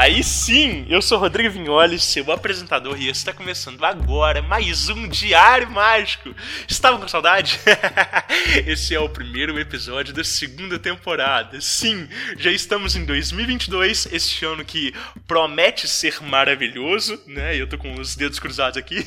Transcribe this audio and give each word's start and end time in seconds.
Aí 0.00 0.24
sim, 0.24 0.86
eu 0.88 1.02
sou 1.02 1.18
Rodrigo 1.18 1.50
Vignoli, 1.50 1.98
seu 1.98 2.32
apresentador, 2.32 2.98
e 2.98 3.10
está 3.10 3.34
começando 3.34 3.84
agora 3.84 4.40
mais 4.40 4.88
um 4.88 5.06
Diário 5.06 5.70
Mágico. 5.70 6.34
Estavam 6.66 6.98
com 6.98 7.06
saudade? 7.06 7.60
Esse 8.66 8.94
é 8.94 8.98
o 8.98 9.10
primeiro 9.10 9.58
episódio 9.60 10.14
da 10.14 10.24
segunda 10.24 10.78
temporada. 10.78 11.60
Sim, 11.60 12.08
já 12.38 12.50
estamos 12.50 12.96
em 12.96 13.04
2022, 13.04 14.08
este 14.10 14.42
ano 14.46 14.64
que 14.64 14.94
promete 15.28 15.86
ser 15.86 16.22
maravilhoso, 16.22 17.22
né? 17.26 17.54
Eu 17.54 17.68
tô 17.68 17.76
com 17.76 17.92
os 18.00 18.16
dedos 18.16 18.38
cruzados 18.38 18.78
aqui. 18.78 19.06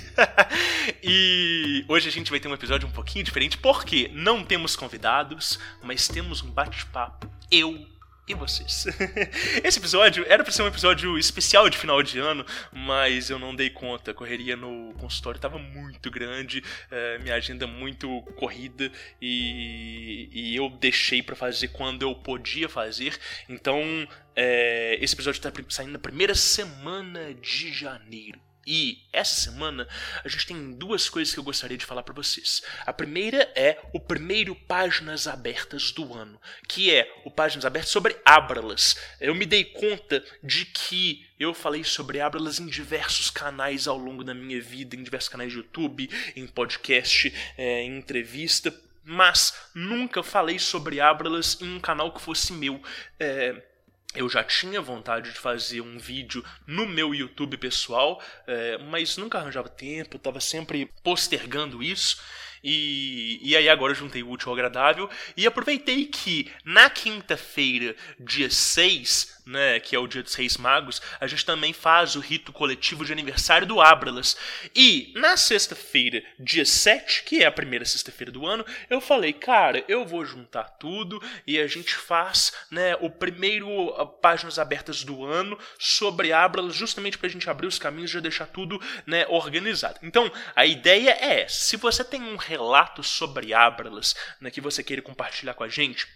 e 1.02 1.84
hoje 1.88 2.08
a 2.08 2.12
gente 2.12 2.30
vai 2.30 2.40
ter 2.40 2.48
um 2.50 2.54
episódio 2.54 2.88
um 2.88 2.92
pouquinho 2.92 3.26
diferente, 3.26 3.58
porque 3.58 4.12
não 4.14 4.44
temos 4.44 4.76
convidados, 4.76 5.58
mas 5.82 6.08
temos 6.08 6.44
um 6.44 6.52
bate-papo. 6.52 7.28
Eu 7.50 7.93
e 8.28 8.34
vocês. 8.34 8.86
Esse 9.64 9.80
episódio 9.80 10.26
era 10.28 10.44
para 10.44 10.52
ser 10.52 10.64
um 10.64 10.68
episódio 10.68 11.18
especial 11.18 11.70
de 11.70 11.78
final 11.78 12.02
de 12.02 12.20
ano, 12.20 12.46
mas 12.72 13.30
eu 13.30 13.38
não 13.38 13.56
dei 13.56 13.70
conta. 13.70 14.12
A 14.12 14.14
correria 14.14 14.56
no 14.56 14.94
consultório 14.98 15.38
estava 15.38 15.58
muito 15.58 16.10
grande, 16.10 16.64
é, 16.90 17.18
minha 17.20 17.36
agenda 17.36 17.68
muito 17.68 18.22
corrida 18.38 18.92
e, 19.22 20.30
e 20.32 20.56
eu 20.56 20.70
deixei 20.70 21.22
para 21.22 21.36
fazer 21.36 21.70
quando 21.70 22.04
eu 22.04 22.16
podia 22.16 22.70
fazer. 22.70 23.20
Então, 23.50 24.08
é, 24.36 24.98
esse 25.02 25.14
episódio 25.14 25.38
está 25.38 25.52
saindo 25.70 25.92
na 25.92 26.00
primeira 26.00 26.36
semana 26.36 27.34
de 27.34 27.74
janeiro. 27.74 28.40
E 28.66 29.04
essa 29.12 29.36
semana 29.36 29.88
a 30.24 30.28
gente 30.28 30.48
tem 30.48 30.74
duas 30.74 31.10
coisas 31.10 31.34
que 31.34 31.40
eu 31.40 31.44
gostaria 31.44 31.78
de 31.78 31.86
falar 31.86 32.04
para 32.04 32.14
vocês. 32.14 32.62
A 32.86 32.94
primeira 32.94 33.52
é 33.56 33.80
o 33.94 34.00
primeiro 34.00 34.56
Páginas 34.56 35.28
Abertas 35.28 35.92
do 35.92 36.14
ano, 36.14 36.40
que 36.68 36.94
é 36.94 37.14
o 37.26 37.32
Páginas 37.32 37.66
Abertas 37.66 37.92
sobre 37.92 38.16
Abralas. 38.24 38.98
Eu 39.20 39.36
me 39.36 39.46
dei 39.46 39.66
conta 39.66 40.24
de 40.42 40.66
que 40.66 41.28
eu 41.40 41.54
falei 41.54 41.84
sobre 41.84 42.22
Abralas 42.22 42.60
em 42.60 42.68
diversos 42.68 43.30
canais 43.30 43.88
ao 43.88 43.98
longo 43.98 44.24
da 44.24 44.34
minha 44.34 44.62
vida, 44.62 44.96
em 44.96 45.04
diversos 45.04 45.30
canais 45.30 45.52
de 45.52 45.58
YouTube, 45.58 46.10
em 46.36 46.48
podcast, 46.48 47.34
é, 47.58 47.82
em 47.84 47.98
entrevista, 47.98 48.74
mas 49.04 49.54
nunca 49.76 50.24
falei 50.24 50.58
sobre 50.58 51.02
Abralas 51.02 51.62
em 51.62 51.76
um 51.76 51.80
canal 51.80 52.14
que 52.14 52.22
fosse 52.22 52.54
meu. 52.54 52.82
É, 53.20 53.73
eu 54.16 54.30
já 54.30 54.44
tinha 54.44 54.82
vontade 54.82 55.32
de 55.32 55.40
fazer 55.40 55.82
um 55.82 55.98
vídeo 55.98 56.44
no 56.68 56.88
meu 56.88 57.14
YouTube 57.14 57.58
pessoal, 57.58 58.22
é, 58.46 58.78
mas 58.78 59.18
nunca 59.18 59.40
arranjava 59.40 59.70
tempo, 59.70 60.18
estava 60.18 60.40
sempre 60.40 60.92
postergando 61.04 61.82
isso. 61.82 62.22
E, 62.64 63.40
e 63.42 63.58
aí 63.58 63.68
agora 63.68 63.92
eu 63.92 63.96
juntei 63.96 64.24
o 64.24 64.30
útil 64.30 64.50
ao 64.50 64.54
agradável 64.54 65.10
e 65.36 65.46
aproveitei 65.46 66.06
que 66.06 66.50
na 66.64 66.90
quinta-feira, 66.90 67.94
dia 68.18 68.50
6, 68.50 69.43
né, 69.46 69.80
que 69.80 69.96
é 69.96 70.00
o 70.00 70.08
dia 70.08 70.24
dos 70.24 70.36
Reis 70.36 70.58
Magos, 70.58 71.02
a 71.20 71.28
gente 71.28 71.46
também 71.46 71.74
faz 71.74 72.16
o 72.16 72.20
rito 72.20 72.54
coletivo 72.54 73.06
de 73.06 73.12
aniversário 73.12 73.68
do 73.68 73.82
Abralas. 73.82 74.38
E 74.76 75.12
na 75.16 75.36
sexta-feira, 75.38 76.24
dia 76.40 76.66
7, 76.66 77.24
que 77.24 77.44
é 77.44 77.46
a 77.46 77.52
primeira 77.52 77.86
sexta-feira 77.86 78.32
do 78.32 78.46
ano, 78.46 78.66
eu 78.90 79.02
falei, 79.02 79.34
cara, 79.34 79.84
eu 79.88 80.06
vou 80.06 80.26
juntar 80.26 80.64
tudo 80.64 81.22
e 81.46 81.60
a 81.60 81.68
gente 81.68 81.94
faz, 81.96 82.54
né, 82.72 82.96
o 83.02 83.10
primeiro 83.10 83.70
uh, 83.70 84.08
páginas 84.08 84.58
abertas 84.58 85.04
do 85.04 85.26
ano 85.26 85.58
sobre 85.78 86.32
Abralas, 86.32 86.76
justamente 86.76 87.18
para 87.18 87.28
a 87.28 87.32
gente 87.32 87.50
abrir 87.50 87.68
os 87.68 87.80
caminhos 87.80 88.12
e 88.12 88.14
já 88.14 88.20
deixar 88.20 88.48
tudo, 88.48 88.82
né, 89.06 89.26
organizado. 89.28 90.00
Então, 90.04 90.32
a 90.56 90.66
ideia 90.66 91.12
é, 91.12 91.48
se 91.48 91.78
você 91.78 92.04
tem 92.04 92.22
um 92.22 92.38
relato 92.38 93.04
sobre 93.04 93.54
Abralas 93.54 94.16
né, 94.40 94.50
que 94.50 94.62
você 94.62 94.84
queira 94.84 95.02
compartilhar 95.02 95.54
com 95.54 95.64
a 95.64 95.70
gente, 95.70 96.08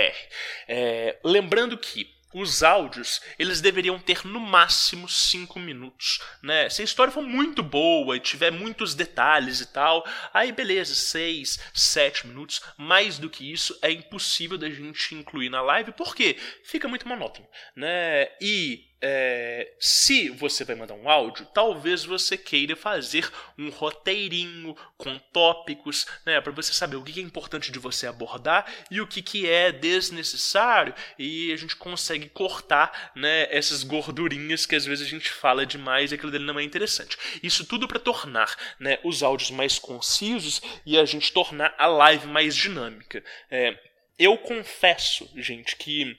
É, 0.68 1.20
lembrando 1.24 1.78
que 1.78 2.20
os 2.34 2.64
áudios 2.64 3.22
eles 3.38 3.62
deveriam 3.62 4.00
ter 4.00 4.26
no 4.26 4.40
máximo 4.40 5.08
5 5.08 5.60
minutos, 5.60 6.20
né? 6.42 6.70
Se 6.70 6.82
a 6.82 6.86
história 6.86 7.12
for 7.12 7.24
muito 7.24 7.64
boa 7.64 8.16
e 8.16 8.20
tiver 8.20 8.52
muitos 8.52 8.96
detalhes 8.96 9.62
e 9.62 9.66
tal, 9.68 10.06
aí 10.34 10.52
beleza, 10.52 10.94
6, 10.94 11.60
7 11.74 12.28
minutos. 12.28 12.62
Mais 12.78 13.18
do 13.18 13.30
que 13.30 13.52
isso 13.52 13.78
é 13.82 13.92
impossível 13.92 14.58
da 14.58 14.70
gente 14.70 15.16
incluir 15.16 15.50
na 15.50 15.62
live, 15.62 15.92
porque 15.94 16.38
fica 16.64 16.88
muito 16.88 17.08
monótono, 17.08 17.48
né? 17.76 18.28
E 18.42 18.91
é, 19.02 19.74
se 19.80 20.30
você 20.30 20.64
vai 20.64 20.76
mandar 20.76 20.94
um 20.94 21.10
áudio, 21.10 21.48
talvez 21.54 22.06
você 22.06 22.38
queira 22.38 22.76
fazer 22.76 23.30
um 23.58 23.70
roteirinho 23.70 24.76
com 24.96 25.18
tópicos, 25.34 26.06
né, 26.26 26.40
para 26.40 26.52
você 26.52 26.72
saber 26.72 26.98
o 26.98 27.04
que 27.04 27.20
é 27.20 27.24
importante 27.24 27.72
de 27.72 27.80
você 27.80 28.06
abordar 28.06 28.72
e 28.92 29.02
o 29.02 29.08
que, 29.08 29.22
que 29.22 29.50
é 29.50 29.72
desnecessário, 29.72 30.94
e 31.18 31.52
a 31.52 31.56
gente 31.56 31.76
consegue 31.76 32.30
cortar 32.30 33.12
né, 33.16 33.48
essas 33.50 33.84
gordurinhas 33.84 34.66
que 34.66 34.76
às 34.76 34.86
vezes 34.86 35.08
a 35.08 35.10
gente 35.10 35.32
fala 35.32 35.66
demais 35.66 36.12
e 36.12 36.16
aquilo 36.16 36.32
dele 36.32 36.46
não 36.46 36.60
é 36.60 36.64
interessante. 36.64 37.18
Isso 37.42 37.66
tudo 37.66 37.88
para 37.88 38.00
tornar 38.00 38.56
né, 38.80 39.00
os 39.04 39.24
áudios 39.24 39.50
mais 39.50 39.80
concisos 39.80 40.62
e 40.86 40.98
a 40.98 41.06
gente 41.06 41.34
tornar 41.34 41.74
a 41.78 41.88
live 41.88 42.28
mais 42.28 42.56
dinâmica. 42.56 43.24
É, 43.50 43.78
eu 44.20 44.38
confesso, 44.38 45.28
gente, 45.36 45.76
que 45.76 46.16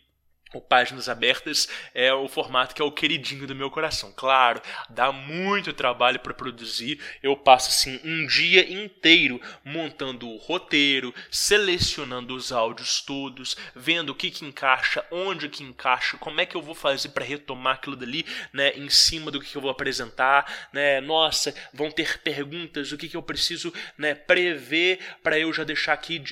o 0.52 0.60
Páginas 0.60 1.08
Abertas 1.08 1.68
é 1.94 2.12
o 2.12 2.28
formato 2.28 2.74
que 2.74 2.82
é 2.82 2.84
o 2.84 2.92
queridinho 2.92 3.46
do 3.46 3.54
meu 3.54 3.70
coração. 3.70 4.12
Claro, 4.14 4.60
dá 4.88 5.10
muito 5.10 5.72
trabalho 5.72 6.20
para 6.20 6.34
produzir. 6.34 7.00
Eu 7.22 7.36
passo 7.36 7.70
assim 7.70 8.00
um 8.04 8.26
dia 8.26 8.70
inteiro 8.70 9.40
montando 9.64 10.28
o 10.28 10.36
roteiro, 10.36 11.14
selecionando 11.30 12.34
os 12.34 12.52
áudios 12.52 13.00
todos, 13.00 13.56
vendo 13.74 14.10
o 14.10 14.14
que 14.14 14.30
que 14.30 14.44
encaixa, 14.44 15.04
onde 15.10 15.48
que 15.48 15.62
encaixa, 15.62 16.16
como 16.18 16.40
é 16.40 16.46
que 16.46 16.56
eu 16.56 16.62
vou 16.62 16.74
fazer 16.74 17.10
para 17.10 17.24
retomar 17.24 17.74
aquilo 17.74 17.96
dali, 17.96 18.26
né, 18.52 18.70
em 18.70 18.88
cima 18.90 19.30
do 19.30 19.40
que, 19.40 19.50
que 19.50 19.56
eu 19.56 19.62
vou 19.62 19.70
apresentar, 19.70 20.68
né? 20.72 21.00
Nossa, 21.00 21.54
vão 21.72 21.90
ter 21.90 22.18
perguntas, 22.18 22.92
o 22.92 22.98
que 22.98 23.08
que 23.08 23.16
eu 23.16 23.22
preciso, 23.22 23.72
né, 23.96 24.14
prever 24.14 24.98
para 25.22 25.38
eu 25.38 25.52
já 25.52 25.64
deixar 25.64 25.92
aqui 25.92 26.22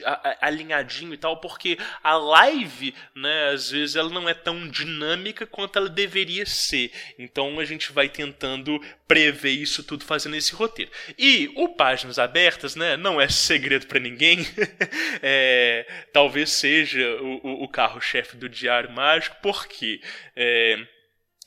alinhadinho 0.41 1.15
e 1.15 1.17
tal, 1.17 1.39
porque 1.41 1.79
a 2.03 2.15
live, 2.15 2.95
né, 3.15 3.51
às 3.51 3.71
vezes 3.71 3.97
ela 3.97 4.10
não 4.11 4.29
é 4.29 4.35
tão 4.35 4.69
dinâmica 4.69 5.47
quanto 5.47 5.79
ela 5.79 5.89
deveria 5.89 6.45
ser. 6.47 6.93
Então 7.19 7.59
a 7.59 7.65
gente 7.65 7.93
vai 7.93 8.09
tentando 8.09 8.81
prever 9.07 9.53
isso 9.53 9.83
tudo 9.83 10.05
fazendo 10.05 10.37
esse 10.37 10.53
roteiro. 10.53 10.91
E 11.19 11.53
o 11.57 11.69
Páginas 11.69 12.19
Abertas, 12.19 12.77
né, 12.77 12.97
não 12.97 13.21
é 13.21 13.29
segredo 13.29 13.87
para 13.87 14.01
ninguém. 14.01 14.39
é, 15.23 15.87
talvez 16.13 16.51
seja 16.51 17.07
o, 17.23 17.65
o 17.65 17.69
carro-chefe 17.69 18.37
do 18.37 18.49
Diário 18.49 18.91
Mágico, 18.91 19.37
porque 19.43 20.01
é, 20.37 20.79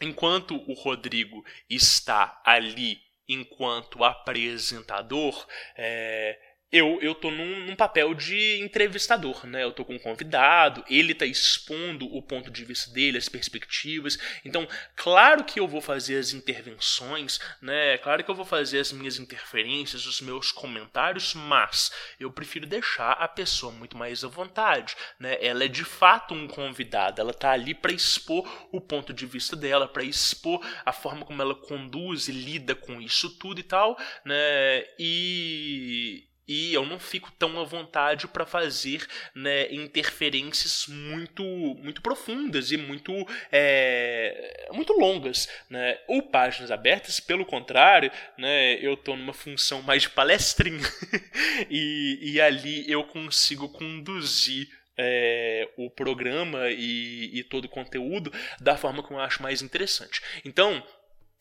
enquanto 0.02 0.56
o 0.70 0.74
Rodrigo 0.74 1.46
está 1.70 2.42
ali 2.46 3.02
enquanto 3.28 4.04
apresentador, 4.04 5.48
é, 5.78 6.38
eu, 6.74 6.98
eu 7.04 7.14
tô 7.14 7.30
num, 7.30 7.68
num, 7.68 7.76
papel 7.76 8.16
de 8.16 8.60
entrevistador, 8.60 9.46
né? 9.46 9.64
Eu 9.64 9.72
tô 9.72 9.86
com 9.86 9.94
um 9.94 10.00
convidado, 10.00 10.84
ele 10.90 11.14
tá 11.14 11.24
expondo 11.24 12.08
o 12.08 12.20
ponto 12.20 12.50
de 12.50 12.66
vista 12.66 12.92
dele, 12.92 13.20
as 13.20 13.30
perspectivas. 13.30 14.18
Então, 14.44 14.68
claro 14.96 15.44
que 15.44 15.60
eu 15.60 15.68
vou 15.68 15.82
fazer 15.82 16.18
as 16.18 16.34
intervenções, 16.34 17.40
né? 17.62 18.00
Claro 18.00 18.24
que 18.24 18.32
eu 18.32 18.34
vou 18.34 18.44
fazer 18.44 18.80
as 18.80 18.92
minhas 18.92 19.20
interferências, 19.20 20.08
os 20.08 20.20
meus 20.20 20.52
comentários, 20.52 21.36
mas 21.36 21.92
eu 22.20 22.32
prefiro 22.32 22.66
deixar 22.66 23.12
a 23.12 23.28
pessoa 23.28 23.72
muito 23.72 23.96
mais 23.96 24.24
à 24.24 24.28
vontade, 24.28 24.96
né? 25.20 25.38
Ela 25.46 25.66
é 25.66 25.68
de 25.68 25.86
fato 25.86 26.34
um 26.34 26.48
convidado, 26.48 27.22
ela 27.22 27.36
tá 27.36 27.52
ali 27.52 27.76
para 27.76 27.94
expor 27.94 28.50
o 28.72 28.82
ponto 28.82 29.14
de 29.14 29.28
vista 29.28 29.56
dela, 29.56 29.88
para 29.88 30.04
expor 30.04 30.60
a 30.84 30.92
forma 30.92 31.24
como 31.24 31.40
ela 31.40 31.54
conduz 31.54 32.28
e 32.28 32.32
lida 32.32 32.74
com 32.74 33.00
isso 33.00 33.30
tudo 33.38 33.60
e 33.60 33.64
tal, 33.64 33.96
né? 34.26 34.84
E 34.98 36.33
e 36.48 36.74
eu 36.74 36.86
não 36.86 37.00
fico 37.00 37.32
tão 37.34 37.60
à 37.60 37.64
vontade 37.64 38.28
para 38.28 38.46
fazer 38.46 39.08
né, 39.34 39.72
interferências 39.74 40.86
muito 40.88 41.44
muito 41.44 42.02
profundas 42.02 42.72
e 42.72 42.78
muito 42.78 43.14
é, 43.52 44.70
muito 44.74 44.94
longas 44.94 45.48
né? 45.70 46.00
ou 46.08 46.22
páginas 46.22 46.72
abertas 46.72 47.20
pelo 47.20 47.46
contrário 47.46 48.12
né, 48.38 48.74
eu 48.76 48.96
estou 48.96 49.16
numa 49.16 49.34
função 49.34 49.82
mais 49.82 50.04
de 50.04 50.10
palestrinha 50.10 50.84
e, 51.70 52.34
e 52.34 52.42
ali 52.42 52.90
eu 52.90 53.04
consigo 53.04 53.70
conduzir 53.70 54.68
é, 54.98 55.70
o 55.78 55.90
programa 55.90 56.70
e, 56.70 57.40
e, 57.40 57.44
todo 57.44 57.66
o 57.66 57.70
conteúdo 57.70 58.32
da 58.60 58.78
forma 58.78 59.04
que 59.04 59.12
eu 59.12 59.20
acho 59.20 59.42
mais 59.42 59.62
interessante. 59.62 60.22
Então, 60.46 60.84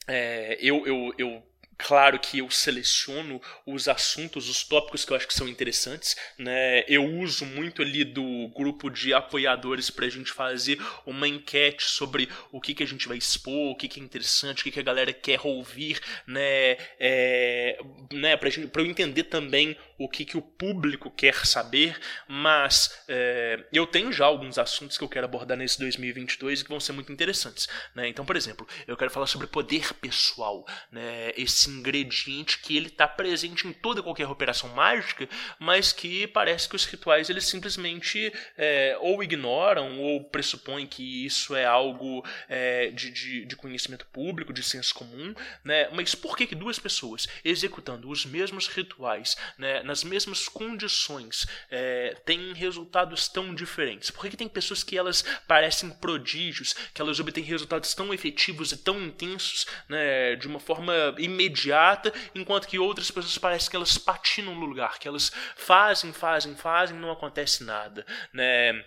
é, 0.08 0.58
eu, 0.60 0.86
eu, 0.86 1.14
eu 1.18 1.42
Claro 1.82 2.18
que 2.20 2.38
eu 2.38 2.48
seleciono 2.48 3.42
os 3.66 3.88
assuntos, 3.88 4.48
os 4.48 4.62
tópicos 4.62 5.04
que 5.04 5.12
eu 5.12 5.16
acho 5.16 5.26
que 5.26 5.34
são 5.34 5.48
interessantes, 5.48 6.16
né? 6.38 6.84
Eu 6.86 7.04
uso 7.04 7.44
muito 7.44 7.82
ali 7.82 8.04
do 8.04 8.48
grupo 8.54 8.88
de 8.88 9.12
apoiadores 9.12 9.90
para 9.90 10.06
a 10.06 10.08
gente 10.08 10.30
fazer 10.30 10.80
uma 11.04 11.26
enquete 11.26 11.84
sobre 11.84 12.28
o 12.52 12.60
que, 12.60 12.72
que 12.72 12.84
a 12.84 12.86
gente 12.86 13.08
vai 13.08 13.16
expor, 13.16 13.72
o 13.72 13.76
que, 13.76 13.88
que 13.88 13.98
é 13.98 14.02
interessante, 14.02 14.60
o 14.60 14.64
que, 14.64 14.70
que 14.70 14.78
a 14.78 14.84
galera 14.84 15.12
quer 15.12 15.40
ouvir, 15.42 15.98
né? 16.24 16.76
É, 17.00 17.80
né? 18.12 18.36
Para 18.36 18.82
eu 18.82 18.86
entender 18.86 19.24
também 19.24 19.76
o 20.04 20.08
que, 20.08 20.24
que 20.24 20.36
o 20.36 20.42
público 20.42 21.10
quer 21.10 21.46
saber, 21.46 21.98
mas 22.26 23.02
é, 23.08 23.64
eu 23.72 23.86
tenho 23.86 24.12
já 24.12 24.26
alguns 24.26 24.58
assuntos 24.58 24.98
que 24.98 25.04
eu 25.04 25.08
quero 25.08 25.26
abordar 25.26 25.56
nesse 25.56 25.78
2022 25.78 26.60
e 26.60 26.64
que 26.64 26.70
vão 26.70 26.80
ser 26.80 26.92
muito 26.92 27.12
interessantes, 27.12 27.68
né? 27.94 28.08
Então, 28.08 28.24
por 28.24 28.36
exemplo, 28.36 28.66
eu 28.86 28.96
quero 28.96 29.10
falar 29.10 29.26
sobre 29.26 29.46
poder 29.46 29.94
pessoal, 29.94 30.66
né? 30.90 31.32
Esse 31.36 31.70
ingrediente 31.70 32.58
que 32.58 32.76
ele 32.76 32.88
está 32.88 33.06
presente 33.06 33.66
em 33.66 33.72
toda 33.72 34.02
qualquer 34.02 34.26
operação 34.26 34.68
mágica, 34.70 35.28
mas 35.58 35.92
que 35.92 36.26
parece 36.26 36.68
que 36.68 36.76
os 36.76 36.84
rituais 36.84 37.30
eles 37.30 37.44
simplesmente 37.44 38.32
é, 38.56 38.96
ou 39.00 39.22
ignoram 39.22 40.00
ou 40.00 40.24
pressupõem 40.24 40.86
que 40.86 41.24
isso 41.24 41.54
é 41.54 41.64
algo 41.64 42.24
é, 42.48 42.90
de, 42.90 43.10
de, 43.10 43.44
de, 43.44 43.56
conhecimento 43.56 44.06
público, 44.06 44.52
de 44.52 44.62
senso 44.62 44.94
comum, 44.94 45.34
né? 45.64 45.88
Mas 45.92 46.14
por 46.14 46.36
que, 46.36 46.46
que 46.46 46.54
duas 46.54 46.78
pessoas 46.78 47.28
executando 47.44 48.08
os 48.08 48.26
mesmos 48.26 48.66
rituais, 48.66 49.36
né, 49.56 49.82
nas 49.92 50.02
mesmas 50.02 50.48
condições, 50.48 51.46
é, 51.70 52.16
têm 52.24 52.54
resultados 52.54 53.28
tão 53.28 53.54
diferentes? 53.54 54.10
Por 54.10 54.22
que, 54.22 54.30
que 54.30 54.36
tem 54.38 54.48
pessoas 54.48 54.82
que 54.82 54.96
elas 54.96 55.22
parecem 55.46 55.90
prodígios, 55.90 56.74
que 56.94 57.02
elas 57.02 57.20
obtêm 57.20 57.44
resultados 57.44 57.92
tão 57.92 58.12
efetivos 58.14 58.72
e 58.72 58.78
tão 58.78 58.98
intensos, 59.02 59.66
né, 59.88 60.34
de 60.36 60.48
uma 60.48 60.58
forma 60.58 60.94
imediata? 61.18 62.12
enquanto 62.34 62.66
que 62.66 62.78
outras 62.78 63.10
pessoas 63.10 63.36
parecem 63.36 63.70
que 63.70 63.76
elas 63.76 63.98
patinam 63.98 64.54
no 64.54 64.64
lugar, 64.64 64.98
que 64.98 65.06
elas 65.06 65.30
fazem, 65.56 66.12
fazem, 66.12 66.56
fazem, 66.56 66.96
não 66.96 67.10
acontece 67.10 67.64
nada, 67.64 68.06
né? 68.32 68.84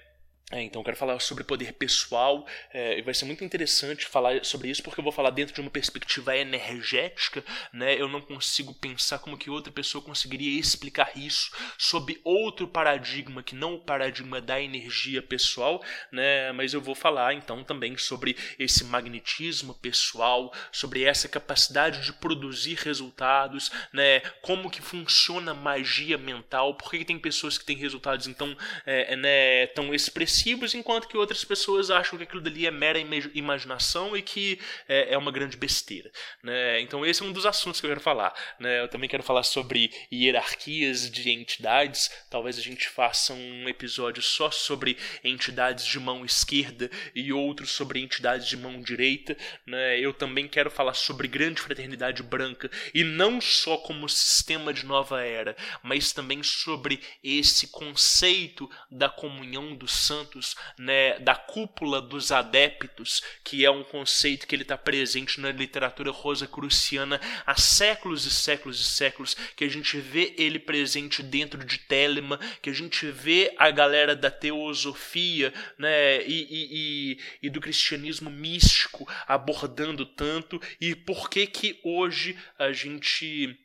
É, 0.52 0.62
então, 0.62 0.82
eu 0.82 0.86
quero 0.86 0.96
falar 0.96 1.20
sobre 1.20 1.44
poder 1.44 1.74
pessoal, 1.74 2.46
é, 2.72 3.00
e 3.00 3.02
vai 3.02 3.16
ser 3.16 3.26
muito 3.26 3.44
interessante 3.44 4.06
falar 4.06 4.46
sobre 4.46 4.70
isso, 4.70 4.84
porque 4.84 5.00
eu 5.00 5.04
vou 5.04 5.12
falar 5.12 5.32
dentro 5.32 5.56
de 5.56 5.60
uma 5.60 5.72
perspectiva 5.72 6.38
energética, 6.38 7.44
né? 7.74 8.00
Eu 8.00 8.08
não 8.08 8.22
consigo 8.22 8.72
pensar 8.72 9.18
como 9.18 9.40
que 9.40 9.50
outra 9.50 9.74
pessoa 9.74 10.04
conseguiria 10.04 10.60
explicar 10.60 11.18
isso 11.18 11.50
sob 11.80 12.22
outro 12.24 12.68
paradigma, 12.68 13.42
que 13.42 13.56
não 13.56 13.74
o 13.74 13.80
paradigma 13.80 14.40
da 14.40 14.62
energia 14.62 15.20
pessoal, 15.20 15.84
né? 16.12 16.52
Mas 16.52 16.76
eu 16.76 16.82
vou 16.82 16.94
falar, 16.94 17.34
então, 17.34 17.64
também 17.64 17.98
sobre 17.98 18.38
esse 18.60 18.84
magnetismo 18.84 19.74
pessoal, 19.74 20.54
sobre 20.72 21.06
essa 21.06 21.28
capacidade 21.28 22.06
de 22.06 22.14
produzir 22.14 22.76
resultados, 22.76 23.72
né? 23.92 24.20
Como 24.44 24.70
que 24.70 24.82
funciona 24.82 25.56
magia 25.56 26.20
mental, 26.20 26.76
por 26.76 26.92
que, 26.92 27.00
que 27.00 27.06
tem 27.06 27.18
pessoas 27.18 27.58
que 27.58 27.66
têm 27.66 27.78
resultados, 27.78 28.28
então, 28.28 28.56
é, 28.86 29.16
né, 29.16 29.66
tão 29.68 29.92
expressivos 29.92 30.35
enquanto 30.76 31.08
que 31.08 31.18
outras 31.18 31.44
pessoas 31.44 31.90
acham 31.90 32.18
que 32.18 32.24
aquilo 32.24 32.42
dali 32.42 32.66
é 32.66 32.72
mera 32.72 33.00
imaginação 33.34 34.16
e 34.16 34.22
que 34.22 34.60
é, 34.88 35.14
é 35.14 35.18
uma 35.18 35.32
grande 35.32 35.58
besteira. 35.58 36.12
Né? 36.44 36.82
Então 36.82 37.06
esse 37.06 37.22
é 37.22 37.26
um 37.26 37.32
dos 37.32 37.46
assuntos 37.46 37.80
que 37.80 37.86
eu 37.86 37.92
quero 37.92 38.02
falar. 38.02 38.34
Né? 38.60 38.82
Eu 38.82 38.88
também 38.88 39.10
quero 39.10 39.24
falar 39.24 39.44
sobre 39.44 39.92
hierarquias 40.12 41.10
de 41.10 41.30
entidades. 41.32 42.12
Talvez 42.30 42.58
a 42.58 42.62
gente 42.62 42.88
faça 42.88 43.34
um 43.34 43.70
episódio 43.70 44.22
só 44.22 44.52
sobre 44.52 44.98
entidades 45.24 45.86
de 45.86 46.00
mão 46.00 46.26
esquerda 46.26 46.90
e 47.14 47.32
outro 47.32 47.66
sobre 47.66 48.00
entidades 48.00 48.48
de 48.48 48.58
mão 48.58 48.82
direita. 48.82 49.38
Né? 49.66 50.00
Eu 50.00 50.14
também 50.14 50.48
quero 50.48 50.72
falar 50.72 50.94
sobre 50.94 51.28
grande 51.28 51.62
fraternidade 51.62 52.24
branca 52.24 52.70
e 52.94 53.04
não 53.04 53.40
só 53.42 53.78
como 53.78 54.08
sistema 54.10 54.74
de 54.74 54.86
nova 54.86 55.22
era, 55.22 55.56
mas 55.84 56.12
também 56.12 56.42
sobre 56.44 57.00
esse 57.24 57.68
conceito 57.68 58.70
da 58.90 59.10
comunhão 59.10 59.76
dos 59.76 59.94
santos 59.94 60.25
santos, 60.26 60.56
né, 60.78 61.20
da 61.20 61.36
cúpula 61.36 62.02
dos 62.02 62.32
adeptos, 62.32 63.22
que 63.44 63.64
é 63.64 63.70
um 63.70 63.84
conceito 63.84 64.48
que 64.48 64.56
ele 64.56 64.64
está 64.64 64.78
presente 64.78 65.40
na 65.40 65.52
literatura 65.52 66.12
rosacruciana 66.12 67.22
há 67.46 67.56
séculos 67.56 68.26
e 68.26 68.32
séculos 68.32 68.80
e 68.80 68.84
séculos, 68.84 69.36
que 69.56 69.64
a 69.64 69.70
gente 69.70 69.98
vê 69.98 70.34
ele 70.38 70.60
presente 70.60 71.22
dentro 71.22 71.64
de 71.64 71.78
Telema, 71.78 72.40
que 72.62 72.70
a 72.70 72.74
gente 72.74 73.06
vê 73.08 73.54
a 73.58 73.70
galera 73.70 74.16
da 74.16 74.32
teosofia 74.32 75.54
né, 75.78 76.22
e, 76.26 76.48
e, 76.50 76.68
e, 76.72 77.20
e 77.44 77.50
do 77.50 77.62
cristianismo 77.62 78.30
místico 78.30 79.08
abordando 79.28 80.06
tanto, 80.06 80.60
e 80.82 80.96
por 80.96 81.30
que 81.30 81.46
que 81.46 81.80
hoje 81.84 82.38
a 82.58 82.72
gente 82.72 83.58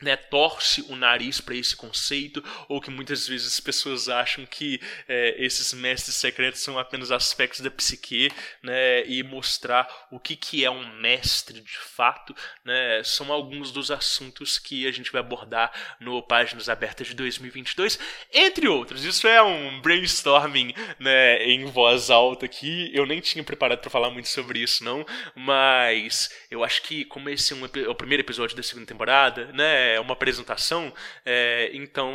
né, 0.00 0.16
torce 0.16 0.82
o 0.88 0.96
nariz 0.96 1.40
para 1.40 1.54
esse 1.54 1.76
conceito, 1.76 2.42
ou 2.68 2.80
que 2.80 2.90
muitas 2.90 3.26
vezes 3.26 3.46
as 3.46 3.60
pessoas 3.60 4.08
acham 4.08 4.46
que 4.46 4.80
é, 5.06 5.34
esses 5.38 5.72
mestres 5.74 6.16
secretos 6.16 6.60
são 6.60 6.78
apenas 6.78 7.10
aspectos 7.10 7.60
da 7.60 7.70
psique, 7.70 8.30
né, 8.62 9.04
e 9.06 9.22
mostrar 9.22 9.88
o 10.10 10.18
que, 10.18 10.36
que 10.36 10.64
é 10.64 10.70
um 10.70 11.00
mestre 11.00 11.60
de 11.60 11.78
fato, 11.78 12.34
né, 12.64 13.02
são 13.04 13.32
alguns 13.32 13.70
dos 13.70 13.90
assuntos 13.90 14.58
que 14.58 14.86
a 14.86 14.92
gente 14.92 15.12
vai 15.12 15.20
abordar 15.20 15.72
no 16.00 16.22
Páginas 16.22 16.68
Abertas 16.68 17.08
de 17.08 17.14
2022, 17.14 17.98
entre 18.32 18.68
outros. 18.68 19.04
Isso 19.04 19.26
é 19.26 19.42
um 19.42 19.80
brainstorming 19.80 20.74
né, 20.98 21.44
em 21.44 21.64
voz 21.66 22.10
alta 22.10 22.46
aqui, 22.46 22.90
eu 22.94 23.04
nem 23.04 23.20
tinha 23.20 23.44
preparado 23.44 23.80
para 23.80 23.90
falar 23.90 24.10
muito 24.10 24.28
sobre 24.28 24.60
isso, 24.60 24.82
não, 24.84 25.04
mas 25.34 26.30
eu 26.50 26.64
acho 26.64 26.82
que, 26.82 27.04
como 27.04 27.28
esse 27.28 27.52
é, 27.52 27.56
um, 27.56 27.64
é 27.64 27.88
o 27.88 27.94
primeiro 27.94 28.22
episódio 28.22 28.56
da 28.56 28.62
segunda 28.62 28.86
temporada, 28.86 29.46
né, 29.52 29.89
é 29.94 30.00
uma 30.00 30.12
apresentação, 30.12 30.92
é, 31.24 31.70
então 31.72 32.12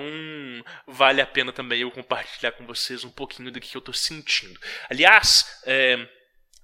vale 0.88 1.22
a 1.22 1.26
pena 1.26 1.52
também 1.52 1.82
eu 1.82 1.92
compartilhar 1.92 2.52
com 2.54 2.66
vocês 2.66 3.04
um 3.04 3.10
pouquinho 3.10 3.52
do 3.52 3.60
que 3.60 3.76
eu 3.76 3.80
estou 3.80 3.94
sentindo. 3.94 4.60
Aliás, 4.90 5.62
é, 5.66 6.08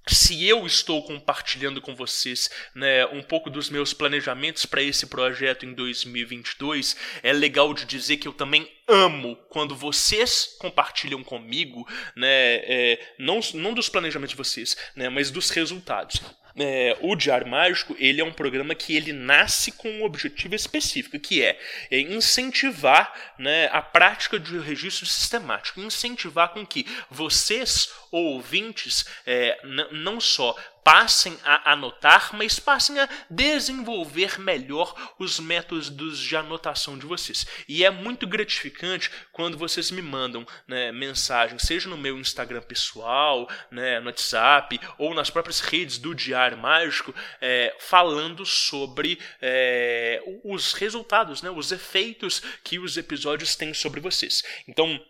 se 0.08 0.48
eu 0.48 0.66
estou 0.66 1.02
compartilhando 1.04 1.80
com 1.80 1.94
vocês 1.94 2.50
né, 2.74 3.06
um 3.06 3.22
pouco 3.22 3.48
dos 3.48 3.70
meus 3.70 3.94
planejamentos 3.94 4.66
para 4.66 4.82
esse 4.82 5.06
projeto 5.06 5.64
em 5.64 5.72
2022, 5.72 6.96
é 7.22 7.32
legal 7.32 7.72
de 7.72 7.84
dizer 7.84 8.16
que 8.16 8.26
eu 8.26 8.32
também 8.32 8.68
amo 8.88 9.36
quando 9.48 9.76
vocês 9.76 10.56
compartilham 10.58 11.22
comigo, 11.22 11.86
né, 12.16 12.26
é, 12.28 13.14
não, 13.18 13.38
não 13.54 13.72
dos 13.72 13.88
planejamentos 13.88 14.32
de 14.32 14.36
vocês, 14.36 14.76
né, 14.96 15.08
mas 15.08 15.30
dos 15.30 15.50
resultados 15.50 16.20
é, 16.56 16.96
o 17.00 17.14
Diário 17.16 17.46
Mágico 17.46 17.96
ele 17.98 18.20
é 18.20 18.24
um 18.24 18.32
programa 18.32 18.74
que 18.74 18.94
ele 18.96 19.12
nasce 19.12 19.72
com 19.72 19.88
um 19.88 20.04
objetivo 20.04 20.54
específico, 20.54 21.18
que 21.18 21.42
é, 21.42 21.58
é 21.90 22.00
incentivar 22.00 23.12
né, 23.38 23.68
a 23.72 23.80
prática 23.80 24.38
de 24.38 24.58
registro 24.58 25.06
sistemático, 25.06 25.80
incentivar 25.80 26.50
com 26.50 26.66
que 26.66 26.86
vocês, 27.10 27.90
ouvintes, 28.10 29.04
é, 29.26 29.58
não 29.92 30.20
só 30.20 30.56
passem 30.84 31.38
a 31.44 31.72
anotar, 31.72 32.30
mas 32.34 32.58
passem 32.58 32.98
a 32.98 33.08
desenvolver 33.30 34.40
melhor 34.40 35.14
os 35.18 35.38
métodos 35.38 36.18
de 36.18 36.36
anotação 36.36 36.98
de 36.98 37.06
vocês. 37.06 37.46
E 37.68 37.84
é 37.84 37.90
muito 37.90 38.26
gratificante 38.26 39.10
quando 39.32 39.56
vocês 39.56 39.90
me 39.90 40.02
mandam 40.02 40.46
né, 40.66 40.90
mensagens, 40.92 41.62
seja 41.62 41.88
no 41.88 41.96
meu 41.96 42.18
Instagram 42.18 42.62
pessoal, 42.62 43.48
né, 43.70 44.00
no 44.00 44.06
WhatsApp 44.06 44.80
ou 44.98 45.14
nas 45.14 45.30
próprias 45.30 45.60
redes 45.60 45.98
do 45.98 46.14
Diário 46.14 46.58
Mágico, 46.58 47.14
é, 47.40 47.74
falando 47.78 48.44
sobre 48.44 49.18
é, 49.40 50.22
os 50.44 50.72
resultados, 50.72 51.42
né, 51.42 51.50
os 51.50 51.72
efeitos 51.72 52.42
que 52.64 52.78
os 52.78 52.96
episódios 52.96 53.54
têm 53.56 53.72
sobre 53.72 54.00
vocês. 54.00 54.42
Então, 54.66 55.00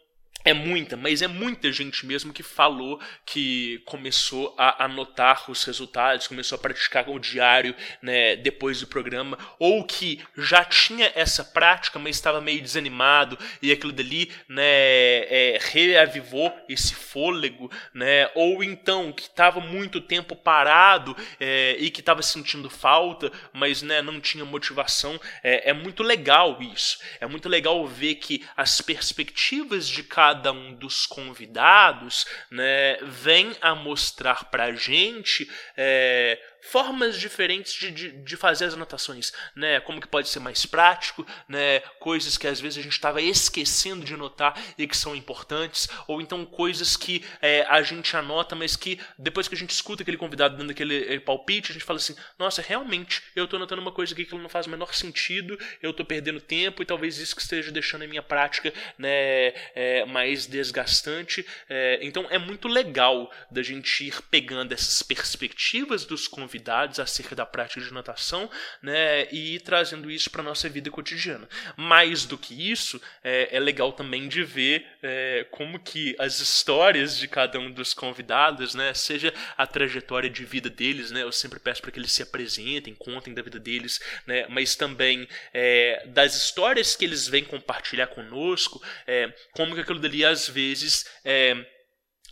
é 0.45 0.53
muita, 0.53 0.97
mas 0.97 1.23
é 1.23 1.29
muita 1.29 1.71
gente 1.73 2.05
mesmo 2.05 2.33
que 2.33 2.43
falou 2.43 3.01
que 3.25 3.83
começou 3.85 4.55
a 4.59 4.85
anotar 4.85 5.51
os 5.51 5.65
resultados, 5.65 6.27
começou 6.27 6.57
a 6.57 6.61
praticar 6.61 7.09
o 7.09 7.19
diário 7.19 7.75
né, 8.01 8.37
depois 8.37 8.81
do 8.81 8.87
programa, 8.87 9.39
ou 9.59 9.85
que 9.85 10.21
já 10.37 10.65
tinha 10.65 11.13
essa 11.15 11.45
prática, 11.45 11.99
mas 11.99 12.17
estava 12.17 12.41
meio 12.41 12.61
desanimado 12.61 13.39
e 13.61 13.71
aquilo 13.71 13.93
dali 13.93 14.33
né, 14.49 14.63
é, 14.65 15.59
reavivou 15.61 16.53
esse 16.69 16.95
fôlego, 16.95 17.71
né, 17.95 18.31
ou 18.35 18.65
então 18.65 19.13
que 19.13 19.23
estava 19.23 19.61
muito 19.61 20.01
tempo 20.01 20.35
parado 20.35 21.17
é, 21.39 21.77
e 21.79 21.91
que 21.91 22.01
estava 22.01 22.23
sentindo 22.23 22.69
falta, 22.69 23.31
mas 23.53 23.83
né, 23.83 24.03
não 24.03 24.21
tinha 24.21 24.45
motivação. 24.45 25.21
É, 25.43 25.71
é 25.71 25.73
muito 25.73 26.03
legal 26.03 26.61
isso. 26.61 26.99
É 27.21 27.27
muito 27.27 27.49
legal 27.49 27.87
ver 27.87 28.17
que 28.17 28.45
as 28.57 28.81
perspectivas 28.81 29.89
de 29.89 30.03
cada 30.03 30.32
cada 30.33 30.51
um 30.51 30.75
dos 30.75 31.05
convidados 31.05 32.27
né, 32.51 32.97
vem 33.03 33.55
a 33.61 33.75
mostrar 33.75 34.45
para 34.45 34.65
a 34.65 34.73
gente 34.73 35.47
é, 35.77 36.41
formas 36.63 37.19
diferentes 37.19 37.75
de, 37.75 37.91
de, 37.91 38.13
de, 38.13 38.37
fazer 38.37 38.67
as 38.67 38.75
anotações, 38.75 39.33
né? 39.55 39.81
Como 39.81 40.01
que 40.01 40.07
pode 40.07 40.29
ser 40.29 40.39
mais 40.39 40.65
prático, 40.65 41.27
né? 41.49 41.81
Coisas 41.99 42.39
que 42.39 42.47
às 42.47 42.61
vezes 42.61 42.79
a 42.79 42.83
gente 42.83 42.93
estava 42.93 43.21
esquecendo 43.21 44.05
de 44.05 44.15
anotar 44.15 44.55
e 44.79 44.87
que 44.87 44.97
são 44.97 45.15
importantes, 45.15 45.89
ou 46.07 46.21
então 46.21 46.47
coisas 46.47 46.97
que 46.97 47.25
é, 47.41 47.67
a 47.69 47.83
gente 47.83 48.17
anota, 48.17 48.55
mas 48.55 48.77
que 48.77 49.01
depois 49.19 49.49
que 49.49 49.57
a 49.57 49.59
gente 49.59 49.71
escuta 49.71 50.03
aquele 50.03 50.17
convidado 50.17 50.57
dando 50.57 50.71
aquele 50.71 51.19
palpite, 51.21 51.73
a 51.73 51.75
gente 51.75 51.85
fala 51.85 51.99
assim: 51.99 52.15
nossa, 52.39 52.63
realmente, 52.63 53.23
eu 53.35 53.45
estou 53.45 53.57
anotando 53.57 53.83
uma 53.83 53.93
coisa 53.93 54.15
aqui 54.15 54.25
que 54.25 54.35
não 54.35 54.49
faz 54.49 54.67
o 54.67 54.71
menor 54.71 54.95
sentido, 54.95 55.59
eu 55.83 55.91
estou 55.91 56.07
perdendo 56.07 56.41
tempo 56.41 56.83
e 56.83 56.87
talvez 56.87 57.19
isso 57.19 57.35
que 57.35 57.43
esteja 57.43 57.73
deixando 57.73 58.03
a 58.03 58.07
minha 58.07 58.23
prática, 58.23 58.73
né, 58.97 59.53
é, 59.75 60.05
mais 60.07 60.47
desgastante. 60.47 61.45
É, 61.69 61.99
então 62.03 62.27
é 62.31 62.39
muito 62.39 62.69
legal 62.69 63.33
da 63.51 63.63
gente 63.63 64.07
ir 64.07 64.23
pegando 64.31 64.73
essas 64.73 65.03
perspectivas 65.03 66.05
dos 66.05 66.29
convidados 66.29 66.52
convidados 66.53 67.01
acerca 67.01 67.35
da 67.35 67.47
prática 67.47 67.81
de 67.81 67.93
natação, 67.93 68.51
né, 68.83 69.27
e 69.33 69.59
trazendo 69.61 70.11
isso 70.11 70.31
para 70.31 70.43
nossa 70.43 70.69
vida 70.69 70.91
cotidiana. 70.91 71.49
Mais 71.77 72.27
do 72.27 72.37
que 72.37 72.71
isso, 72.71 73.01
é, 73.25 73.57
é 73.57 73.59
legal 73.59 73.93
também 73.93 74.29
de 74.29 74.45
ver 74.45 74.87
é, 75.03 75.47
como 75.51 75.79
que 75.79 76.15
as 76.19 76.41
histórias 76.41 77.17
de 77.17 77.27
cada 77.27 77.59
um 77.59 77.71
dos 77.71 77.95
convidados, 77.95 78.75
né, 78.75 78.93
seja 78.93 79.33
a 79.57 79.67
trajetória 79.67 80.29
de 80.29 80.45
vida 80.45 80.69
deles, 80.69 81.11
né, 81.11 81.23
eu 81.23 81.33
sempre 81.33 81.59
peço 81.59 81.81
para 81.81 81.91
que 81.91 81.99
eles 81.99 82.13
se 82.13 82.23
apresentem, 82.23 82.95
contem 82.95 83.33
da 83.33 83.41
vida 83.41 83.59
deles, 83.59 84.01
né, 84.27 84.47
mas 84.49 84.77
também 84.77 85.27
é, 85.55 86.05
das 86.09 86.35
histórias 86.35 86.95
que 86.95 87.05
eles 87.05 87.27
vêm 87.27 87.45
compartilhar 87.45 88.09
conosco, 88.09 88.83
é, 89.07 89.33
como 89.53 89.75
que 89.75 89.81
aquilo 89.81 89.99
dali 89.99 90.25
às 90.25 90.49
vezes 90.49 91.07
é, 91.25 91.65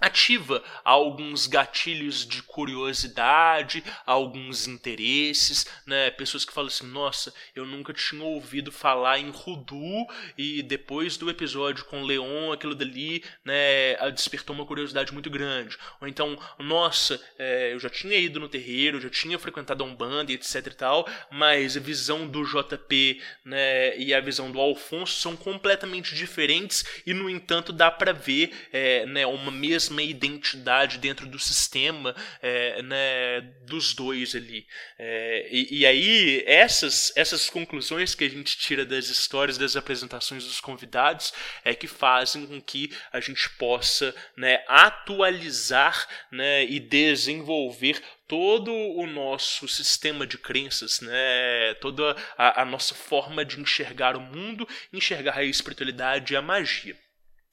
ativa 0.00 0.62
alguns 0.84 1.46
gatilhos 1.46 2.26
de 2.26 2.42
curiosidade, 2.42 3.84
alguns 4.06 4.66
interesses, 4.66 5.66
né? 5.86 6.10
Pessoas 6.10 6.44
que 6.44 6.52
falam 6.52 6.68
assim: 6.68 6.86
"Nossa, 6.86 7.32
eu 7.54 7.66
nunca 7.66 7.92
tinha 7.92 8.24
ouvido 8.24 8.72
falar 8.72 9.18
em 9.18 9.30
Rudu 9.30 10.06
e 10.38 10.62
depois 10.62 11.16
do 11.16 11.28
episódio 11.28 11.84
com 11.84 12.02
Leon, 12.02 12.52
aquilo 12.52 12.74
dali, 12.74 13.22
né, 13.44 13.96
despertou 14.12 14.54
uma 14.54 14.66
curiosidade 14.66 15.12
muito 15.12 15.28
grande". 15.28 15.76
Ou 16.00 16.08
então, 16.08 16.38
"Nossa, 16.58 17.20
é, 17.38 17.72
eu 17.72 17.78
já 17.78 17.90
tinha 17.90 18.16
ido 18.16 18.40
no 18.40 18.48
terreiro, 18.48 19.00
já 19.00 19.10
tinha 19.10 19.38
frequentado 19.38 19.84
a 19.84 19.86
Umbanda 19.86 20.32
etc 20.32 20.66
e 20.66 20.70
tal, 20.70 21.08
mas 21.30 21.76
a 21.76 21.80
visão 21.80 22.26
do 22.26 22.44
JP, 22.44 23.20
né, 23.44 23.96
e 23.98 24.14
a 24.14 24.20
visão 24.20 24.50
do 24.50 24.60
Alfonso 24.60 25.20
são 25.20 25.36
completamente 25.36 26.14
diferentes 26.14 26.84
e 27.06 27.12
no 27.12 27.28
entanto 27.28 27.72
dá 27.72 27.90
para 27.90 28.12
ver, 28.12 28.52
é, 28.72 29.04
né, 29.06 29.26
uma 29.26 29.50
mesma 29.50 29.89
mesma 29.90 30.02
identidade 30.02 30.98
dentro 30.98 31.26
do 31.26 31.38
sistema 31.38 32.14
é, 32.40 32.82
né, 32.82 33.40
dos 33.66 33.94
dois 33.94 34.34
ali. 34.34 34.66
É, 34.98 35.48
e, 35.50 35.80
e, 35.80 35.86
aí, 35.86 36.44
essas, 36.46 37.12
essas 37.16 37.50
conclusões 37.50 38.14
que 38.14 38.24
a 38.24 38.28
gente 38.28 38.56
tira 38.56 38.84
das 38.84 39.08
histórias, 39.08 39.58
das 39.58 39.76
apresentações 39.76 40.44
dos 40.44 40.60
convidados, 40.60 41.32
é 41.64 41.74
que 41.74 41.86
fazem 41.86 42.46
com 42.46 42.60
que 42.60 42.90
a 43.12 43.20
gente 43.20 43.48
possa 43.50 44.14
né, 44.36 44.62
atualizar 44.68 46.06
né, 46.30 46.64
e 46.64 46.78
desenvolver 46.78 48.00
todo 48.26 48.72
o 48.72 49.06
nosso 49.06 49.66
sistema 49.66 50.24
de 50.26 50.38
crenças, 50.38 51.00
né, 51.00 51.74
toda 51.80 52.16
a, 52.38 52.62
a 52.62 52.64
nossa 52.64 52.94
forma 52.94 53.44
de 53.44 53.58
enxergar 53.58 54.16
o 54.16 54.20
mundo, 54.20 54.68
enxergar 54.92 55.38
a 55.38 55.44
espiritualidade 55.44 56.32
e 56.32 56.36
a 56.36 56.42
magia. 56.42 56.96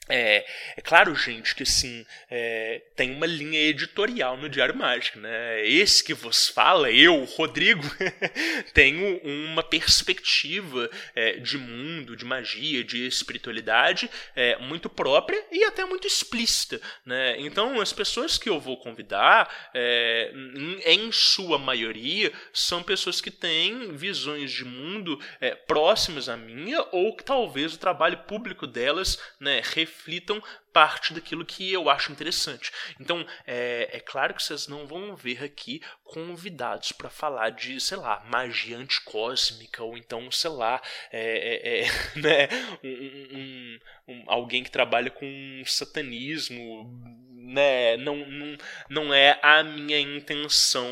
É, 0.09 0.45
é 0.75 0.81
claro, 0.81 1.13
gente, 1.15 1.53
que 1.53 1.63
assim, 1.63 2.05
é, 2.29 2.81
tem 2.95 3.11
uma 3.11 3.25
linha 3.25 3.59
editorial 3.59 4.37
no 4.37 4.49
Diário 4.49 4.75
Mágico, 4.75 5.19
né? 5.19 5.65
Esse 5.67 6.03
que 6.03 6.13
vos 6.13 6.47
fala, 6.47 6.91
eu, 6.91 7.23
Rodrigo, 7.25 7.83
tenho 8.73 9.19
uma 9.23 9.63
perspectiva 9.63 10.89
é, 11.15 11.33
de 11.33 11.57
mundo, 11.57 12.15
de 12.15 12.23
magia, 12.25 12.83
de 12.83 13.05
espiritualidade 13.05 14.09
é, 14.35 14.57
muito 14.57 14.89
própria 14.89 15.43
e 15.51 15.63
até 15.63 15.83
muito 15.85 16.07
explícita, 16.07 16.79
né? 17.05 17.35
Então, 17.39 17.81
as 17.81 17.91
pessoas 17.91 18.37
que 18.37 18.49
eu 18.49 18.59
vou 18.59 18.77
convidar, 18.77 19.71
é, 19.73 20.31
em, 20.33 20.79
em, 20.85 21.11
sua 21.11 21.57
maioria, 21.57 22.31
são 22.53 22.81
pessoas 22.81 23.19
que 23.19 23.31
têm 23.31 23.95
visões 23.95 24.51
de 24.51 24.63
mundo 24.63 25.19
é, 25.41 25.55
próximas 25.55 26.29
à 26.29 26.37
minha 26.37 26.85
ou 26.91 27.15
que 27.15 27.23
talvez 27.23 27.73
o 27.73 27.79
trabalho 27.79 28.17
público 28.19 28.65
delas, 28.65 29.19
né, 29.39 29.61
reflitam 29.97 30.41
parte 30.71 31.13
daquilo 31.13 31.43
que 31.43 31.71
eu 31.73 31.89
acho 31.89 32.11
interessante. 32.11 32.71
Então, 32.99 33.25
é, 33.45 33.89
é 33.93 33.99
claro 33.99 34.33
que 34.33 34.43
vocês 34.43 34.67
não 34.67 34.85
vão 34.85 35.15
ver 35.15 35.43
aqui 35.43 35.81
convidados 36.03 36.91
para 36.91 37.09
falar 37.09 37.49
de, 37.49 37.79
sei 37.81 37.97
lá, 37.97 38.23
magia 38.29 38.77
anticósmica, 38.77 39.83
ou 39.83 39.97
então, 39.97 40.31
sei 40.31 40.51
lá, 40.51 40.81
é, 41.11 41.81
é, 41.81 41.81
é 41.81 41.87
né, 42.15 42.47
um, 42.83 43.37
um, 43.37 43.79
um, 44.07 44.23
alguém 44.27 44.63
que 44.63 44.71
trabalha 44.71 45.09
com 45.09 45.63
satanismo. 45.65 47.25
Né, 47.33 47.95
não, 47.95 48.17
não, 48.17 48.57
não 48.89 49.13
é 49.13 49.39
a 49.41 49.63
minha 49.63 49.97
intenção 49.97 50.85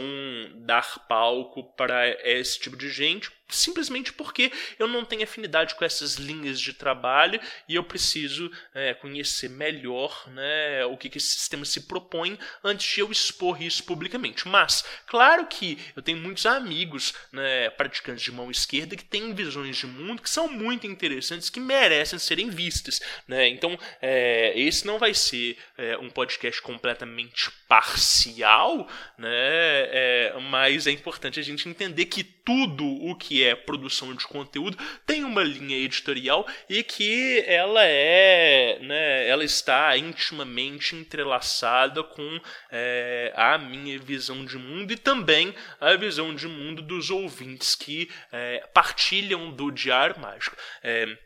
dar 0.55 1.05
palco 1.05 1.65
para 1.75 2.09
esse 2.23 2.57
tipo 2.57 2.77
de 2.77 2.89
gente, 2.89 3.29
simplesmente 3.47 4.11
porque 4.11 4.51
eu 4.79 4.87
não 4.87 5.05
tenho 5.05 5.23
afinidade 5.23 5.75
com 5.75 5.85
essas 5.85 6.15
linhas 6.15 6.59
de 6.59 6.73
trabalho 6.73 7.39
e 7.67 7.75
eu 7.75 7.83
preciso 7.83 8.51
é, 8.73 8.93
conhecer 8.93 9.49
melhor 9.49 10.27
né, 10.29 10.85
o 10.85 10.97
que, 10.97 11.09
que 11.09 11.17
esse 11.17 11.35
sistema 11.35 11.65
se 11.65 11.81
propõe 11.81 12.37
antes 12.63 12.93
de 12.93 13.01
eu 13.01 13.11
expor 13.11 13.61
isso 13.61 13.83
publicamente. 13.83 14.47
Mas, 14.47 14.83
claro 15.05 15.45
que 15.47 15.77
eu 15.95 16.01
tenho 16.01 16.17
muitos 16.17 16.45
amigos 16.45 17.13
né, 17.31 17.69
praticantes 17.71 18.23
de 18.23 18.31
mão 18.31 18.49
esquerda 18.49 18.95
que 18.95 19.05
têm 19.05 19.33
visões 19.33 19.77
de 19.77 19.87
mundo 19.87 20.21
que 20.21 20.29
são 20.29 20.47
muito 20.47 20.87
interessantes, 20.87 21.49
que 21.49 21.59
merecem 21.59 22.19
serem 22.19 22.49
vistas. 22.49 22.99
Né? 23.27 23.47
Então, 23.49 23.77
é, 24.01 24.53
esse 24.59 24.85
não 24.85 24.97
vai 24.97 25.13
ser 25.13 25.57
é, 25.77 25.97
um 25.97 26.09
podcast 26.09 26.61
completamente 26.61 27.51
parcial, 27.67 28.87
né? 29.17 29.27
É, 29.27 30.33
mas 30.49 30.87
é 30.87 30.91
importante 30.91 31.39
a 31.39 31.43
gente 31.43 31.67
entender 31.67 32.05
que 32.05 32.23
tudo 32.23 32.85
o 32.85 33.15
que 33.15 33.34
é 33.43 33.55
produção 33.55 34.13
de 34.13 34.25
conteúdo 34.27 34.77
tem 35.05 35.23
uma 35.23 35.43
linha 35.43 35.77
editorial 35.77 36.47
e 36.69 36.83
que 36.83 37.43
ela 37.45 37.83
é, 37.83 38.79
né, 38.81 39.27
ela 39.27 39.43
está 39.43 39.97
intimamente 39.97 40.95
entrelaçada 40.95 42.03
com 42.03 42.39
é, 42.71 43.33
a 43.35 43.57
minha 43.57 43.97
visão 43.99 44.45
de 44.45 44.57
mundo 44.57 44.91
e 44.91 44.97
também 44.97 45.53
a 45.79 45.95
visão 45.95 46.33
de 46.35 46.47
mundo 46.47 46.81
dos 46.81 47.09
ouvintes 47.09 47.75
que 47.75 48.09
é, 48.31 48.67
partilham 48.73 49.51
do 49.51 49.71
Diário 49.71 50.19
Mágico. 50.19 50.55
É, 50.83 51.17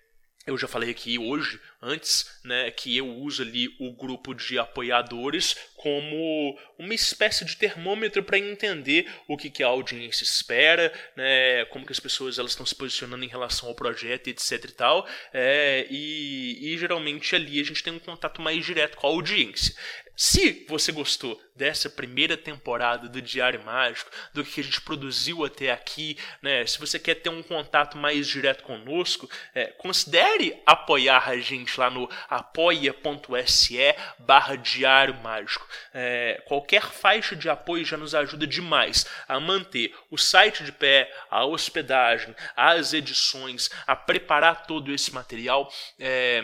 eu 0.50 0.58
já 0.58 0.68
falei 0.68 0.90
aqui 0.90 1.18
hoje 1.18 1.60
antes, 1.82 2.26
né, 2.44 2.70
que 2.72 2.98
eu 2.98 3.08
uso 3.08 3.42
ali 3.42 3.74
o 3.80 3.94
grupo 3.94 4.34
de 4.34 4.60
apoiadores 4.60 5.56
como 5.76 6.60
uma 6.78 6.94
espécie 6.94 7.46
de 7.46 7.56
termômetro 7.56 8.22
para 8.22 8.38
entender 8.38 9.10
o 9.28 9.38
que, 9.38 9.50
que 9.50 9.64
a 9.64 9.68
audiência 9.68 10.24
espera, 10.24 10.92
né, 11.16 11.64
como 11.66 11.86
que 11.86 11.92
as 11.92 12.00
pessoas 12.00 12.38
elas 12.38 12.52
estão 12.52 12.66
se 12.66 12.76
posicionando 12.76 13.24
em 13.24 13.30
relação 13.30 13.70
ao 13.70 13.76
projeto, 13.76 14.28
etc 14.28 14.66
e 14.66 14.72
tal, 14.74 15.08
é, 15.34 15.88
e, 15.90 16.74
e 16.74 16.78
geralmente 16.78 17.36
ali 17.36 17.62
a 17.62 17.64
gente 17.64 17.84
tem 17.84 17.94
um 17.94 18.00
contato 18.00 18.42
mais 18.42 18.66
direto 18.66 18.98
com 18.98 19.08
a 19.08 19.12
audiência. 19.12 19.74
Se 20.22 20.66
você 20.68 20.92
gostou 20.92 21.42
dessa 21.56 21.90
primeira 21.90 22.36
temporada 22.36 23.08
do 23.08 23.22
Diário 23.22 23.64
Mágico, 23.64 24.12
do 24.34 24.44
que 24.44 24.60
a 24.60 24.64
gente 24.66 24.82
produziu 24.82 25.46
até 25.46 25.72
aqui, 25.72 26.18
né, 26.42 26.68
se 26.68 26.78
você 26.78 27.00
quer 27.00 27.16
ter 27.16 27.30
um 27.30 27.42
contato 27.42 27.98
mais 27.98 28.28
direto 28.28 28.66
conosco, 28.66 29.30
é, 29.56 29.68
considere 29.68 30.62
apoiar 30.66 31.30
a 31.30 31.38
gente 31.38 31.80
lá 31.80 31.90
no 31.90 32.10
apoia.se 32.30 33.78
barra 34.20 34.58
Diário 34.58 35.16
Mágico. 35.24 35.66
É, 35.94 36.44
qualquer 36.46 36.82
faixa 36.82 37.34
de 37.34 37.50
apoio 37.50 37.86
já 37.86 37.96
nos 37.96 38.14
ajuda 38.14 38.46
demais 38.46 39.06
a 39.26 39.40
manter 39.40 39.96
o 40.12 40.18
site 40.18 40.66
de 40.66 40.74
pé, 40.74 41.10
a 41.32 41.46
hospedagem, 41.46 42.36
as 42.58 42.92
edições, 42.92 43.70
a 43.88 43.96
preparar 43.96 44.68
todo 44.68 44.94
esse 44.94 45.14
material. 45.14 45.72
É, 45.98 46.44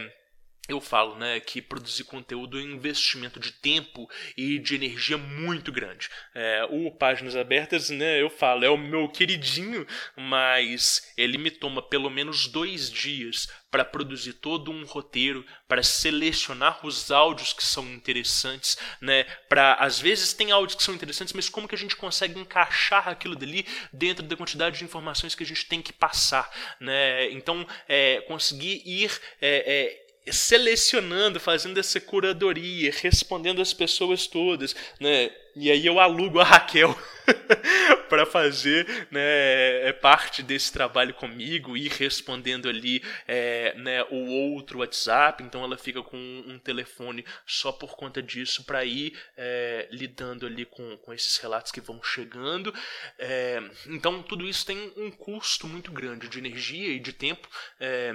eu 0.67 0.81
falo 0.81 1.15
né, 1.15 1.39
que 1.39 1.61
produzir 1.61 2.03
conteúdo 2.05 2.59
é 2.59 2.63
um 2.63 2.71
investimento 2.71 3.39
de 3.39 3.51
tempo 3.51 4.09
e 4.35 4.57
de 4.57 4.75
energia 4.75 5.17
muito 5.17 5.71
grande. 5.71 6.09
É, 6.33 6.67
o 6.69 6.91
Páginas 6.91 7.35
Abertas, 7.35 7.89
né, 7.89 8.21
eu 8.21 8.29
falo, 8.29 8.65
é 8.65 8.69
o 8.69 8.77
meu 8.77 9.07
queridinho, 9.07 9.85
mas 10.15 11.13
ele 11.15 11.37
me 11.37 11.51
toma 11.51 11.81
pelo 11.81 12.09
menos 12.09 12.47
dois 12.47 12.89
dias 12.89 13.47
para 13.75 13.83
produzir 13.83 14.31
todo 14.31 14.71
um 14.71 14.85
roteiro, 14.85 15.45
para 15.67 15.83
selecionar 15.83 16.85
os 16.85 17.11
áudios 17.11 17.51
que 17.51 17.61
são 17.61 17.85
interessantes, 17.87 18.77
né? 19.01 19.25
Para 19.49 19.73
às 19.73 19.99
vezes 19.99 20.31
tem 20.31 20.49
áudios 20.49 20.77
que 20.77 20.83
são 20.83 20.95
interessantes, 20.95 21.33
mas 21.33 21.49
como 21.49 21.67
que 21.67 21.75
a 21.75 21.77
gente 21.77 21.93
consegue 21.93 22.39
encaixar 22.39 23.09
aquilo 23.09 23.35
dali 23.35 23.67
dentro 23.91 24.23
da 24.23 24.37
quantidade 24.37 24.77
de 24.77 24.85
informações 24.85 25.35
que 25.35 25.43
a 25.43 25.45
gente 25.45 25.65
tem 25.65 25.81
que 25.81 25.91
passar, 25.91 26.49
né? 26.79 27.29
Então, 27.31 27.67
é, 27.85 28.21
conseguir 28.21 28.81
ir 28.85 29.11
é, 29.41 29.57
é, 29.67 30.04
selecionando, 30.31 31.39
fazendo 31.39 31.79
essa 31.79 31.99
curadoria, 31.99 32.91
respondendo 33.01 33.61
as 33.61 33.73
pessoas 33.73 34.27
todas, 34.27 34.75
né? 34.99 35.31
E 35.55 35.71
aí 35.71 35.85
eu 35.85 36.01
alugo 36.01 36.41
a 36.41 36.43
Raquel 36.43 36.93
para 38.09 38.25
fazer 38.25 38.85
né, 39.09 39.87
é 39.87 39.93
parte 39.93 40.43
desse 40.43 40.69
trabalho 40.71 41.13
comigo, 41.13 41.77
ir 41.77 41.89
respondendo 41.93 42.67
ali 42.67 43.01
é, 43.25 43.73
né, 43.75 44.03
o 44.11 44.51
outro 44.51 44.79
WhatsApp. 44.79 45.41
Então 45.41 45.63
ela 45.63 45.77
fica 45.77 46.03
com 46.03 46.17
um 46.17 46.59
telefone 46.59 47.23
só 47.45 47.71
por 47.71 47.95
conta 47.95 48.21
disso 48.21 48.65
para 48.65 48.83
ir 48.83 49.17
é, 49.37 49.87
lidando 49.91 50.45
ali 50.45 50.65
com, 50.65 50.97
com 50.97 51.13
esses 51.13 51.37
relatos 51.37 51.71
que 51.71 51.79
vão 51.79 52.03
chegando. 52.03 52.73
É, 53.17 53.63
então 53.87 54.21
tudo 54.21 54.45
isso 54.45 54.65
tem 54.65 54.91
um 54.97 55.09
custo 55.09 55.69
muito 55.69 55.89
grande 55.89 56.27
de 56.27 56.37
energia 56.37 56.89
e 56.89 56.99
de 56.99 57.13
tempo. 57.13 57.47
É, 57.79 58.13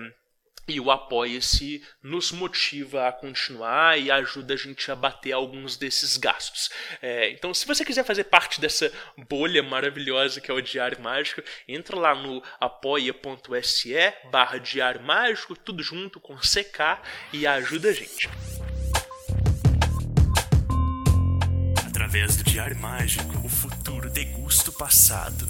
e 0.70 0.80
o 0.80 0.90
Apoia-se 0.90 1.82
nos 2.02 2.30
motiva 2.30 3.08
a 3.08 3.12
continuar 3.12 3.98
e 3.98 4.10
ajuda 4.10 4.54
a 4.54 4.56
gente 4.56 4.90
a 4.90 4.96
bater 4.96 5.32
alguns 5.32 5.76
desses 5.76 6.16
gastos. 6.16 6.70
É, 7.02 7.30
então, 7.30 7.52
se 7.52 7.66
você 7.66 7.84
quiser 7.84 8.04
fazer 8.04 8.24
parte 8.24 8.60
dessa 8.60 8.90
bolha 9.28 9.62
maravilhosa 9.62 10.40
que 10.40 10.50
é 10.50 10.54
o 10.54 10.60
Diário 10.60 11.00
Mágico, 11.00 11.42
entra 11.66 11.98
lá 11.98 12.14
no 12.14 12.42
apoia.se 12.60 13.94
barra 14.30 14.58
Diário 14.58 15.02
Mágico, 15.02 15.56
tudo 15.56 15.82
junto 15.82 16.20
com 16.20 16.36
CK 16.36 17.02
e 17.32 17.46
ajuda 17.46 17.88
a 17.88 17.92
gente. 17.92 18.28
Através 21.86 22.36
do 22.36 22.44
Diário 22.44 22.78
Mágico, 22.78 23.44
o 23.44 23.48
futuro 23.48 24.08
degusta 24.10 24.70
o 24.70 24.72
passado. 24.72 25.46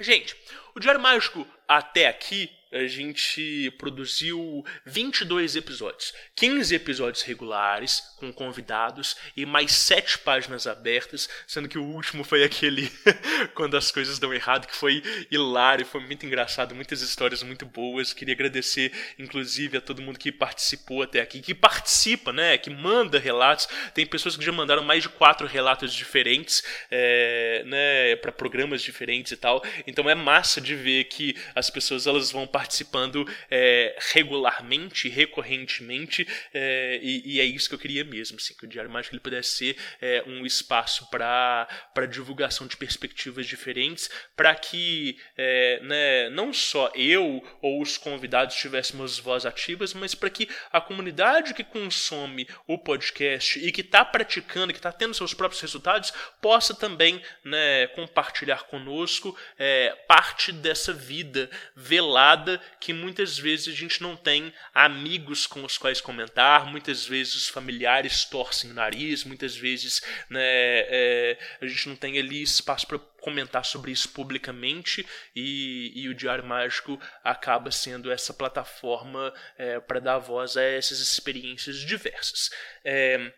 Gente, 0.00 0.36
o 0.74 0.80
Diário 0.80 1.00
Mágico 1.00 1.46
até 1.66 2.06
aqui 2.06 2.50
a 2.72 2.86
gente 2.86 3.70
produziu 3.78 4.64
22 4.84 5.56
episódios. 5.56 6.12
15 6.34 6.74
episódios 6.74 7.22
regulares, 7.22 8.02
com 8.16 8.32
convidados, 8.32 9.16
e 9.36 9.46
mais 9.46 9.72
7 9.72 10.18
páginas 10.18 10.66
abertas, 10.66 11.28
sendo 11.46 11.68
que 11.68 11.78
o 11.78 11.84
último 11.84 12.24
foi 12.24 12.44
aquele 12.44 12.90
quando 13.54 13.76
as 13.76 13.90
coisas 13.90 14.18
dão 14.18 14.34
errado, 14.34 14.66
que 14.66 14.76
foi 14.76 15.02
hilário, 15.30 15.86
foi 15.86 16.00
muito 16.00 16.26
engraçado, 16.26 16.74
muitas 16.74 17.00
histórias 17.00 17.42
muito 17.42 17.64
boas. 17.64 18.12
Queria 18.12 18.34
agradecer, 18.34 18.92
inclusive, 19.18 19.78
a 19.78 19.80
todo 19.80 20.02
mundo 20.02 20.18
que 20.18 20.30
participou 20.30 21.02
até 21.02 21.20
aqui, 21.20 21.40
que 21.40 21.54
participa, 21.54 22.32
né, 22.32 22.58
que 22.58 22.70
manda 22.70 23.18
relatos. 23.18 23.68
Tem 23.94 24.04
pessoas 24.04 24.36
que 24.36 24.44
já 24.44 24.52
mandaram 24.52 24.82
mais 24.82 25.04
de 25.04 25.08
quatro 25.08 25.46
relatos 25.46 25.94
diferentes, 25.94 26.62
é, 26.90 27.62
né, 27.64 28.16
para 28.16 28.32
programas 28.32 28.82
diferentes 28.82 29.32
e 29.32 29.36
tal. 29.36 29.62
Então 29.86 30.08
é 30.08 30.14
massa 30.14 30.60
de 30.60 30.74
ver 30.74 31.04
que 31.04 31.36
as 31.54 31.70
pessoas 31.70 32.06
elas 32.06 32.30
vão 32.30 32.46
participando 32.58 33.24
é, 33.48 33.96
regularmente, 34.12 35.08
recorrentemente, 35.08 36.26
é, 36.52 36.98
e, 37.00 37.36
e, 37.36 37.40
é 37.40 37.44
isso 37.44 37.68
que 37.68 37.76
eu 37.76 37.78
queria 37.78 38.02
mesmo, 38.02 38.36
assim, 38.36 38.52
que 38.52 38.64
o 38.64 38.68
Diário 38.68 38.90
Mágico 38.90 39.14
ele 39.14 39.20
pudesse 39.20 39.50
ser 39.50 39.76
é, 40.00 40.24
um 40.26 40.44
espaço 40.44 41.08
para 41.08 41.68
divulgação 42.10 42.66
de 42.66 42.76
perspectivas 42.76 43.46
diferentes, 43.46 44.10
para 44.36 44.52
que 44.56 45.20
é, 45.36 45.78
né, 45.84 46.30
não 46.30 46.52
só 46.52 46.90
eu 46.96 47.40
ou 47.62 47.80
os 47.80 47.96
convidados 47.96 48.56
tivéssemos 48.56 49.20
voz 49.20 49.46
ativas, 49.46 49.94
mas 49.94 50.16
para 50.16 50.28
que 50.28 50.48
a 50.72 50.80
comunidade 50.80 51.54
que 51.54 51.62
consome 51.62 52.48
o 52.66 52.76
podcast 52.76 53.64
e 53.64 53.70
que 53.70 53.82
está 53.82 54.04
praticando, 54.04 54.72
que 54.72 54.80
está 54.80 54.90
tendo 54.90 55.14
seus 55.14 55.32
próprios 55.32 55.60
resultados, 55.60 56.12
possa 56.42 56.74
também 56.74 57.22
né, 57.44 57.86
compartilhar 57.94 58.64
conosco 58.64 59.38
é, 59.56 59.90
parte 60.08 60.50
dessa 60.50 60.92
vida 60.92 61.48
velada 61.76 62.47
que 62.80 62.92
muitas 62.92 63.38
vezes 63.38 63.68
a 63.68 63.76
gente 63.76 64.02
não 64.02 64.16
tem 64.16 64.52
amigos 64.74 65.46
com 65.46 65.64
os 65.64 65.76
quais 65.76 66.00
comentar, 66.00 66.66
muitas 66.66 67.06
vezes 67.06 67.34
os 67.34 67.48
familiares 67.48 68.24
torcem 68.24 68.70
o 68.70 68.74
nariz, 68.74 69.24
muitas 69.24 69.56
vezes 69.56 70.00
né, 70.30 70.40
é, 70.42 71.38
a 71.60 71.66
gente 71.66 71.88
não 71.88 71.96
tem 71.96 72.18
ali 72.18 72.42
espaço 72.42 72.86
para 72.86 72.98
comentar 73.20 73.64
sobre 73.64 73.90
isso 73.90 74.08
publicamente 74.10 75.04
e, 75.34 75.92
e, 75.94 76.08
o 76.08 76.14
Diário 76.14 76.44
Mágico 76.44 77.00
acaba 77.22 77.70
sendo 77.70 78.10
essa 78.10 78.32
plataforma 78.32 79.32
é, 79.58 79.80
para 79.80 80.00
dar 80.00 80.18
voz 80.18 80.56
a 80.56 80.62
essas 80.62 81.00
experiências 81.00 81.76
diversas. 81.76 82.50
É, 82.84 83.32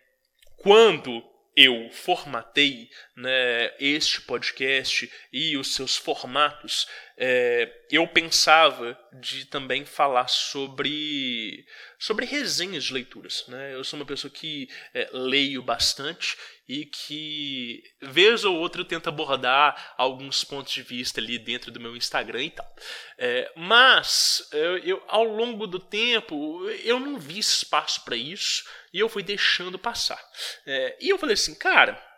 quando 0.59 1.25
eu 1.57 1.91
formatei 1.91 2.89
né, 3.17 3.73
este 3.79 4.21
podcast 4.23 5.11
e 5.33 5.57
os 5.57 5.75
seus 5.75 5.97
formatos, 5.97 6.87
é, 7.17 7.71
eu 7.91 8.07
pensava 8.07 8.99
de 9.13 9.45
também 9.45 9.85
falar 9.85 10.29
sobre, 10.29 11.67
sobre 11.99 12.25
resenhas 12.25 12.85
de 12.85 12.95
leituras. 12.95 13.45
Né? 13.49 13.75
Eu 13.75 13.85
sou 13.85 13.99
uma 13.99 14.07
pessoa 14.07 14.31
que 14.31 14.69
é, 14.95 15.11
leio 15.13 15.63
bastante 15.63 16.37
e 16.69 16.87
que, 16.87 17.83
vez 18.01 18.45
ou 18.45 18.57
outra, 18.57 18.81
eu 18.81 18.87
tento 18.87 19.09
abordar 19.09 19.95
alguns 19.99 20.45
pontos 20.45 20.73
de 20.73 20.83
vista 20.83 21.21
ali 21.21 21.37
dentro 21.37 21.73
do 21.73 21.81
meu 21.81 21.97
Instagram 21.97 22.45
e 22.45 22.51
tal. 22.51 22.77
É, 23.19 23.53
mas, 23.57 24.49
eu, 24.53 24.79
eu, 24.79 25.03
ao 25.09 25.25
longo 25.25 25.67
do 25.67 25.81
tempo, 25.81 26.65
eu 26.85 27.01
não 27.01 27.19
vi 27.19 27.41
espaço 27.41 28.05
para 28.05 28.15
isso 28.15 28.65
e 28.93 28.99
eu 28.99 29.09
fui 29.09 29.23
deixando 29.23 29.79
passar. 29.79 30.21
É, 30.67 30.97
e 31.01 31.09
eu 31.09 31.19
falei 31.19 31.35
assim, 31.35 31.55
cara 31.55 32.10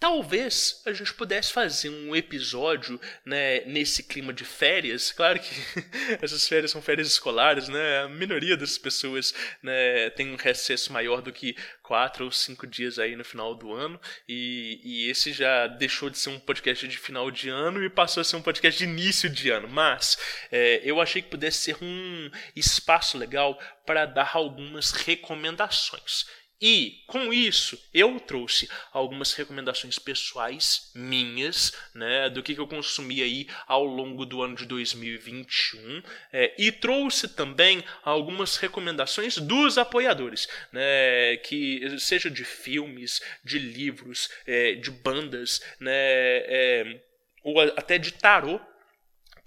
Talvez 0.00 0.80
a 0.86 0.94
gente 0.94 1.12
pudesse 1.12 1.52
fazer 1.52 1.90
um 1.90 2.16
episódio 2.16 2.98
né, 3.22 3.60
nesse 3.66 4.02
clima 4.02 4.32
de 4.32 4.46
férias. 4.46 5.12
Claro 5.12 5.38
que 5.38 5.54
essas 6.22 6.48
férias 6.48 6.70
são 6.70 6.80
férias 6.80 7.06
escolares, 7.06 7.68
né? 7.68 7.98
A 8.04 8.08
minoria 8.08 8.56
das 8.56 8.78
pessoas 8.78 9.34
né, 9.62 10.08
tem 10.08 10.32
um 10.32 10.36
recesso 10.36 10.90
maior 10.90 11.20
do 11.20 11.30
que 11.30 11.54
quatro 11.82 12.24
ou 12.24 12.32
cinco 12.32 12.66
dias 12.66 12.98
aí 12.98 13.14
no 13.14 13.24
final 13.26 13.54
do 13.54 13.74
ano. 13.74 14.00
E, 14.26 14.80
e 14.82 15.10
esse 15.10 15.34
já 15.34 15.66
deixou 15.66 16.08
de 16.08 16.16
ser 16.16 16.30
um 16.30 16.40
podcast 16.40 16.88
de 16.88 16.96
final 16.96 17.30
de 17.30 17.50
ano 17.50 17.84
e 17.84 17.90
passou 17.90 18.22
a 18.22 18.24
ser 18.24 18.36
um 18.36 18.42
podcast 18.42 18.78
de 18.78 18.90
início 18.90 19.28
de 19.28 19.50
ano. 19.50 19.68
Mas 19.68 20.16
é, 20.50 20.80
eu 20.82 20.98
achei 20.98 21.20
que 21.20 21.28
pudesse 21.28 21.58
ser 21.58 21.76
um 21.82 22.30
espaço 22.56 23.18
legal 23.18 23.60
para 23.84 24.06
dar 24.06 24.30
algumas 24.32 24.92
recomendações. 24.92 26.24
E 26.60 27.02
com 27.06 27.32
isso 27.32 27.80
eu 27.94 28.20
trouxe 28.20 28.68
algumas 28.92 29.32
recomendações 29.32 29.98
pessoais 29.98 30.90
minhas, 30.94 31.72
né, 31.94 32.28
do 32.28 32.42
que, 32.42 32.52
eu 32.52 32.66
consumi 32.66 33.22
aí 33.22 33.48
ao 33.66 33.84
longo 33.84 34.26
do 34.26 34.42
ano 34.42 34.54
de 34.54 34.66
2021, 34.66 36.02
é, 36.30 36.54
e 36.58 36.70
trouxe 36.70 37.28
também 37.28 37.82
algumas 38.04 38.56
recomendações 38.56 39.38
dos 39.38 39.78
apoiadores, 39.78 40.48
né, 40.70 41.38
que 41.38 41.98
seja 41.98 42.30
de 42.30 42.44
filmes, 42.44 43.22
de 43.42 43.58
livros, 43.58 44.28
é, 44.46 44.74
de 44.74 44.90
bandas, 44.90 45.62
né, 45.80 45.92
é, 45.94 47.00
ou 47.42 47.58
até 47.60 47.96
de 47.96 48.12
tarô 48.12 48.60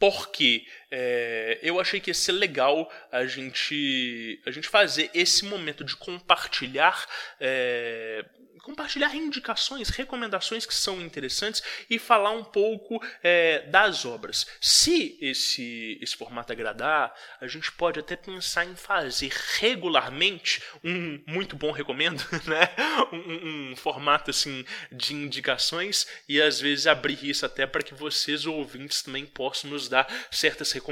porque 0.03 0.65
é, 0.95 1.57
eu 1.63 1.79
achei 1.79 1.99
que 1.99 2.11
ia 2.11 2.13
ser 2.13 2.33
legal 2.33 2.87
a 3.11 3.25
gente, 3.25 4.39
a 4.45 4.51
gente 4.51 4.67
fazer 4.67 5.09
esse 5.11 5.43
momento 5.43 5.83
de 5.83 5.95
compartilhar 5.95 7.07
é, 7.39 8.23
compartilhar 8.63 9.13
indicações, 9.13 9.89
recomendações 9.89 10.65
que 10.65 10.73
são 10.73 11.01
interessantes 11.01 11.61
e 11.89 11.99
falar 11.99 12.31
um 12.31 12.45
pouco 12.45 13.03
é, 13.21 13.59
das 13.67 14.05
obras. 14.05 14.47
Se 14.59 15.17
esse, 15.21 15.99
esse 16.01 16.15
formato 16.15 16.53
agradar, 16.53 17.13
a 17.41 17.47
gente 17.47 17.71
pode 17.73 17.99
até 17.99 18.15
pensar 18.15 18.65
em 18.65 18.75
fazer 18.75 19.31
regularmente 19.59 20.63
um 20.81 21.21
muito 21.27 21.57
bom 21.57 21.71
recomendo, 21.71 22.23
né? 22.47 22.69
Um, 23.11 23.71
um 23.71 23.75
formato 23.75 24.31
assim 24.31 24.65
de 24.89 25.13
indicações 25.13 26.07
e 26.27 26.41
às 26.41 26.61
vezes 26.61 26.87
abrir 26.87 27.21
isso 27.21 27.45
até 27.45 27.67
para 27.67 27.83
que 27.83 27.93
vocês 27.93 28.45
ouvintes 28.45 29.01
também 29.01 29.25
possam 29.25 29.69
nos 29.69 29.89
dar 29.89 30.07
certas 30.31 30.71
recomendações. 30.71 30.82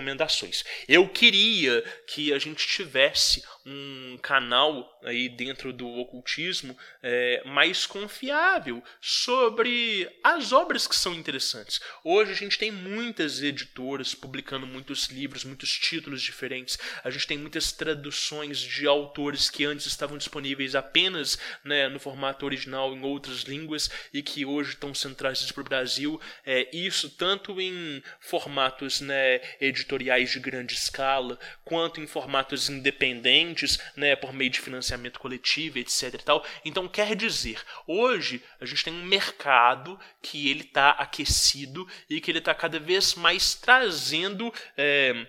Eu 0.88 1.08
queria 1.08 1.84
que 2.08 2.34
a 2.34 2.40
gente 2.40 2.68
tivesse 2.68 3.44
um 3.66 4.18
canal 4.22 5.00
aí 5.04 5.30
dentro 5.30 5.74
do 5.74 5.88
ocultismo 5.88 6.78
é, 7.02 7.42
mais 7.46 7.86
confiável 7.86 8.84
sobre 9.00 10.10
as 10.24 10.52
obras 10.52 10.88
que 10.88 10.96
são 10.96 11.14
interessantes. 11.14 11.80
Hoje 12.04 12.32
a 12.32 12.36
gente 12.36 12.58
tem 12.58 12.72
muitas 12.72 13.42
editoras 13.42 14.14
publicando 14.14 14.68
muitos 14.68 15.08
livros, 15.08 15.44
muitos 15.44 15.78
títulos 15.78 16.22
diferentes. 16.22 16.78
A 17.04 17.10
gente 17.10 17.28
tem 17.28 17.38
muitas 17.38 17.72
traduções 17.72 18.60
de 18.60 18.88
autores 18.88 19.50
que 19.50 19.66
antes 19.66 19.86
estavam 19.86 20.18
disponíveis 20.18 20.76
apenas 20.76 21.38
né, 21.64 21.88
no 21.88 22.00
formato 22.00 22.46
original 22.46 22.94
em 22.94 23.04
outras 23.04 23.42
línguas 23.42 23.90
e 24.14 24.22
que 24.22 24.46
hoje 24.46 24.72
estão 24.72 24.94
sendo 24.94 25.16
trazidos 25.16 25.52
para 25.52 25.62
o 25.62 25.66
Brasil. 25.66 26.20
É, 26.46 26.70
isso 26.76 27.10
tanto 27.10 27.60
em 27.60 28.04
formatos 28.20 29.02
né, 29.02 29.42
editoriais 29.60 30.32
de 30.32 30.40
grande 30.40 30.74
escala, 30.74 31.40
quanto 31.64 32.02
em 32.02 32.08
formatos 32.08 32.70
independentes, 32.70 33.51
né, 33.96 34.16
por 34.16 34.34
meio 34.34 34.50
de 34.50 34.60
financiamento 34.60 35.20
coletivo, 35.20 35.80
etc. 35.80 36.14
E 36.14 36.18
tal. 36.20 36.46
Então, 36.64 36.88
quer 36.88 37.16
dizer, 37.16 37.62
hoje 37.88 38.44
a 38.60 38.66
gente 38.66 38.84
tem 38.84 38.94
um 38.94 39.06
mercado 39.06 40.00
que 40.22 40.50
ele 40.50 40.62
está 40.62 40.92
aquecido 40.92 41.88
e 42.10 42.20
que 42.22 42.32
ele 42.32 42.40
está 42.40 42.54
cada 42.54 42.80
vez 42.80 43.16
mais 43.16 43.56
trazendo. 43.56 44.54
É, 44.78 45.28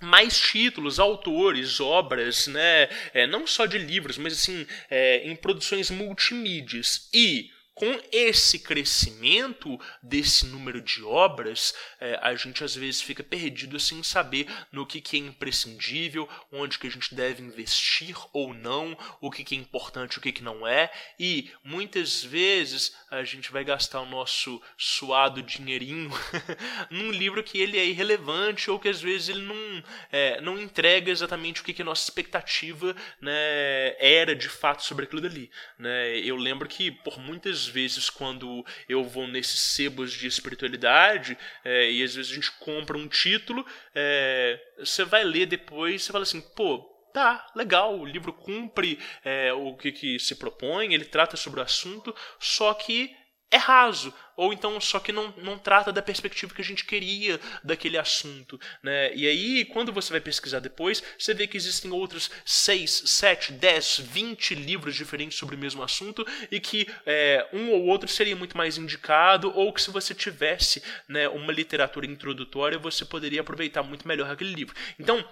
mais 0.00 0.38
títulos, 0.38 0.98
autores, 0.98 1.80
obras, 1.80 2.46
né? 2.46 2.88
É, 3.14 3.26
não 3.26 3.46
só 3.46 3.64
de 3.64 3.78
livros, 3.78 4.18
mas 4.18 4.34
assim, 4.34 4.66
é, 4.90 5.26
em 5.26 5.34
produções 5.34 5.90
multimídias. 5.90 7.08
E 7.14 7.50
com 7.74 8.00
esse 8.12 8.60
crescimento 8.60 9.80
desse 10.02 10.46
número 10.46 10.80
de 10.80 11.02
obras, 11.02 11.74
é, 12.00 12.18
a 12.22 12.34
gente 12.34 12.62
às 12.62 12.74
vezes 12.74 13.02
fica 13.02 13.22
perdido 13.22 13.78
sem 13.80 14.02
saber 14.02 14.46
no 14.70 14.86
que, 14.86 15.00
que 15.00 15.16
é 15.16 15.20
imprescindível, 15.20 16.28
onde 16.52 16.78
que 16.78 16.86
a 16.86 16.90
gente 16.90 17.14
deve 17.14 17.42
investir 17.42 18.16
ou 18.32 18.54
não, 18.54 18.96
o 19.20 19.30
que, 19.30 19.42
que 19.42 19.56
é 19.56 19.58
importante, 19.58 20.18
o 20.18 20.20
que, 20.20 20.30
que 20.30 20.42
não 20.42 20.66
é, 20.66 20.90
e 21.18 21.50
muitas 21.64 22.22
vezes 22.22 22.94
a 23.10 23.24
gente 23.24 23.50
vai 23.50 23.64
gastar 23.64 24.00
o 24.00 24.06
nosso 24.06 24.62
suado 24.78 25.42
dinheirinho 25.42 26.10
num 26.90 27.10
livro 27.10 27.42
que 27.42 27.58
ele 27.58 27.78
é 27.78 27.84
irrelevante 27.84 28.70
ou 28.70 28.78
que 28.78 28.88
às 28.88 29.00
vezes 29.00 29.30
ele 29.30 29.42
não, 29.42 29.84
é, 30.12 30.40
não 30.40 30.60
entrega 30.60 31.10
exatamente 31.10 31.60
o 31.60 31.64
que, 31.64 31.72
que 31.72 31.82
a 31.82 31.84
nossa 31.84 32.04
expectativa 32.04 32.94
né, 33.20 33.96
era 33.98 34.34
de 34.34 34.48
fato 34.48 34.84
sobre 34.84 35.04
aquilo 35.04 35.20
dali. 35.20 35.50
Né? 35.78 36.18
Eu 36.18 36.36
lembro 36.36 36.68
que 36.68 36.90
por 36.90 37.18
muitas 37.18 37.63
vezes 37.66 38.10
quando 38.10 38.64
eu 38.88 39.04
vou 39.04 39.26
nesses 39.26 39.60
sebos 39.60 40.12
de 40.12 40.26
espiritualidade 40.26 41.36
é, 41.64 41.90
e 41.90 42.02
às 42.02 42.14
vezes 42.14 42.32
a 42.32 42.34
gente 42.34 42.52
compra 42.52 42.96
um 42.96 43.08
título, 43.08 43.64
é, 43.94 44.60
você 44.78 45.04
vai 45.04 45.24
ler 45.24 45.46
depois 45.46 46.02
você 46.02 46.12
fala 46.12 46.22
assim, 46.22 46.40
pô, 46.40 46.78
tá, 47.12 47.46
legal, 47.54 47.98
o 47.98 48.04
livro 48.04 48.32
cumpre 48.32 48.98
é, 49.24 49.52
o 49.52 49.76
que, 49.76 49.92
que 49.92 50.18
se 50.18 50.34
propõe, 50.34 50.92
ele 50.92 51.04
trata 51.04 51.36
sobre 51.36 51.60
o 51.60 51.62
assunto, 51.62 52.14
só 52.40 52.74
que 52.74 53.14
é 53.50 53.56
raso, 53.56 54.12
ou 54.36 54.52
então 54.52 54.80
só 54.80 54.98
que 54.98 55.12
não, 55.12 55.32
não 55.38 55.56
trata 55.56 55.92
da 55.92 56.02
perspectiva 56.02 56.52
que 56.52 56.60
a 56.60 56.64
gente 56.64 56.84
queria 56.84 57.40
daquele 57.62 57.96
assunto. 57.96 58.58
Né? 58.82 59.14
E 59.14 59.28
aí, 59.28 59.64
quando 59.64 59.92
você 59.92 60.10
vai 60.10 60.20
pesquisar 60.20 60.58
depois, 60.58 61.02
você 61.18 61.32
vê 61.32 61.46
que 61.46 61.56
existem 61.56 61.90
outros 61.92 62.30
6, 62.44 63.04
7, 63.06 63.52
10, 63.52 63.98
20 63.98 64.54
livros 64.56 64.96
diferentes 64.96 65.38
sobre 65.38 65.54
o 65.54 65.58
mesmo 65.58 65.82
assunto 65.82 66.26
e 66.50 66.58
que 66.58 66.88
é, 67.06 67.48
um 67.52 67.70
ou 67.70 67.86
outro 67.86 68.08
seria 68.08 68.34
muito 68.34 68.56
mais 68.56 68.76
indicado, 68.76 69.52
ou 69.54 69.72
que 69.72 69.82
se 69.82 69.90
você 69.90 70.14
tivesse 70.14 70.82
né, 71.08 71.28
uma 71.28 71.52
literatura 71.52 72.06
introdutória, 72.06 72.78
você 72.78 73.04
poderia 73.04 73.40
aproveitar 73.40 73.82
muito 73.82 74.06
melhor 74.08 74.30
aquele 74.30 74.52
livro. 74.52 74.74
Então, 74.98 75.24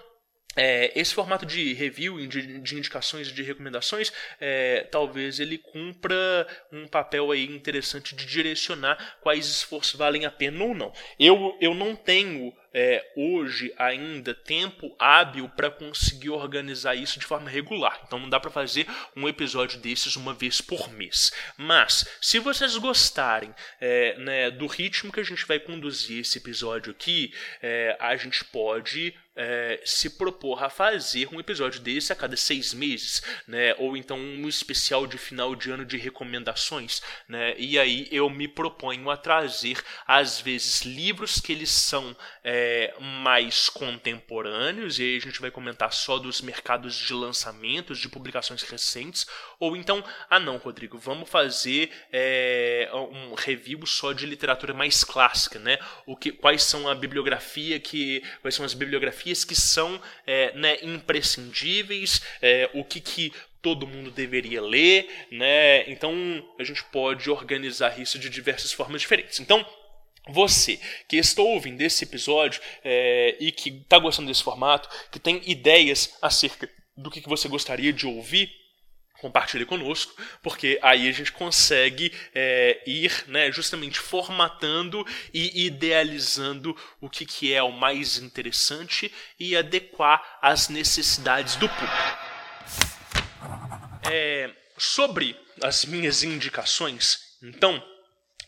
é, 0.55 0.91
esse 0.99 1.13
formato 1.13 1.45
de 1.45 1.73
review, 1.73 2.25
de, 2.27 2.59
de 2.59 2.75
indicações 2.75 3.27
e 3.27 3.33
de 3.33 3.43
recomendações, 3.43 4.11
é, 4.39 4.87
talvez 4.91 5.39
ele 5.39 5.57
cumpra 5.57 6.47
um 6.71 6.87
papel 6.87 7.31
aí 7.31 7.45
interessante 7.45 8.15
de 8.15 8.25
direcionar 8.25 9.17
quais 9.21 9.47
esforços 9.47 9.97
valem 9.97 10.25
a 10.25 10.31
pena 10.31 10.63
ou 10.63 10.75
não. 10.75 10.93
Eu, 11.19 11.57
eu 11.59 11.73
não 11.73 11.95
tenho 11.95 12.53
é, 12.73 13.05
hoje 13.15 13.73
ainda 13.77 14.33
tempo 14.33 14.95
hábil 14.97 15.47
para 15.49 15.69
conseguir 15.69 16.31
organizar 16.31 16.95
isso 16.95 17.19
de 17.19 17.25
forma 17.25 17.49
regular. 17.49 18.01
Então 18.05 18.19
não 18.19 18.29
dá 18.29 18.39
para 18.39 18.49
fazer 18.49 18.87
um 19.15 19.27
episódio 19.27 19.79
desses 19.79 20.15
uma 20.15 20.33
vez 20.33 20.59
por 20.59 20.91
mês. 20.91 21.31
Mas 21.57 22.05
se 22.19 22.39
vocês 22.39 22.75
gostarem 22.77 23.53
é, 23.79 24.17
né, 24.17 24.51
do 24.51 24.65
ritmo 24.65 25.11
que 25.11 25.19
a 25.19 25.23
gente 25.25 25.45
vai 25.45 25.59
conduzir 25.59 26.21
esse 26.21 26.39
episódio 26.39 26.91
aqui, 26.91 27.33
é, 27.61 27.95
a 27.99 28.15
gente 28.15 28.43
pode 28.45 29.13
é, 29.35 29.81
se 29.83 30.11
propor 30.11 30.63
a 30.63 30.69
fazer 30.69 31.27
um 31.31 31.39
episódio 31.39 31.81
desse 31.81 32.13
a 32.13 32.15
cada 32.15 32.35
seis 32.37 32.73
meses, 32.73 33.21
né? 33.47 33.73
Ou 33.77 33.97
então 33.97 34.17
um 34.17 34.47
especial 34.47 35.07
de 35.07 35.17
final 35.17 35.55
de 35.55 35.71
ano 35.71 35.85
de 35.85 35.97
recomendações, 35.97 37.01
né? 37.27 37.55
E 37.57 37.79
aí 37.79 38.07
eu 38.11 38.29
me 38.29 38.47
proponho 38.47 39.09
a 39.09 39.17
trazer 39.17 39.81
às 40.05 40.39
vezes 40.39 40.81
livros 40.81 41.39
que 41.39 41.51
eles 41.51 41.71
são 41.71 42.15
é, 42.43 42.93
mais 42.99 43.69
contemporâneos 43.69 44.99
e 44.99 45.03
aí 45.03 45.17
a 45.17 45.21
gente 45.21 45.41
vai 45.41 45.49
comentar 45.49 45.91
só 45.91 46.19
dos 46.19 46.41
mercados 46.41 46.95
de 46.95 47.13
lançamentos, 47.13 47.99
de 47.99 48.09
publicações 48.09 48.61
recentes, 48.63 49.25
ou 49.59 49.75
então, 49.75 50.03
ah 50.29 50.39
não, 50.39 50.57
Rodrigo, 50.57 50.97
vamos 50.97 51.29
fazer 51.29 51.91
é, 52.11 52.89
um 52.93 53.33
review 53.33 53.85
só 53.85 54.13
de 54.13 54.25
literatura 54.25 54.73
mais 54.73 55.03
clássica, 55.03 55.57
né? 55.57 55.79
O 56.05 56.15
que, 56.15 56.31
quais 56.31 56.63
são 56.63 56.87
a 56.87 56.93
bibliografia 56.93 57.79
que, 57.79 58.21
quais 58.41 58.55
são 58.55 58.65
as 58.65 58.73
bibliografias 58.73 59.22
que 59.45 59.55
são 59.55 60.01
é, 60.27 60.53
né, 60.57 60.77
imprescindíveis, 60.81 62.21
é, 62.41 62.69
o 62.73 62.83
que, 62.83 62.99
que 62.99 63.31
todo 63.61 63.87
mundo 63.87 64.11
deveria 64.11 64.61
ler, 64.61 65.09
né? 65.31 65.89
Então 65.89 66.13
a 66.59 66.63
gente 66.63 66.83
pode 66.85 67.29
organizar 67.29 67.97
isso 67.99 68.19
de 68.19 68.29
diversas 68.29 68.73
formas 68.73 69.01
diferentes. 69.01 69.39
Então 69.39 69.65
você 70.27 70.79
que 71.07 71.17
estou 71.17 71.47
ouvindo 71.49 71.81
esse 71.81 72.03
episódio 72.03 72.61
é, 72.83 73.35
e 73.39 73.51
que 73.51 73.69
está 73.69 73.97
gostando 73.97 74.27
desse 74.27 74.43
formato, 74.43 74.89
que 75.11 75.19
tem 75.19 75.41
ideias 75.45 76.17
acerca 76.21 76.69
do 76.95 77.09
que, 77.09 77.21
que 77.21 77.29
você 77.29 77.47
gostaria 77.47 77.91
de 77.91 78.05
ouvir, 78.05 78.51
compartilhe 79.23 79.65
conosco, 79.65 80.13
porque 80.41 80.77
aí 80.81 81.07
a 81.07 81.11
gente 81.13 81.31
consegue 81.31 82.11
é, 82.35 82.83
ir 82.85 83.23
né, 83.27 83.49
justamente 83.53 83.97
formatando 83.97 85.07
e 85.33 85.65
idealizando 85.65 86.75
o 86.99 87.09
que, 87.09 87.25
que 87.25 87.53
é 87.53 87.63
o 87.63 87.71
mais 87.71 88.17
interessante 88.17 89.09
e 89.39 89.55
adequar 89.55 90.21
às 90.41 90.67
necessidades 90.67 91.55
do 91.55 91.69
público. 91.69 92.17
É, 94.11 94.53
sobre 94.77 95.39
as 95.61 95.85
minhas 95.85 96.21
indicações, 96.23 97.19
então, 97.41 97.81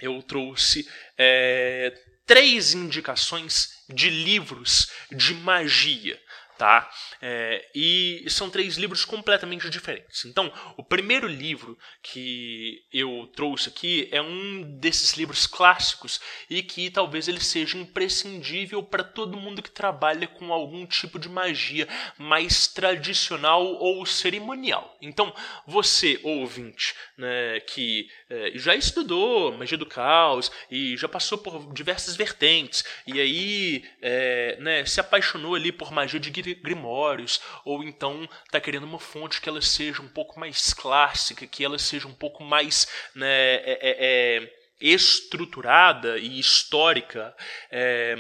eu 0.02 0.22
trouxe 0.22 0.86
é, 1.18 1.94
três 2.26 2.74
indicações 2.74 3.70
de 3.88 4.10
livros 4.10 4.92
de 5.10 5.34
magia 5.36 6.20
tá? 6.58 6.90
É, 7.22 7.70
e 7.74 8.26
são 8.28 8.50
três 8.50 8.78
livros 8.78 9.06
completamente 9.06 9.70
diferentes. 9.70 10.26
Então, 10.26 10.52
o 10.78 10.84
primeiro 10.84 11.28
livro 11.28 11.78
que 12.02 12.84
eu 12.92 13.30
trouxe 13.36 13.70
aqui 13.70 14.08
é 14.12 14.22
um 14.22 14.78
desses 14.80 15.14
livros 15.14 15.48
clássicos 15.48 16.20
e 16.50 16.62
que 16.64 16.90
talvez 16.90 17.28
ele 17.28 17.40
seja 17.40 17.78
imprescindível 17.78 18.84
para 18.84 19.04
todo 19.04 19.40
mundo 19.40 19.62
que 19.62 19.72
trabalha 19.72 20.28
com 20.28 20.54
algum 20.54 20.86
tipo 20.86 21.20
de 21.20 21.30
magia 21.30 21.88
mais 22.18 22.68
tradicional 22.68 23.64
ou 23.66 24.06
cerimonial. 24.06 24.98
Então, 25.02 25.34
você, 25.66 26.20
ouvinte, 26.24 26.94
né, 27.18 27.60
que 27.62 28.08
é, 28.30 28.52
já 28.56 28.76
estudou 28.76 29.52
magia 29.58 29.78
do 29.78 29.86
caos 29.86 30.52
e 30.70 30.98
já 30.98 31.08
passou 31.08 31.38
por 31.38 31.74
diversas 31.74 32.16
vertentes 32.16 32.84
e 33.06 33.20
aí 33.20 33.84
é, 34.02 34.58
né, 34.60 34.86
se 34.86 35.00
apaixonou 35.00 35.56
ali 35.56 35.72
por 35.72 35.92
magia 35.92 36.20
de 36.20 36.32
grimórios, 36.54 37.42
ou 37.64 37.84
então 37.84 38.28
está 38.46 38.60
querendo 38.60 38.84
uma 38.84 39.00
fonte 39.00 39.42
que 39.42 39.50
ela 39.50 39.62
seja 39.62 40.02
um 40.02 40.08
pouco 40.08 40.40
mais 40.40 40.74
clássica, 40.74 41.48
que 41.48 41.64
ela 41.66 41.80
seja 41.80 42.08
um 42.08 42.14
pouco 42.14 42.44
mais 42.44 42.88
né, 43.16 43.28
é, 43.28 43.80
é, 43.82 44.44
é 44.44 44.52
estruturada 44.80 46.18
e 46.18 46.40
histórica. 46.40 47.36
É, 47.72 48.18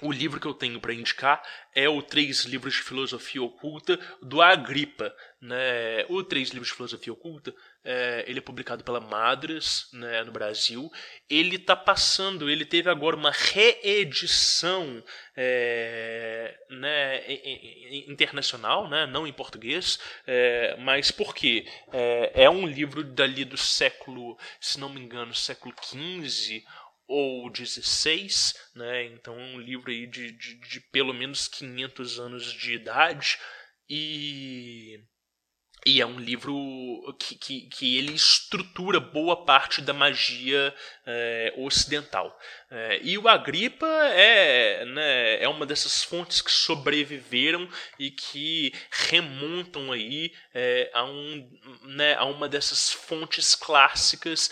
o 0.00 0.10
livro 0.10 0.40
que 0.40 0.46
eu 0.46 0.54
tenho 0.54 0.80
para 0.80 0.94
indicar 0.94 1.42
é 1.74 1.88
o 1.88 2.02
Três 2.02 2.44
Livros 2.44 2.74
de 2.74 2.82
Filosofia 2.82 3.42
Oculta 3.42 3.98
do 4.22 4.40
Agripa. 4.40 5.14
Né? 5.40 6.04
O 6.08 6.24
Três 6.24 6.48
Livros 6.48 6.68
de 6.68 6.74
Filosofia 6.74 7.12
Oculta 7.12 7.54
é, 7.84 8.24
ele 8.26 8.38
é 8.38 8.42
publicado 8.42 8.84
pela 8.84 9.00
Madras 9.00 9.88
né, 9.92 10.22
no 10.22 10.32
Brasil. 10.32 10.90
Ele 11.28 11.56
está 11.56 11.74
passando, 11.74 12.48
ele 12.48 12.64
teve 12.64 12.88
agora 12.88 13.16
uma 13.16 13.30
reedição 13.32 15.02
é, 15.36 16.56
né, 16.70 17.24
internacional, 18.06 18.88
né, 18.88 19.06
não 19.06 19.26
em 19.26 19.32
português, 19.32 19.98
é, 20.26 20.76
mas 20.78 21.10
por 21.10 21.34
quê? 21.34 21.66
É, 21.92 22.44
é 22.44 22.50
um 22.50 22.66
livro 22.66 23.02
dali 23.02 23.44
do 23.44 23.56
século, 23.56 24.38
se 24.60 24.78
não 24.78 24.88
me 24.88 25.00
engano, 25.00 25.34
século 25.34 25.74
XV 25.82 26.64
ou 27.06 27.50
16, 27.50 28.54
né? 28.74 29.04
Então 29.04 29.36
um 29.36 29.60
livro 29.60 29.90
aí 29.90 30.06
de, 30.06 30.32
de, 30.32 30.54
de, 30.54 30.80
pelo 30.92 31.12
menos 31.12 31.46
500 31.48 32.18
anos 32.18 32.52
de 32.52 32.72
idade 32.72 33.38
e 33.88 34.98
e 35.84 36.00
é 36.00 36.06
um 36.06 36.18
livro 36.18 36.54
que, 37.18 37.34
que, 37.36 37.60
que, 37.62 37.98
ele 37.98 38.12
estrutura 38.12 38.98
boa 39.00 39.44
parte 39.44 39.80
da 39.80 39.92
magia 39.92 40.74
é, 41.06 41.52
ocidental. 41.56 42.38
É, 42.70 43.00
e 43.02 43.18
o 43.18 43.28
Agripa 43.28 43.86
é, 43.86 44.84
né, 44.84 45.42
é 45.42 45.48
uma 45.48 45.66
dessas 45.66 46.02
fontes 46.02 46.40
que 46.40 46.50
sobreviveram 46.50 47.68
e 47.98 48.10
que 48.10 48.72
remontam 48.90 49.92
aí 49.92 50.32
é, 50.54 50.90
a, 50.94 51.04
um, 51.04 51.58
né, 51.84 52.14
a 52.14 52.24
uma 52.24 52.48
dessas 52.48 52.92
fontes 52.92 53.54
clássicas 53.54 54.50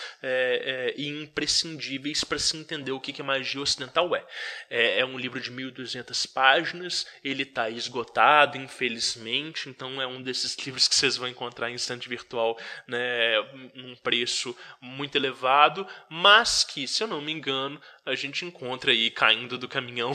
e 0.96 1.08
imprescindíveis 1.08 2.24
para 2.24 2.38
se 2.38 2.56
entender 2.56 2.92
o 2.92 3.00
que, 3.00 3.12
que 3.12 3.22
a 3.22 3.24
magia 3.24 3.60
ocidental 3.60 4.14
é. 4.14 4.24
é. 4.68 5.00
É, 5.00 5.04
um 5.04 5.18
livro 5.18 5.40
de 5.40 5.50
1.200 5.50 6.32
páginas, 6.32 7.06
ele 7.22 7.42
está 7.42 7.68
esgotado, 7.70 8.56
infelizmente, 8.56 9.68
então 9.68 10.00
é 10.00 10.06
um 10.06 10.22
desses 10.22 10.56
livros 10.56 10.88
que 10.88 10.94
vocês 10.94 11.16
vão 11.16 11.28
encontrar 11.28 11.70
em 11.70 11.74
estante 11.74 12.08
virtual 12.08 12.39
né, 12.86 13.36
num 13.74 13.96
preço 13.96 14.56
muito 14.80 15.16
elevado, 15.16 15.86
mas 16.08 16.64
que, 16.64 16.86
se 16.86 17.02
eu 17.02 17.08
não 17.08 17.20
me 17.20 17.32
engano, 17.32 17.80
a 18.04 18.14
gente 18.14 18.44
encontra 18.44 18.92
aí 18.92 19.10
caindo 19.10 19.58
do 19.58 19.68
caminhão 19.68 20.12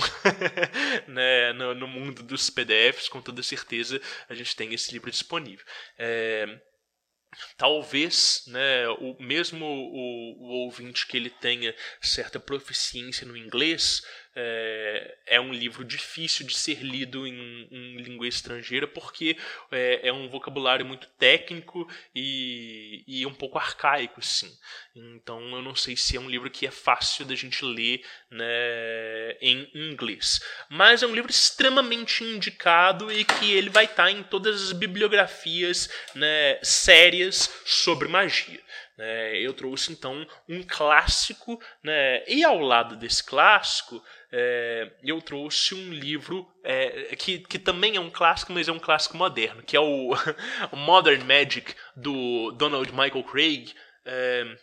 né, 1.08 1.54
no, 1.54 1.76
no, 1.76 1.88
mundo 1.88 2.24
dos 2.24 2.50
PDFs, 2.50 3.10
com 3.10 3.22
toda 3.22 3.44
certeza 3.44 4.02
a 4.28 4.34
gente 4.34 4.56
tem 4.56 4.74
esse 4.74 4.92
livro 4.92 5.10
disponível. 5.12 5.66
É, 5.98 6.60
talvez 7.58 8.44
né, 8.48 8.88
o 8.90 9.16
mesmo 9.20 9.66
o, 9.66 10.44
o, 10.44 10.48
ouvinte 10.66 11.08
que 11.08 11.18
ele 11.18 11.30
tenha 11.30 11.76
certa 12.02 12.40
proficiência 12.40 13.28
no 13.28 13.36
inglês 13.36 14.02
é, 14.36 15.18
é, 15.28 15.40
um 15.40 15.54
livro 15.54 15.86
difícil 15.86 16.46
de 16.46 16.58
ser 16.58 16.84
lido 16.84 17.26
em, 17.26 17.68
em 17.72 17.98
língua 17.98 18.28
estrangeira 18.28 18.86
porque 18.86 19.38
é, 19.72 20.10
é, 20.10 20.14
um 20.14 20.28
vocabulário 20.28 20.86
muito 20.86 21.08
técnico 21.18 21.90
e, 22.14 23.04
e 23.08 23.26
um 23.26 23.34
pouco 23.34 23.58
arcaico, 23.58 24.22
sim. 24.22 24.52
Então 24.96 25.42
eu 25.56 25.62
não 25.62 25.76
sei 25.76 25.96
se 25.96 26.18
é 26.18 26.20
um 26.20 26.30
livro 26.30 26.52
que 26.52 26.68
é 26.68 26.72
fácil 26.72 27.26
da 27.26 27.36
gente 27.36 27.64
ler 27.64 28.06
né, 28.30 29.38
em 29.42 29.70
inglês. 29.74 30.42
Mas 30.70 31.02
é 31.02 31.08
um 31.08 31.16
livro 31.16 31.32
extremamente 31.32 32.24
indicado 32.24 33.12
e 33.12 33.24
que 33.24 33.54
ele 33.54 33.70
vai 33.70 33.86
estar 33.86 34.12
em 34.12 34.24
todas 34.24 34.62
as 34.62 34.72
bibliografias 34.74 35.90
né, 36.14 36.60
sérias 36.62 37.50
sobre 37.66 38.08
magia. 38.08 38.64
Né? 38.98 39.38
Eu 39.38 39.54
trouxe 39.54 39.92
então 39.92 40.26
um 40.48 40.64
clássico, 40.64 41.60
né? 41.84 42.24
e 42.28 42.44
ao 42.44 42.60
lado 42.60 42.96
desse 42.96 43.24
clássico 43.24 44.02
é, 44.32 44.92
eu 45.04 45.22
trouxe 45.22 45.76
um 45.76 45.92
livro 45.92 46.48
é, 46.64 47.16
que, 47.16 47.40
que 47.40 47.60
também 47.60 47.96
é 47.96 48.00
um 48.00 48.10
clássico, 48.10 48.54
mas 48.54 48.68
é 48.68 48.72
um 48.72 48.80
clássico 48.80 49.18
moderno, 49.18 49.64
que 49.64 49.76
é 49.76 49.80
o, 49.80 50.12
Modern 50.74 51.24
Magic 51.24 51.74
do 51.96 52.52
Donald 52.52 52.92
Michael 52.92 53.24
Craig. 53.24 53.74
É, 54.06 54.58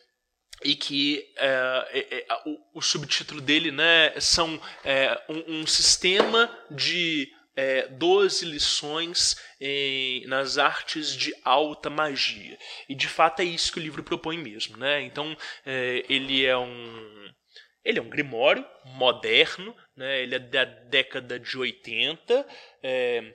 e 0.64 0.76
que 0.76 1.26
é, 1.38 1.88
é, 1.90 2.16
é, 2.18 2.26
o, 2.46 2.78
o, 2.78 2.80
subtítulo 2.80 3.40
dele 3.40 3.72
né, 3.72 4.12
são 4.20 4.60
um, 5.28 5.62
um 5.62 5.66
sistema 5.66 6.48
de 6.70 7.32
é, 7.56 7.86
12 7.88 8.44
lições 8.46 9.36
em, 9.60 10.26
nas 10.26 10.58
artes 10.58 11.14
de 11.14 11.34
alta 11.44 11.90
magia. 11.90 12.58
E 12.88 12.94
de 12.94 13.08
fato 13.08 13.40
é 13.40 13.44
isso 13.44 13.72
que 13.72 13.78
o 13.78 13.82
livro 13.82 14.02
propõe 14.02 14.38
mesmo. 14.38 14.76
Né? 14.76 15.02
Então 15.02 15.36
é, 15.64 16.04
ele 16.08 16.44
é 16.44 16.56
um. 16.56 17.32
Ele 17.84 17.98
é 17.98 18.02
um 18.02 18.08
grimório 18.08 18.64
moderno, 18.84 19.74
né? 19.96 20.22
ele 20.22 20.36
é 20.36 20.38
da 20.38 20.64
década 20.64 21.36
de 21.36 21.58
80, 21.58 22.46
é, 22.80 23.34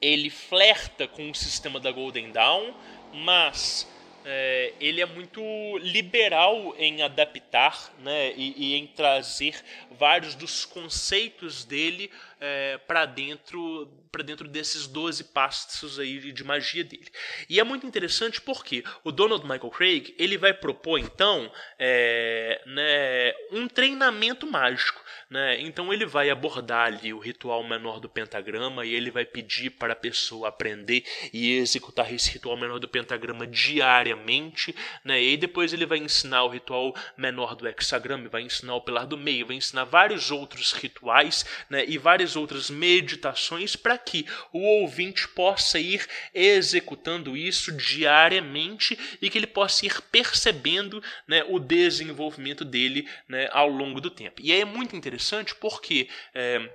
ele 0.00 0.30
flerta 0.30 1.08
com 1.08 1.28
o 1.28 1.34
sistema 1.34 1.80
da 1.80 1.90
Golden 1.90 2.30
Dawn, 2.30 2.72
mas 3.12 3.88
é, 4.24 4.72
ele 4.80 5.00
é 5.00 5.06
muito 5.06 5.42
liberal 5.78 6.74
em 6.78 7.02
adaptar 7.02 7.92
né, 7.98 8.32
e, 8.36 8.54
e 8.56 8.74
em 8.74 8.86
trazer 8.86 9.62
vários 9.90 10.34
dos 10.34 10.64
conceitos 10.64 11.64
dele 11.64 12.10
é, 12.40 12.78
para 12.78 13.06
dentro 13.06 13.90
para 14.12 14.22
dentro 14.22 14.46
desses 14.46 14.86
12 14.86 15.24
passos 15.24 15.98
aí 15.98 16.32
de 16.32 16.44
magia 16.44 16.84
dele. 16.84 17.08
E 17.48 17.58
é 17.58 17.64
muito 17.64 17.86
interessante 17.86 18.42
porque 18.42 18.84
o 19.02 19.10
Donald 19.10 19.42
Michael 19.44 19.70
Craig 19.70 20.14
ele 20.18 20.36
vai 20.36 20.52
propor 20.52 20.98
então 20.98 21.50
é, 21.78 22.60
né, 22.66 23.32
um 23.52 23.66
treinamento 23.66 24.46
mágico. 24.46 25.01
Né? 25.32 25.62
Então 25.62 25.90
ele 25.90 26.04
vai 26.04 26.28
abordar 26.28 26.88
ali 26.88 27.10
o 27.10 27.18
ritual 27.18 27.66
menor 27.66 27.98
do 27.98 28.06
pentagrama 28.06 28.84
e 28.84 28.94
ele 28.94 29.10
vai 29.10 29.24
pedir 29.24 29.70
para 29.70 29.94
a 29.94 29.96
pessoa 29.96 30.48
aprender 30.48 31.04
e 31.32 31.56
executar 31.56 32.12
esse 32.12 32.32
ritual 32.32 32.54
menor 32.54 32.78
do 32.78 32.86
pentagrama 32.86 33.46
diariamente, 33.46 34.76
né? 35.02 35.22
E 35.22 35.38
depois 35.38 35.72
ele 35.72 35.86
vai 35.86 35.96
ensinar 35.96 36.42
o 36.44 36.50
ritual 36.50 36.94
menor 37.16 37.54
do 37.54 37.66
hexagrama, 37.66 38.28
vai 38.28 38.42
ensinar 38.42 38.74
o 38.74 38.82
pilar 38.82 39.06
do 39.06 39.16
meio, 39.16 39.46
vai 39.46 39.56
ensinar 39.56 39.84
vários 39.84 40.30
outros 40.30 40.72
rituais, 40.74 41.46
né? 41.70 41.82
E 41.88 41.96
várias 41.96 42.36
outras 42.36 42.68
meditações 42.68 43.74
para 43.74 43.96
que 43.96 44.26
o 44.52 44.60
ouvinte 44.60 45.26
possa 45.28 45.78
ir 45.78 46.06
executando 46.34 47.38
isso 47.38 47.72
diariamente 47.72 48.98
e 49.22 49.30
que 49.30 49.38
ele 49.38 49.46
possa 49.46 49.86
ir 49.86 49.98
percebendo, 50.12 51.02
né, 51.26 51.42
o 51.48 51.58
desenvolvimento 51.58 52.66
dele, 52.66 53.08
né, 53.26 53.48
ao 53.50 53.70
longo 53.70 53.98
do 53.98 54.10
tempo. 54.10 54.42
E 54.42 54.52
aí 54.52 54.60
é 54.60 54.64
muito 54.66 54.94
interessante 54.94 55.21
interessante 55.22 55.54
porque 55.54 56.08
é, 56.34 56.68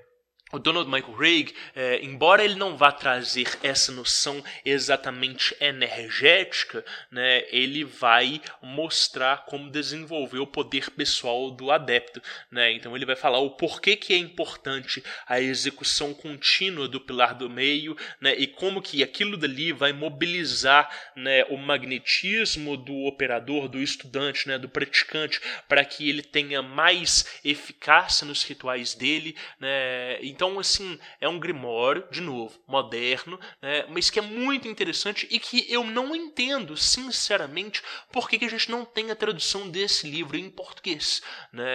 o 0.53 0.59
Donald 0.59 0.89
Michael 0.89 1.13
Craig, 1.13 1.53
é, 1.75 1.99
embora 2.01 2.43
ele 2.43 2.55
não 2.55 2.77
vá 2.77 2.89
trazer 2.89 3.47
essa 3.61 3.91
noção 3.91 4.41
exatamente 4.63 5.53
energética, 5.59 6.85
né, 7.11 7.43
ele 7.51 7.83
vai 7.83 8.41
mostrar 8.61 9.45
como 9.45 9.69
desenvolver 9.69 10.39
o 10.39 10.47
poder 10.47 10.89
pessoal 10.91 11.51
do 11.51 11.69
adepto. 11.69 12.21
Né? 12.49 12.71
Então 12.71 12.95
ele 12.95 13.05
vai 13.05 13.15
falar 13.15 13.39
o 13.39 13.51
porquê 13.51 13.97
que 13.97 14.13
é 14.13 14.17
importante 14.17 15.03
a 15.27 15.41
execução 15.41 16.13
contínua 16.13 16.87
do 16.87 17.01
pilar 17.01 17.35
do 17.35 17.49
meio 17.49 17.97
né, 18.21 18.33
e 18.37 18.47
como 18.47 18.81
que 18.81 19.03
aquilo 19.03 19.35
dali 19.35 19.73
vai 19.73 19.91
mobilizar 19.91 20.89
né, 21.15 21.43
o 21.45 21.57
magnetismo 21.57 22.77
do 22.77 22.95
operador, 23.05 23.67
do 23.67 23.81
estudante, 23.81 24.47
né, 24.47 24.57
do 24.57 24.69
praticante, 24.69 25.41
para 25.67 25.83
que 25.83 26.07
ele 26.09 26.21
tenha 26.21 26.61
mais 26.61 27.39
eficácia 27.43 28.25
nos 28.25 28.43
rituais 28.43 28.93
dele. 28.95 29.35
Né? 29.59 30.19
Então, 30.37 30.59
assim, 30.59 30.99
é 31.19 31.27
um 31.27 31.39
grimório, 31.39 32.07
de 32.11 32.21
novo, 32.21 32.61
moderno, 32.67 33.39
né, 33.59 33.87
mas 33.89 34.11
que 34.11 34.19
é 34.19 34.21
muito 34.21 34.67
interessante 34.67 35.27
e 35.31 35.39
que 35.39 35.65
eu 35.67 35.83
não 35.83 36.15
entendo, 36.15 36.77
sinceramente, 36.77 37.81
por 38.11 38.29
que, 38.29 38.37
que 38.37 38.45
a 38.45 38.49
gente 38.49 38.69
não 38.69 38.85
tem 38.85 39.09
a 39.09 39.15
tradução 39.15 39.67
desse 39.67 40.07
livro 40.07 40.37
em 40.37 40.47
português. 40.47 41.23
Né? 41.51 41.65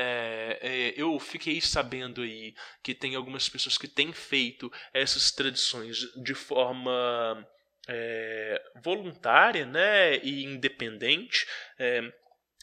É, 0.60 0.94
eu 0.96 1.18
fiquei 1.18 1.60
sabendo 1.60 2.22
aí 2.22 2.54
que 2.84 2.94
tem 2.94 3.16
algumas 3.16 3.48
pessoas 3.48 3.76
que 3.76 3.88
têm 3.88 4.12
feito 4.12 4.70
essas 4.94 5.32
traduções 5.32 5.98
de 6.22 6.32
forma 6.32 7.44
é, 7.88 8.62
voluntária 8.80 9.66
né, 9.66 10.18
e 10.18 10.44
independente. 10.44 11.48
É, 11.76 12.12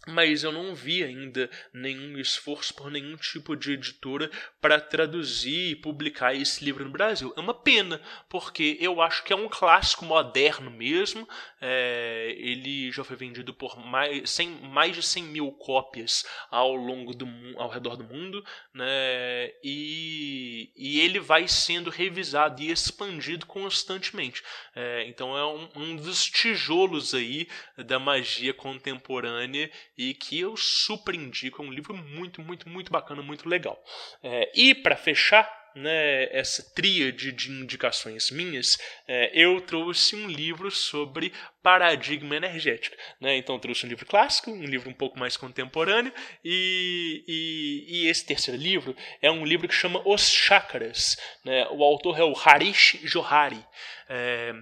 mas 0.08 0.44
eu 0.44 0.52
não 0.52 0.74
vi 0.74 1.04
ainda 1.04 1.50
nenhum 1.74 2.18
esforço 2.18 2.74
por 2.74 2.90
nenhum 2.90 3.16
tipo 3.18 3.56
de 3.56 3.74
editora 3.74 4.30
para 4.62 4.80
traduzir 4.80 5.72
e 5.72 5.76
publicar 5.76 6.34
esse 6.34 6.64
livro 6.64 6.86
no 6.86 6.92
Brasil. 6.92 7.34
É 7.36 7.40
uma 7.40 7.54
pena, 7.54 8.02
porque 8.30 8.78
eu 8.80 9.02
acho 9.02 9.24
que 9.24 9.34
é 9.34 9.36
um 9.36 9.50
clássico 9.50 10.06
moderno 10.06 10.72
mesmo. 10.72 11.28
É, 11.62 12.34
ele 12.38 12.92
já 12.92 13.04
foi 13.04 13.16
vendido 13.16 13.54
por 13.54 13.78
mais, 13.78 14.30
100, 14.30 14.50
mais 14.64 14.96
de 14.96 15.04
100 15.04 15.24
mil 15.24 15.52
cópias 15.52 16.26
ao 16.50 16.76
longo 16.76 17.14
do 17.14 17.28
ao 17.58 17.70
redor 17.70 17.96
do 17.96 18.04
mundo, 18.04 18.44
né? 18.74 19.52
E, 19.64 20.72
e 20.76 21.00
ele 21.02 21.20
vai 21.20 21.48
sendo 21.48 21.90
revisado 21.90 22.62
e 22.62 22.72
expandido 22.72 23.46
constantemente. 23.46 24.42
É, 24.76 25.06
então 25.08 25.38
é 25.38 25.46
um, 25.46 25.70
um 25.76 25.96
dos 25.96 26.26
tijolos 26.26 27.14
aí 27.14 27.48
da 27.78 28.00
magia 28.00 28.54
contemporânea 28.54 29.70
e 30.00 30.14
que 30.14 30.40
eu 30.40 30.56
super 30.56 31.14
indico. 31.14 31.62
É 31.62 31.66
um 31.66 31.74
livro 31.74 31.94
muito, 31.94 32.42
muito, 32.42 32.70
muito 32.70 32.90
bacana, 32.90 33.22
muito 33.22 33.50
legal. 33.50 33.78
É, 34.24 34.50
e 34.56 34.74
para 34.74 34.96
fechar 34.96 35.60
né, 35.76 36.24
essa 36.32 36.64
tríade 36.74 37.34
de 37.34 37.52
indicações 37.52 38.32
minhas, 38.32 38.78
é, 39.06 39.30
eu 39.34 39.60
trouxe 39.60 40.16
um 40.16 40.30
livro 40.30 40.72
sobre 40.72 41.34
paradigma 41.62 42.34
energético. 42.38 42.96
Né? 43.20 43.36
Então, 43.36 43.60
trouxe 43.60 43.86
um 43.86 43.90
livro 43.90 44.06
clássico, 44.06 44.50
um 44.50 44.64
livro 44.64 44.90
um 44.90 44.94
pouco 44.94 45.20
mais 45.20 45.36
contemporâneo, 45.36 46.14
e, 46.46 47.26
e, 47.28 47.86
e 47.90 48.08
esse 48.08 48.26
terceiro 48.26 48.60
livro 48.60 48.96
é 49.22 49.30
um 49.30 49.46
livro 49.46 49.68
que 49.68 49.76
chama 49.76 50.02
Os 50.06 50.30
Chakras. 50.30 51.18
Né? 51.44 51.68
O 51.72 51.84
autor 51.84 52.18
é 52.18 52.24
o 52.24 52.34
Harish 52.38 53.00
Johari. 53.04 53.64
É, 54.08 54.54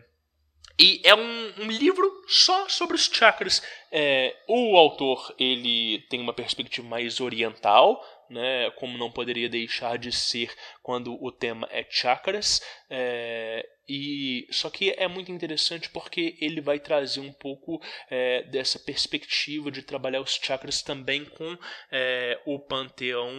e 0.80 1.02
é 1.04 1.16
um, 1.16 1.54
um, 1.60 1.72
livro 1.72 2.24
só 2.28 2.70
sobre 2.70 2.96
os 2.96 3.06
chakras. 3.06 3.64
É, 3.92 4.36
o 4.48 4.78
autor 4.78 5.34
ele 5.40 6.06
tem 6.10 6.20
uma 6.20 6.34
perspectiva 6.34 6.88
mais 6.88 7.20
oriental, 7.20 8.04
né, 8.30 8.70
como 8.72 8.98
não 8.98 9.12
poderia 9.12 9.50
deixar 9.50 9.98
de 9.98 10.12
ser 10.12 10.54
quando 10.82 11.14
o 11.24 11.32
tema 11.32 11.68
é 11.72 11.86
chakras. 11.90 12.62
É, 12.90 13.68
e 13.90 14.46
só 14.52 14.70
que 14.70 14.94
é 14.98 15.08
muito 15.08 15.32
interessante 15.32 15.90
porque 15.90 16.38
ele 16.42 16.60
vai 16.60 16.78
trazer 16.78 17.22
um 17.22 17.32
pouco 17.32 17.82
é, 18.10 18.44
dessa 18.44 18.78
perspectiva 18.78 19.72
de 19.72 19.82
trabalhar 19.82 20.20
os 20.20 20.36
chakras 20.36 20.82
também 20.82 21.24
com 21.24 21.58
é, 21.90 22.42
o 22.46 22.60
panteão 22.60 23.32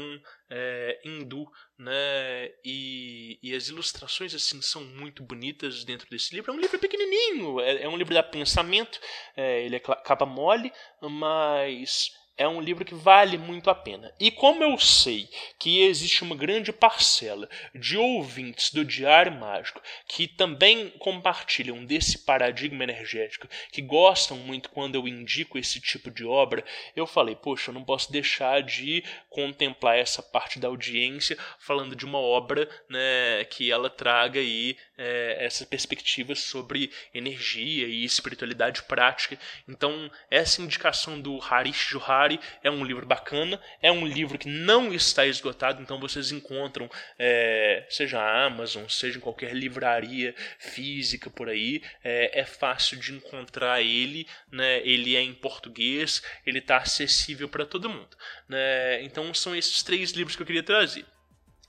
é, 0.51 1.01
hindu, 1.05 1.47
né? 1.79 2.51
E, 2.65 3.39
e, 3.43 3.55
as 3.55 3.69
ilustrações 3.69 4.35
assim 4.35 4.63
são 4.63 4.83
muito 4.83 5.23
bonitas 5.23 5.85
dentro 5.85 6.09
desse 6.09 6.35
livro. 6.35 6.51
É 6.51 6.55
um 6.55 6.61
livro 6.61 6.79
pequenininho, 6.79 7.61
é, 7.61 7.83
é 7.83 7.89
um 7.89 7.97
livro 7.97 8.15
da 8.15 8.23
pensamento. 8.23 8.99
É, 9.37 9.63
ele 9.65 9.77
é 9.77 9.81
capa 9.81 10.25
mole, 10.25 10.73
mas 11.03 12.11
é 12.39 12.47
um 12.47 12.61
livro 12.61 12.85
que 12.85 12.95
vale 12.95 13.37
muito 13.37 13.69
a 13.69 13.75
pena. 13.75 14.13
E 14.19 14.31
como 14.31 14.63
eu 14.63 14.79
sei 14.79 15.29
que 15.59 15.83
existe 15.83 16.23
uma 16.23 16.37
grande 16.37 16.73
parcela 16.73 17.49
de 17.75 17.99
ouvintes 17.99 18.73
do 18.73 18.85
Diário 18.85 19.33
Mágico 19.33 19.83
que 20.07 20.29
também 20.29 20.91
compartilham 21.01 21.85
desse 21.85 22.19
paradigma 22.19 22.85
energético, 22.85 23.49
que 23.73 23.83
gostam 23.83 24.37
muito 24.37 24.71
quando 24.71 24.95
eu 24.95 25.09
indico 25.09 25.59
esse 25.59 25.81
tipo 25.81 26.11
de 26.11 26.25
obra, 26.25 26.65
eu 26.95 27.07
falei, 27.07 27.35
poxa, 27.35 27.71
eu 27.71 27.75
não 27.75 27.83
posso 27.83 28.13
deixar 28.13 28.63
de 28.63 29.03
contemplar 29.29 29.99
essa 29.99 30.23
parte 30.23 30.61
da 30.61 30.69
audiência 30.69 31.37
falando 31.59 31.97
de 31.97 32.05
uma 32.05 32.19
obra 32.19 32.69
né, 32.89 33.45
que 33.51 33.73
ela 33.73 33.91
traga 33.91 34.39
aí 34.39 34.77
é, 34.97 35.39
essa 35.41 35.67
perspectiva 35.67 36.37
sobre 36.37 36.93
energia 37.13 37.87
e 37.89 38.05
espiritualidade 38.05 38.85
prática. 38.85 39.37
Então, 39.69 40.11
essa 40.31 40.63
indicação 40.63 41.21
do 41.21 41.41
Harish 41.43 41.89
Johari 41.91 42.28
é 42.63 42.71
um 42.71 42.85
livro 42.85 43.07
bacana, 43.07 43.61
é 43.81 43.93
um 43.93 44.07
livro 44.07 44.39
que 44.39 44.49
não 44.49 44.93
está 44.93 45.25
esgotado, 45.25 45.81
então 45.81 46.01
vocês 46.01 46.33
encontram, 46.33 46.91
é, 47.19 47.87
seja 47.89 48.21
Amazon, 48.45 48.89
seja 48.89 49.19
em 49.19 49.21
qualquer 49.21 49.55
livraria 49.55 50.35
física 50.59 51.31
por 51.31 51.49
aí, 51.49 51.83
é, 52.03 52.41
é 52.41 52.45
fácil 52.45 52.99
de 52.99 53.13
encontrar 53.13 53.81
ele, 53.81 54.27
né? 54.51 54.81
ele 54.81 55.15
é 55.17 55.23
em 55.23 55.35
português, 55.35 56.23
ele 56.45 56.59
está 56.59 56.79
acessível 56.79 57.49
para 57.49 57.65
todo 57.65 57.89
mundo. 57.89 58.17
Né? 58.49 59.03
Então 59.03 59.33
são 59.33 59.55
esses 59.55 59.83
três 59.83 60.11
livros 60.11 60.35
que 60.35 60.43
eu 60.43 60.47
queria 60.47 60.63
trazer. 60.63 61.05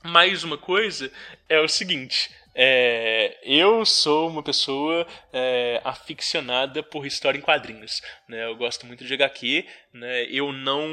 Mais 0.02 0.42
uma 0.44 0.56
coisa 0.56 1.12
é 1.46 1.60
o 1.60 1.68
seguinte: 1.68 2.30
é, 2.54 3.38
eu 3.42 3.84
sou 3.84 4.28
uma 4.28 4.42
pessoa 4.42 5.06
é, 5.32 5.80
aficionada 5.84 6.82
por 6.82 7.06
história 7.06 7.38
em 7.38 7.42
quadrinhos. 7.42 8.02
Né? 8.28 8.44
Eu 8.44 8.56
gosto 8.56 8.86
muito 8.86 9.04
de 9.04 9.14
HQ. 9.14 9.66
Né? 9.92 10.24
Eu 10.24 10.52
não 10.52 10.88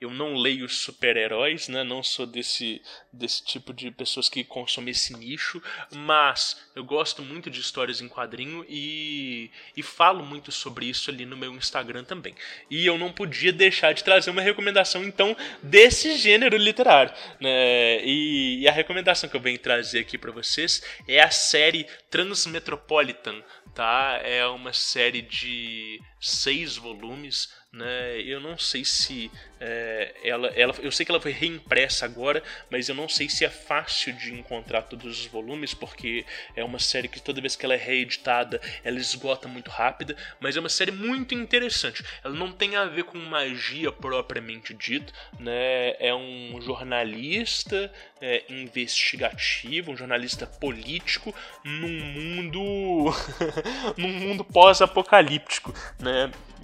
eu 0.00 0.10
não 0.10 0.34
leio 0.34 0.66
super-heróis, 0.68 1.68
né? 1.68 1.84
Não 1.84 2.02
sou 2.02 2.24
desse, 2.24 2.80
desse 3.12 3.44
tipo 3.44 3.72
de 3.74 3.90
pessoas 3.90 4.30
que 4.30 4.42
consomem 4.42 4.92
esse 4.92 5.14
nicho, 5.14 5.62
mas 5.94 6.58
eu 6.74 6.82
gosto 6.82 7.22
muito 7.22 7.50
de 7.50 7.60
histórias 7.60 8.00
em 8.00 8.08
quadrinho 8.08 8.64
e, 8.66 9.50
e 9.76 9.82
falo 9.82 10.24
muito 10.24 10.50
sobre 10.50 10.86
isso 10.86 11.10
ali 11.10 11.26
no 11.26 11.36
meu 11.36 11.52
Instagram 11.54 12.02
também. 12.04 12.34
E 12.70 12.86
eu 12.86 12.96
não 12.96 13.12
podia 13.12 13.52
deixar 13.52 13.92
de 13.92 14.02
trazer 14.02 14.30
uma 14.30 14.40
recomendação, 14.40 15.04
então, 15.04 15.36
desse 15.62 16.16
gênero 16.16 16.56
literário. 16.56 17.12
Né? 17.38 18.02
E, 18.02 18.60
e 18.60 18.68
a 18.68 18.72
recomendação 18.72 19.28
que 19.28 19.36
eu 19.36 19.40
venho 19.40 19.58
trazer 19.58 19.98
aqui 19.98 20.16
para 20.16 20.32
vocês 20.32 20.82
é 21.06 21.20
a 21.20 21.30
série 21.30 21.86
Transmetropolitan, 22.08 23.42
tá? 23.74 24.18
É 24.24 24.46
uma 24.46 24.72
série 24.72 25.20
de 25.20 26.00
seis 26.20 26.76
volumes 26.76 27.48
né? 27.72 28.20
Eu 28.22 28.40
não 28.40 28.58
sei 28.58 28.84
se 28.84 29.30
é, 29.60 30.14
ela, 30.24 30.48
ela, 30.48 30.74
eu 30.80 30.90
sei 30.90 31.06
que 31.06 31.12
ela 31.12 31.20
foi 31.20 31.30
reimpressa 31.30 32.04
agora, 32.04 32.42
mas 32.68 32.88
eu 32.88 32.94
não 32.94 33.08
sei 33.08 33.28
se 33.28 33.44
é 33.44 33.50
fácil 33.50 34.12
de 34.14 34.34
encontrar 34.34 34.82
todos 34.82 35.20
os 35.20 35.26
volumes, 35.26 35.72
porque 35.72 36.24
é 36.56 36.64
uma 36.64 36.80
série 36.80 37.06
que 37.06 37.20
toda 37.22 37.40
vez 37.40 37.54
que 37.54 37.64
ela 37.64 37.74
é 37.74 37.78
reeditada, 37.78 38.60
ela 38.82 38.98
esgota 38.98 39.46
muito 39.46 39.70
rápida, 39.70 40.16
mas 40.40 40.56
é 40.56 40.60
uma 40.60 40.68
série 40.68 40.90
muito 40.90 41.32
interessante. 41.34 42.04
Ela 42.24 42.34
não 42.34 42.50
tem 42.50 42.74
a 42.74 42.86
ver 42.86 43.04
com 43.04 43.18
magia 43.18 43.92
propriamente 43.92 44.74
dito, 44.74 45.12
né? 45.38 45.94
É 46.00 46.12
um 46.12 46.60
jornalista 46.60 47.92
é, 48.20 48.44
investigativo, 48.48 49.92
um 49.92 49.96
jornalista 49.96 50.44
político 50.44 51.32
num 51.64 51.88
mundo 51.88 53.14
num 53.96 54.12
mundo 54.12 54.44
pós-apocalíptico, 54.44 55.72
né? 56.00 56.09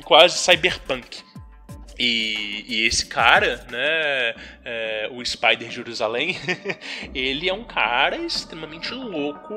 Quase 0.04 0.38
cyberpunk. 0.38 1.24
E, 1.98 2.64
e, 2.68 2.86
esse 2.86 3.06
cara, 3.06 3.66
né, 3.70 4.34
é, 4.64 5.08
o 5.10 5.24
Spider 5.24 5.70
Jerusalém, 5.70 6.36
ele 7.14 7.48
é 7.48 7.54
um 7.54 7.64
cara 7.64 8.16
extremamente 8.18 8.92
louco, 8.92 9.54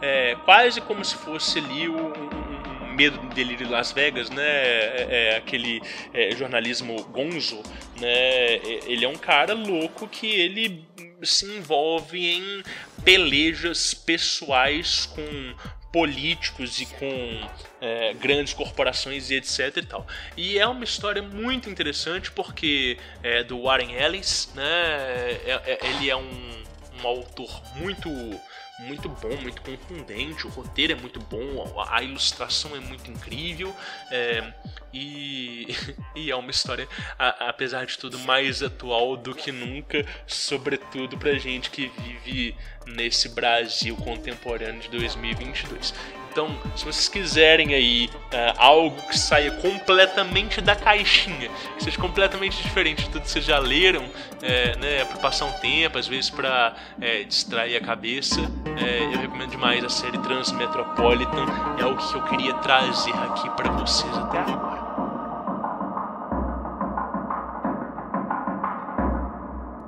é, 0.00 0.34
quase 0.44 0.80
como 0.80 1.04
se 1.04 1.14
fosse 1.16 1.58
ali 1.58 1.88
o, 1.88 2.06
um, 2.06 2.94
medo 2.94 3.18
dele 3.34 3.56
de 3.56 3.64
Las 3.64 3.92
Vegas, 3.92 4.30
né, 4.30 4.42
é, 4.42 5.06
é 5.10 5.36
aquele 5.36 5.82
é, 6.14 6.34
jornalismo 6.34 7.04
gonzo, 7.04 7.62
né, 8.00 8.54
ele 8.86 9.04
é 9.04 9.08
um 9.08 9.16
cara 9.16 9.52
louco 9.52 10.08
que 10.08 10.26
ele 10.26 10.86
se 11.22 11.44
envolve 11.44 12.26
em 12.26 12.62
pelejas 13.04 13.92
pessoais 13.92 15.06
com 15.06 15.54
políticos 15.92 16.80
e 16.80 16.86
com 16.86 17.48
é, 17.80 18.14
grandes 18.14 18.54
corporações 18.54 19.30
e 19.30 19.34
etc 19.34 19.76
e 19.76 19.82
tal. 19.82 20.06
E 20.36 20.58
é 20.58 20.66
uma 20.66 20.84
história 20.84 21.22
muito 21.22 21.68
interessante 21.68 22.30
porque 22.30 22.98
é 23.22 23.44
do 23.44 23.62
Warren 23.62 23.92
Ellis, 23.92 24.50
né? 24.54 24.64
É, 24.64 25.60
é, 25.66 25.78
ele 25.86 26.08
é 26.08 26.16
um, 26.16 26.64
um 27.02 27.06
autor 27.06 27.62
muito 27.76 28.08
muito 28.82 29.08
bom, 29.08 29.36
muito 29.40 29.62
contundente, 29.62 30.46
o 30.46 30.50
roteiro 30.50 30.92
é 30.92 30.96
muito 30.96 31.20
bom, 31.20 31.80
a, 31.80 31.98
a 31.98 32.02
ilustração 32.02 32.74
é 32.76 32.80
muito 32.80 33.10
incrível 33.10 33.74
é, 34.10 34.52
e, 34.92 35.68
e, 36.14 36.30
é 36.30 36.36
uma 36.36 36.50
história, 36.50 36.88
a, 37.18 37.48
apesar 37.48 37.86
de 37.86 37.96
tudo, 37.98 38.18
mais 38.20 38.62
atual 38.62 39.16
do 39.16 39.34
que 39.34 39.52
nunca, 39.52 40.04
sobretudo 40.26 41.16
pra 41.16 41.34
gente 41.34 41.70
que 41.70 41.90
vive 41.98 42.56
nesse 42.86 43.28
Brasil 43.28 43.96
contemporâneo 43.96 44.80
de 44.80 44.88
2022. 44.88 45.94
Então, 46.32 46.48
se 46.74 46.86
vocês 46.86 47.08
quiserem 47.08 47.74
aí 47.74 48.08
uh, 48.08 48.54
algo 48.56 48.96
que 49.02 49.18
saia 49.18 49.50
completamente 49.50 50.62
da 50.62 50.74
caixinha, 50.74 51.50
que 51.76 51.84
seja 51.84 51.98
completamente 51.98 52.56
diferente 52.62 53.02
de 53.04 53.10
tudo 53.10 53.20
que 53.20 53.30
vocês 53.30 53.44
já 53.44 53.58
leram, 53.58 54.02
é, 54.40 54.74
né, 54.78 55.04
para 55.04 55.18
passar 55.18 55.44
um 55.44 55.52
tempo, 55.52 55.98
às 55.98 56.06
vezes 56.06 56.30
para 56.30 56.74
é, 57.02 57.22
distrair 57.24 57.76
a 57.76 57.80
cabeça, 57.82 58.40
é, 58.80 59.14
eu 59.14 59.20
recomendo 59.20 59.50
demais 59.50 59.84
a 59.84 59.90
série 59.90 60.16
Transmetropolitan. 60.18 61.44
É 61.78 61.84
o 61.84 61.96
que 61.98 62.14
eu 62.14 62.22
queria 62.22 62.54
trazer 62.54 63.12
aqui 63.12 63.50
para 63.50 63.70
vocês 63.72 64.16
até 64.16 64.38
agora. 64.38 64.91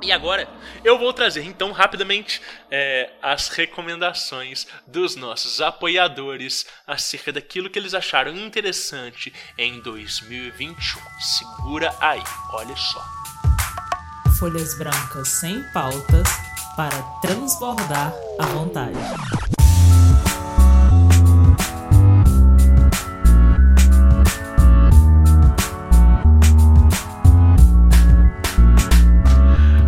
E 0.05 0.13
agora 0.13 0.47
eu 0.85 0.99
vou 0.99 1.15
trazer 1.15 1.45
então 1.47 1.73
rapidamente 1.73 2.43
é, 2.71 3.11
as 3.23 3.49
recomendações 3.49 4.67
dos 4.87 5.17
nossos 5.17 5.63
apoiadores 5.63 6.67
acerca 6.87 7.33
daquilo 7.33 7.71
que 7.71 7.79
eles 7.79 7.95
acharam 7.95 8.37
interessante 8.37 9.33
em 9.57 9.81
2021. 9.81 11.01
Segura 11.19 11.95
aí, 11.99 12.23
olha 12.53 12.77
só. 12.77 13.03
Folhas 14.39 14.77
brancas 14.77 15.29
sem 15.29 15.63
pautas 15.73 16.29
para 16.77 17.03
transbordar 17.23 18.13
a 18.39 18.47
vontade. 18.47 19.64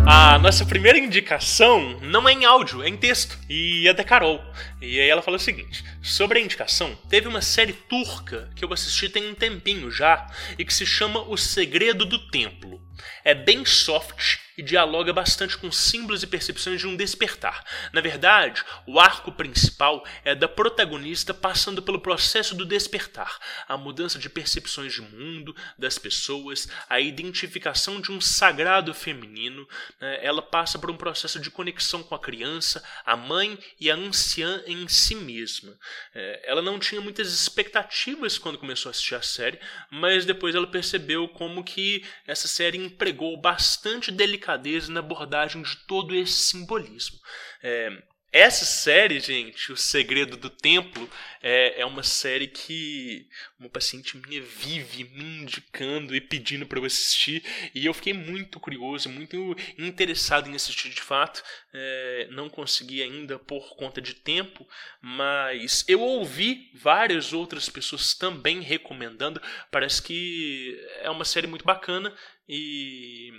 A 0.09 0.39
nossa 0.39 0.65
primeira 0.65 0.97
indicação 0.97 1.99
não 1.99 2.29
é 2.29 2.31
em 2.31 2.45
áudio, 2.45 2.81
é 2.81 2.87
em 2.87 2.95
texto. 2.95 3.37
E 3.49 3.85
é 3.89 3.93
da 3.93 4.05
Carol. 4.05 4.41
E 4.81 5.01
aí 5.01 5.09
ela 5.09 5.21
fala 5.21 5.35
o 5.35 5.39
seguinte: 5.39 5.83
sobre 6.01 6.39
a 6.39 6.41
indicação, 6.41 6.97
teve 7.09 7.27
uma 7.27 7.41
série 7.41 7.73
turca 7.73 8.49
que 8.55 8.63
eu 8.63 8.71
assisti 8.71 9.09
tem 9.09 9.29
um 9.29 9.35
tempinho 9.35 9.91
já 9.91 10.25
e 10.57 10.63
que 10.63 10.73
se 10.73 10.85
chama 10.85 11.19
O 11.27 11.35
Segredo 11.35 12.05
do 12.05 12.19
Templo. 12.29 12.81
É 13.27 13.35
bem 13.35 13.65
soft 13.65 14.39
e 14.57 14.63
dialoga 14.63 15.13
bastante 15.13 15.57
com 15.57 15.71
símbolos 15.71 16.23
e 16.23 16.27
percepções 16.27 16.79
de 16.79 16.87
um 16.87 16.95
despertar. 16.95 17.63
Na 17.93 18.01
verdade, 18.01 18.63
o 18.87 18.99
arco 18.99 19.31
principal 19.31 20.03
é 20.23 20.33
da 20.33 20.47
protagonista 20.47 21.33
passando 21.33 21.81
pelo 21.81 21.99
processo 21.99 22.55
do 22.55 22.65
despertar, 22.65 23.37
a 23.67 23.77
mudança 23.77 24.17
de 24.17 24.29
percepções 24.29 24.93
de 24.93 25.01
mundo, 25.01 25.55
das 25.77 25.99
pessoas, 25.99 26.67
a 26.89 26.99
identificação 26.99 28.01
de 28.01 28.11
um 28.11 28.19
sagrado 28.19 28.93
feminino. 28.93 29.67
Né? 30.01 30.25
Ela 30.25 30.41
passa 30.41 30.79
por 30.79 30.89
um 30.89 30.97
processo 30.97 31.39
de 31.39 31.51
conexão 31.51 32.01
com 32.01 32.15
a 32.15 32.19
criança, 32.19 32.81
a 33.05 33.15
mãe 33.15 33.59
e 33.79 33.91
a 33.91 33.95
anciã 33.95 34.63
em 34.65 34.87
si 34.87 35.13
mesma. 35.15 35.77
É, 36.15 36.49
ela 36.49 36.61
não 36.61 36.79
tinha 36.79 37.01
muitas 37.01 37.31
expectativas 37.31 38.37
quando 38.37 38.57
começou 38.57 38.89
a 38.89 38.91
assistir 38.91 39.15
a 39.15 39.21
série, 39.21 39.59
mas 39.91 40.25
depois 40.25 40.55
ela 40.55 40.65
percebeu 40.65 41.27
como 41.27 41.63
que 41.63 42.03
essa 42.25 42.47
série 42.47 42.77
empregou 42.77 43.16
bastante 43.41 44.11
delicadeza 44.11 44.37
delicadeza 44.57 44.91
na 44.91 44.99
abordagem 44.99 45.61
de 45.61 45.75
todo 45.87 46.15
esse 46.15 46.33
simbolismo. 46.33 47.19
É, 47.61 47.89
essa 48.31 48.65
série, 48.65 49.19
gente, 49.19 49.71
O 49.71 49.77
Segredo 49.77 50.35
do 50.35 50.49
Templo, 50.49 51.09
é, 51.41 51.81
é 51.81 51.85
uma 51.85 52.03
série 52.03 52.47
que 52.47 53.27
uma 53.57 53.69
paciente 53.69 54.17
minha 54.17 54.41
vive 54.41 55.05
me 55.05 55.43
indicando 55.43 56.15
e 56.15 56.19
pedindo 56.19 56.65
para 56.65 56.77
eu 56.77 56.85
assistir. 56.85 57.43
E 57.73 57.85
eu 57.85 57.93
fiquei 57.93 58.13
muito 58.13 58.59
curioso, 58.59 59.09
muito 59.09 59.55
interessado 59.77 60.49
em 60.49 60.55
assistir 60.55 60.89
de 60.89 61.01
fato. 61.01 61.41
É, 61.73 62.27
não 62.31 62.49
consegui 62.49 63.01
ainda 63.01 63.39
por 63.39 63.75
conta 63.75 64.01
de 64.01 64.13
tempo, 64.13 64.67
mas 65.01 65.85
eu 65.87 66.01
ouvi 66.01 66.69
várias 66.73 67.31
outras 67.33 67.69
pessoas 67.69 68.13
também 68.13 68.59
recomendando. 68.61 69.41
Parece 69.71 70.01
que 70.01 70.77
é 71.01 71.09
uma 71.09 71.25
série 71.25 71.47
muito 71.47 71.63
bacana 71.63 72.13
e 72.47 73.31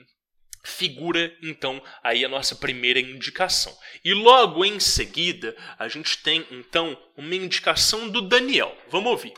figura 0.63 1.33
então 1.43 1.81
aí 2.03 2.25
a 2.25 2.29
nossa 2.29 2.55
primeira 2.55 3.01
indicação. 3.01 3.73
E 4.05 4.13
logo 4.15 4.65
em 4.65 4.79
seguida, 4.81 5.57
a 5.79 5.89
gente 5.89 6.23
tem 6.23 6.47
então 6.51 6.97
uma 7.17 7.35
indicação 7.35 8.09
do 8.09 8.23
Daniel. 8.23 8.73
Vamos 8.91 9.11
ouvir. 9.11 9.35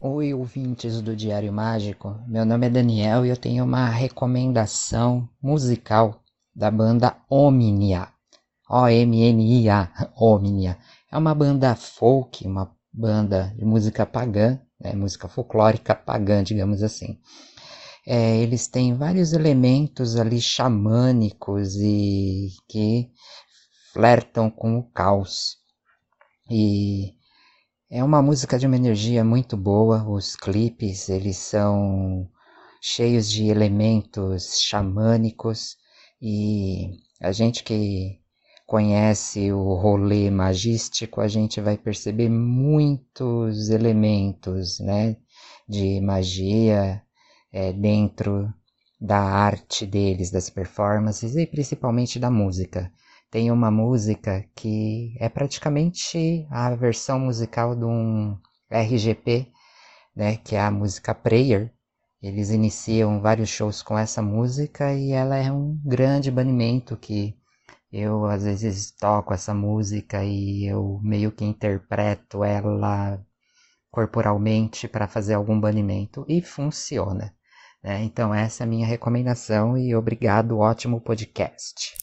Oi, 0.00 0.34
ouvintes 0.34 1.00
do 1.00 1.14
Diário 1.14 1.52
Mágico. 1.52 2.20
Meu 2.26 2.44
nome 2.44 2.66
é 2.66 2.70
Daniel 2.70 3.24
e 3.24 3.28
eu 3.28 3.36
tenho 3.36 3.62
uma 3.62 3.88
recomendação 3.88 5.28
musical 5.40 6.20
da 6.54 6.70
banda 6.70 7.16
Omnia. 7.30 8.08
O-M-N-I-A, 8.68 9.92
Omnia. 10.16 10.76
É 11.10 11.16
uma 11.16 11.34
banda 11.34 11.76
folk, 11.76 12.44
uma 12.46 12.74
banda 12.92 13.54
de 13.56 13.64
música 13.64 14.04
pagã, 14.04 14.58
né, 14.80 14.92
música 14.92 15.28
folclórica 15.28 15.94
pagã, 15.94 16.42
digamos 16.42 16.82
assim. 16.82 17.20
É, 18.06 18.36
eles 18.38 18.66
têm 18.66 18.94
vários 18.94 19.32
elementos 19.32 20.16
ali 20.16 20.40
xamânicos 20.40 21.76
e 21.76 22.48
que 22.68 23.10
flertam 23.92 24.50
com 24.50 24.78
o 24.78 24.82
caos. 24.90 25.56
E 26.50 27.14
é 27.90 28.02
uma 28.02 28.20
música 28.20 28.58
de 28.58 28.66
uma 28.66 28.76
energia 28.76 29.24
muito 29.24 29.56
boa. 29.56 30.08
Os 30.08 30.34
clipes, 30.34 31.08
eles 31.08 31.36
são 31.36 32.28
cheios 32.80 33.30
de 33.30 33.46
elementos 33.46 34.60
xamânicos 34.60 35.76
e 36.20 36.98
a 37.20 37.30
gente 37.30 37.62
que 37.62 38.20
conhece 38.66 39.52
o 39.52 39.74
rolê 39.74 40.30
magístico, 40.30 41.20
a 41.20 41.28
gente 41.28 41.60
vai 41.60 41.76
perceber 41.76 42.28
muitos 42.28 43.68
elementos, 43.68 44.80
né, 44.80 45.16
de 45.68 46.00
magia 46.00 47.02
é, 47.52 47.72
dentro 47.72 48.52
da 49.00 49.18
arte 49.18 49.84
deles, 49.86 50.30
das 50.30 50.48
performances 50.48 51.36
e 51.36 51.46
principalmente 51.46 52.18
da 52.18 52.30
música. 52.30 52.92
Tem 53.30 53.50
uma 53.50 53.70
música 53.70 54.44
que 54.54 55.16
é 55.18 55.28
praticamente 55.28 56.46
a 56.50 56.74
versão 56.74 57.18
musical 57.18 57.74
de 57.74 57.84
um 57.84 58.38
RGP, 58.70 59.48
né, 60.14 60.36
que 60.36 60.54
é 60.56 60.60
a 60.60 60.70
música 60.70 61.14
Prayer. 61.14 61.72
Eles 62.22 62.50
iniciam 62.50 63.20
vários 63.20 63.48
shows 63.48 63.82
com 63.82 63.98
essa 63.98 64.22
música 64.22 64.94
e 64.94 65.12
ela 65.12 65.36
é 65.36 65.50
um 65.50 65.80
grande 65.84 66.30
banimento 66.30 66.96
que 66.96 67.36
eu 67.92 68.24
às 68.26 68.44
vezes 68.44 68.92
toco 68.92 69.34
essa 69.34 69.52
música 69.52 70.24
e 70.24 70.64
eu 70.66 71.00
meio 71.02 71.32
que 71.32 71.44
interpreto 71.44 72.44
ela 72.44 73.20
corporalmente 73.90 74.88
para 74.88 75.08
fazer 75.08 75.34
algum 75.34 75.60
banimento 75.60 76.24
e 76.28 76.40
funciona. 76.40 77.34
Né? 77.82 78.02
Então, 78.02 78.34
essa 78.34 78.62
é 78.62 78.64
a 78.64 78.68
minha 78.68 78.86
recomendação 78.86 79.76
e 79.76 79.94
obrigado, 79.94 80.58
ótimo 80.58 81.00
podcast. 81.00 81.94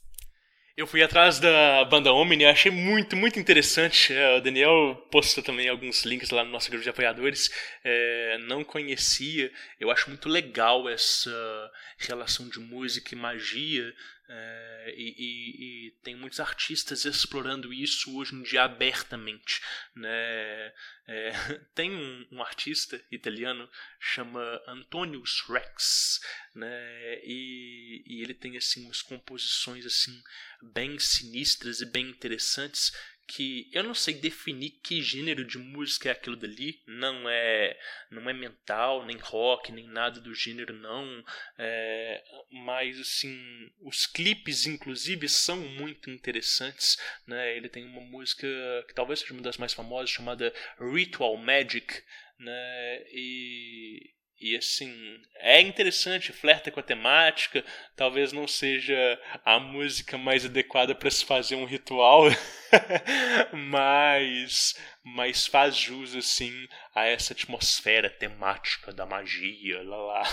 Eu 0.80 0.88
fui 0.88 1.04
atrás 1.04 1.42
da 1.42 1.84
banda 1.84 2.14
Omni, 2.14 2.46
achei 2.46 2.72
muito, 2.72 3.14
muito 3.14 3.38
interessante. 3.38 4.14
É, 4.14 4.38
o 4.38 4.42
Daniel 4.42 4.96
postou 5.12 5.44
também 5.44 5.68
alguns 5.68 6.06
links 6.06 6.30
lá 6.30 6.42
no 6.42 6.52
nosso 6.52 6.70
grupo 6.70 6.84
de 6.84 6.90
apoiadores. 6.90 7.50
É, 7.84 8.38
não 8.48 8.64
conhecia, 8.64 9.52
eu 9.78 9.92
acho 9.92 10.10
muito 10.10 10.30
legal 10.30 10.88
essa 10.88 11.70
relação 11.98 12.48
de 12.48 12.62
música 12.62 13.14
e 13.14 13.18
magia 13.18 13.94
é, 14.32 14.94
e, 14.96 15.16
e, 15.18 15.88
e, 15.88 15.92
tem 16.04 16.16
muitos 16.16 16.40
artistas 16.40 17.04
explorando 17.04 17.74
isso 17.74 18.16
hoje 18.16 18.36
em 18.36 18.44
dia 18.44 18.62
abertamente. 18.62 19.60
Né? 19.96 20.72
É, 21.08 21.32
tem 21.74 21.92
um, 21.92 22.28
um, 22.34 22.42
artista 22.44 23.04
italiano 23.12 23.68
chama 24.00 24.40
Antonius 24.68 25.44
Rex, 25.50 26.20
né? 26.54 27.20
E, 27.24 28.04
e, 28.06 28.22
ele 28.22 28.36
tem 28.36 28.56
assim 28.56 28.86
umas 28.86 29.02
composições 29.02 29.84
assim 29.84 30.22
bem 30.62 31.00
sinistras 31.00 31.82
e 31.82 31.88
bem 31.88 32.08
interessantes 32.08 32.92
que 33.30 33.70
eu 33.72 33.84
não 33.84 33.94
sei 33.94 34.16
definir 34.16 34.72
que 34.82 35.04
gênero 35.04 35.46
de 35.46 35.60
música 35.60 36.10
é 36.10 36.12
aquilo 36.12 36.36
dali, 36.36 36.82
não 36.88 37.30
é 37.30 37.80
não 38.10 38.28
é 38.28 38.34
mental, 38.34 39.06
nem 39.06 39.18
rock, 39.18 39.72
nem 39.72 39.88
nada 39.88 40.20
do 40.20 40.34
gênero 40.34 40.74
não, 40.74 41.24
é, 41.56 42.24
mas 42.66 43.00
assim 43.00 43.72
os 43.82 44.08
clipes 44.08 44.66
inclusive 44.66 45.30
são 45.30 45.58
muito 45.58 46.10
interessantes, 46.10 46.98
né? 47.28 47.56
Ele 47.56 47.70
tem 47.70 47.86
uma 47.86 48.02
música 48.02 48.48
que 48.88 48.96
talvez 48.96 49.20
seja 49.20 49.34
uma 49.34 49.44
das 49.44 49.58
mais 49.58 49.74
famosas 49.74 50.10
chamada 50.10 50.52
Ritual 50.80 51.38
Magic, 51.38 52.02
né? 52.40 53.04
E 53.12 54.12
e 54.42 54.56
assim, 54.56 54.94
é 55.36 55.60
interessante, 55.60 56.32
flerta 56.32 56.72
com 56.72 56.80
a 56.80 56.84
temática, 56.84 57.64
talvez 57.94 58.32
não 58.32 58.48
seja 58.48 58.96
a 59.44 59.60
música 59.60 60.18
mais 60.18 60.46
adequada 60.46 60.96
para 60.96 61.12
se 61.12 61.26
fazer 61.26 61.56
um 61.56 61.66
ritual, 61.66 62.24
mas, 63.52 64.76
mas 65.04 65.46
faz 65.46 65.76
jus 65.76 66.16
assim 66.16 66.54
a 66.96 67.06
essa 67.06 67.34
atmosfera 67.34 68.10
temática 68.10 68.94
da 68.94 69.06
magia, 69.06 69.84
lá 69.84 69.98
lá. 69.98 70.24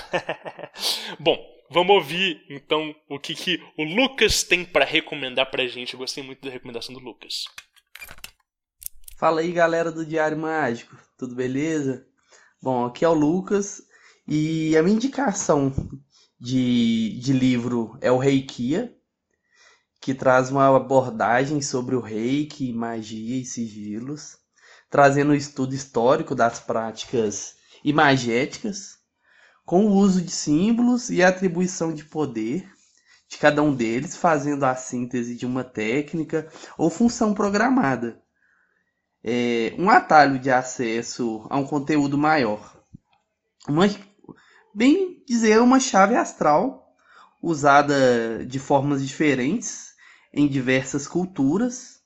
Bom, 1.19 1.37
vamos 1.69 1.97
ouvir 1.97 2.45
então 2.49 2.95
o 3.09 3.19
que, 3.19 3.35
que 3.35 3.61
o 3.77 3.83
Lucas 3.83 4.45
tem 4.45 4.65
para 4.65 4.85
recomendar 4.85 5.51
pra 5.51 5.67
gente. 5.67 5.95
Eu 5.95 5.99
gostei 5.99 6.23
muito 6.23 6.45
da 6.47 6.53
recomendação 6.53 6.95
do 6.95 7.01
Lucas. 7.01 7.45
Fala 9.19 9.41
aí, 9.41 9.51
galera 9.51 9.91
do 9.91 10.07
Diário 10.07 10.39
Mágico, 10.39 10.97
tudo 11.19 11.35
beleza? 11.35 12.07
Bom, 12.63 12.85
aqui 12.85 13.05
é 13.05 13.09
o 13.09 13.15
Lucas 13.15 13.86
e 14.29 14.77
a 14.77 14.83
minha 14.83 14.97
indicação 14.97 15.73
de, 16.39 17.19
de 17.21 17.33
livro 17.33 17.97
é 18.01 18.11
o 18.11 18.19
Reikia, 18.19 18.95
que 20.01 20.15
traz 20.15 20.51
uma 20.51 20.75
abordagem 20.77 21.61
sobre 21.61 21.95
o 21.95 22.01
reiki, 22.01 22.73
magia 22.73 23.41
e 23.41 23.45
sigilos, 23.45 24.39
trazendo 24.91 25.33
um 25.33 25.35
estudo 25.35 25.75
histórico 25.75 26.35
das 26.35 26.61
práticas 26.61 27.57
imagéticas, 27.85 28.99
com 29.65 29.87
o 29.87 29.93
uso 29.93 30.23
de 30.23 30.31
símbolos 30.31 31.11
e 31.11 31.23
atribuição 31.23 31.93
de 31.93 32.05
poder 32.05 32.69
de 33.29 33.39
cada 33.39 33.63
um 33.63 33.75
deles, 33.75 34.17
fazendo 34.17 34.65
a 34.65 34.75
síntese 34.75 35.35
de 35.35 35.45
uma 35.45 35.65
técnica 35.65 36.49
ou 36.79 36.89
função 36.89 37.35
programada. 37.35 38.23
É 39.25 39.75
um 39.79 39.91
atalho 39.91 40.39
de 40.39 40.51
acesso 40.51 41.47
a 41.51 41.57
um 41.57 41.67
conteúdo 41.67 42.17
maior. 42.17 42.81
Uma 43.69 43.89
bem 44.77 45.25
dizer 45.27 45.59
uma 45.63 45.81
chave 45.81 46.15
astral 46.15 46.95
usada 47.43 48.45
de 48.45 48.59
formas 48.59 49.01
diferentes 49.07 49.95
em 50.31 50.47
diversas 50.47 51.09
culturas, 51.09 52.03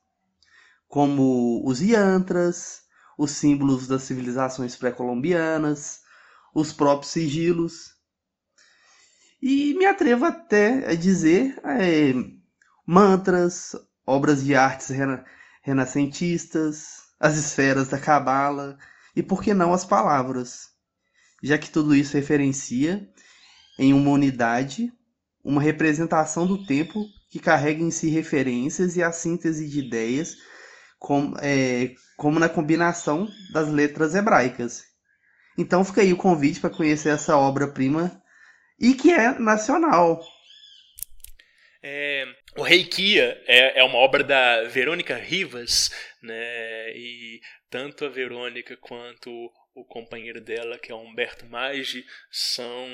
como 0.86 1.64
os 1.66 1.80
yantras, 1.80 2.82
os 3.18 3.32
símbolos 3.32 3.88
das 3.88 4.04
civilizações 4.04 4.76
pré-colombianas, 4.76 6.02
os 6.54 6.72
próprios 6.72 7.10
sigilos. 7.10 7.96
E 9.42 9.74
me 9.74 9.84
atrevo 9.84 10.24
até 10.24 10.88
a 10.88 10.94
dizer 10.94 11.58
é, 11.64 12.12
mantras, 12.86 13.74
obras 14.06 14.44
de 14.44 14.54
artes 14.54 14.90
rena 14.90 15.24
renascentistas, 15.62 17.02
as 17.18 17.36
esferas 17.36 17.88
da 17.88 17.98
cabala 17.98 18.78
e 19.16 19.24
por 19.24 19.42
que 19.42 19.52
não 19.52 19.72
as 19.74 19.84
palavras 19.84 20.70
já 21.42 21.58
que 21.58 21.70
tudo 21.70 21.94
isso 21.94 22.16
referencia 22.16 23.08
em 23.78 23.92
uma 23.92 24.10
unidade, 24.10 24.92
uma 25.42 25.60
representação 25.60 26.46
do 26.46 26.64
tempo 26.66 27.06
que 27.30 27.38
carrega 27.38 27.82
em 27.82 27.90
si 27.90 28.08
referências 28.10 28.96
e 28.96 29.02
a 29.02 29.12
síntese 29.12 29.68
de 29.68 29.78
ideias, 29.78 30.36
como, 30.98 31.36
é, 31.40 31.94
como 32.16 32.38
na 32.38 32.48
combinação 32.48 33.28
das 33.52 33.68
letras 33.68 34.14
hebraicas. 34.14 34.84
Então 35.56 35.84
fica 35.84 36.02
aí 36.02 36.12
o 36.12 36.16
convite 36.16 36.60
para 36.60 36.70
conhecer 36.70 37.10
essa 37.10 37.36
obra-prima 37.36 38.20
e 38.78 38.94
que 38.94 39.10
é 39.12 39.38
nacional. 39.38 40.22
É, 41.82 42.26
o 42.56 42.62
Reikia 42.62 43.42
é, 43.46 43.80
é 43.80 43.84
uma 43.84 43.98
obra 43.98 44.22
da 44.22 44.64
Verônica 44.64 45.16
Rivas, 45.16 45.90
né? 46.22 46.94
E 46.94 47.40
tanto 47.70 48.04
a 48.04 48.08
Verônica 48.08 48.76
quanto 48.76 49.50
o 49.80 49.84
companheiro 49.84 50.40
dela, 50.40 50.78
que 50.78 50.92
é 50.92 50.94
Humberto 50.94 51.46
Maggi, 51.46 52.04
são 52.30 52.86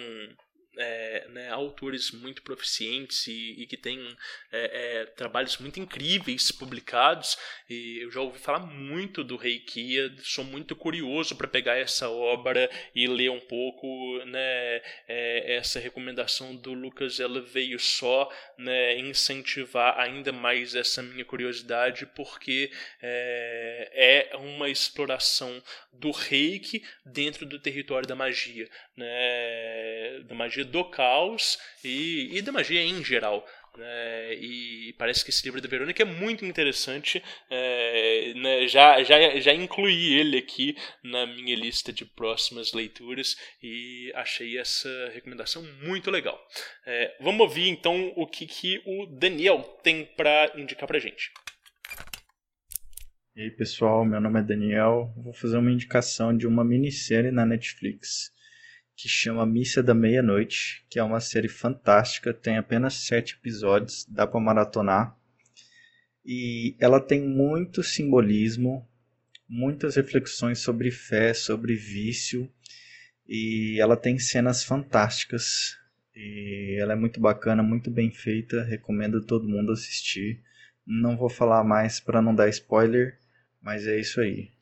é, 0.76 1.26
né, 1.28 1.50
autores 1.50 2.10
muito 2.10 2.42
proficientes 2.42 3.26
e, 3.26 3.54
e 3.58 3.66
que 3.66 3.76
têm 3.76 4.16
é, 4.52 5.00
é, 5.00 5.06
trabalhos 5.06 5.58
muito 5.58 5.80
incríveis 5.80 6.50
publicados. 6.52 7.36
E 7.68 7.98
eu 8.02 8.10
já 8.10 8.20
ouvi 8.20 8.38
falar 8.38 8.60
muito 8.60 9.24
do 9.24 9.36
Reikia, 9.36 10.14
sou 10.22 10.44
muito 10.44 10.76
curioso 10.76 11.36
para 11.36 11.48
pegar 11.48 11.76
essa 11.76 12.08
obra 12.10 12.70
e 12.94 13.06
ler 13.06 13.30
um 13.30 13.40
pouco. 13.40 13.86
Né, 14.26 14.82
é, 15.08 15.56
essa 15.56 15.78
recomendação 15.78 16.54
do 16.54 16.72
Lucas 16.72 17.20
ela 17.20 17.40
veio 17.40 17.78
só 17.78 18.30
né, 18.58 18.98
incentivar 18.98 19.98
ainda 19.98 20.32
mais 20.32 20.74
essa 20.74 21.02
minha 21.02 21.24
curiosidade, 21.24 22.06
porque 22.14 22.70
é, 23.00 24.30
é 24.32 24.36
uma 24.36 24.68
exploração 24.68 25.62
do 25.92 26.10
reiki 26.10 26.84
dentro 27.04 27.46
do 27.46 27.58
território 27.58 28.06
da 28.06 28.14
magia, 28.14 28.68
né, 28.96 30.20
da 30.24 30.34
magia 30.34 30.64
do 30.66 30.84
caos 30.84 31.58
e, 31.84 32.36
e 32.36 32.42
da 32.42 32.52
magia 32.52 32.82
em 32.82 33.02
geral. 33.02 33.46
É, 33.78 34.34
e 34.40 34.94
parece 34.94 35.22
que 35.22 35.30
esse 35.30 35.44
livro 35.44 35.60
da 35.60 35.68
Verônica 35.68 36.02
é 36.02 36.06
muito 36.06 36.44
interessante. 36.44 37.22
É, 37.50 38.32
né, 38.34 38.66
já, 38.66 39.02
já, 39.02 39.38
já 39.38 39.52
incluí 39.52 40.14
ele 40.14 40.38
aqui 40.38 40.76
na 41.02 41.26
minha 41.26 41.54
lista 41.54 41.92
de 41.92 42.04
próximas 42.04 42.72
leituras 42.72 43.36
e 43.62 44.10
achei 44.14 44.58
essa 44.58 45.10
recomendação 45.12 45.62
muito 45.82 46.10
legal. 46.10 46.40
É, 46.86 47.16
vamos 47.20 47.40
ouvir 47.40 47.68
então 47.68 48.12
o 48.16 48.26
que, 48.26 48.46
que 48.46 48.82
o 48.86 49.06
Daniel 49.06 49.62
tem 49.82 50.04
para 50.16 50.52
indicar 50.56 50.86
para 50.86 50.98
gente. 50.98 51.30
E 53.34 53.42
aí 53.42 53.50
pessoal, 53.50 54.04
meu 54.04 54.20
nome 54.20 54.40
é 54.40 54.42
Daniel. 54.42 55.12
Vou 55.16 55.34
fazer 55.34 55.58
uma 55.58 55.70
indicação 55.70 56.34
de 56.34 56.46
uma 56.46 56.64
minissérie 56.64 57.30
na 57.30 57.44
Netflix 57.44 58.34
que 58.96 59.08
chama 59.08 59.44
Missa 59.44 59.82
da 59.82 59.94
Meia-Noite, 59.94 60.82
que 60.88 60.98
é 60.98 61.02
uma 61.02 61.20
série 61.20 61.48
fantástica, 61.48 62.32
tem 62.32 62.56
apenas 62.56 62.94
sete 62.94 63.34
episódios, 63.34 64.06
dá 64.08 64.26
para 64.26 64.40
maratonar. 64.40 65.14
E 66.24 66.74
ela 66.80 66.98
tem 66.98 67.20
muito 67.20 67.82
simbolismo, 67.82 68.88
muitas 69.46 69.96
reflexões 69.96 70.60
sobre 70.60 70.90
fé, 70.90 71.34
sobre 71.34 71.76
vício, 71.76 72.50
e 73.28 73.78
ela 73.78 73.96
tem 73.98 74.18
cenas 74.18 74.64
fantásticas. 74.64 75.76
E 76.14 76.78
ela 76.80 76.94
é 76.94 76.96
muito 76.96 77.20
bacana, 77.20 77.62
muito 77.62 77.90
bem 77.90 78.10
feita, 78.10 78.64
recomendo 78.64 79.24
todo 79.24 79.48
mundo 79.48 79.72
assistir. 79.72 80.42
Não 80.86 81.18
vou 81.18 81.28
falar 81.28 81.62
mais 81.62 82.00
para 82.00 82.22
não 82.22 82.34
dar 82.34 82.48
spoiler, 82.48 83.20
mas 83.60 83.86
é 83.86 84.00
isso 84.00 84.22
aí. 84.22 84.55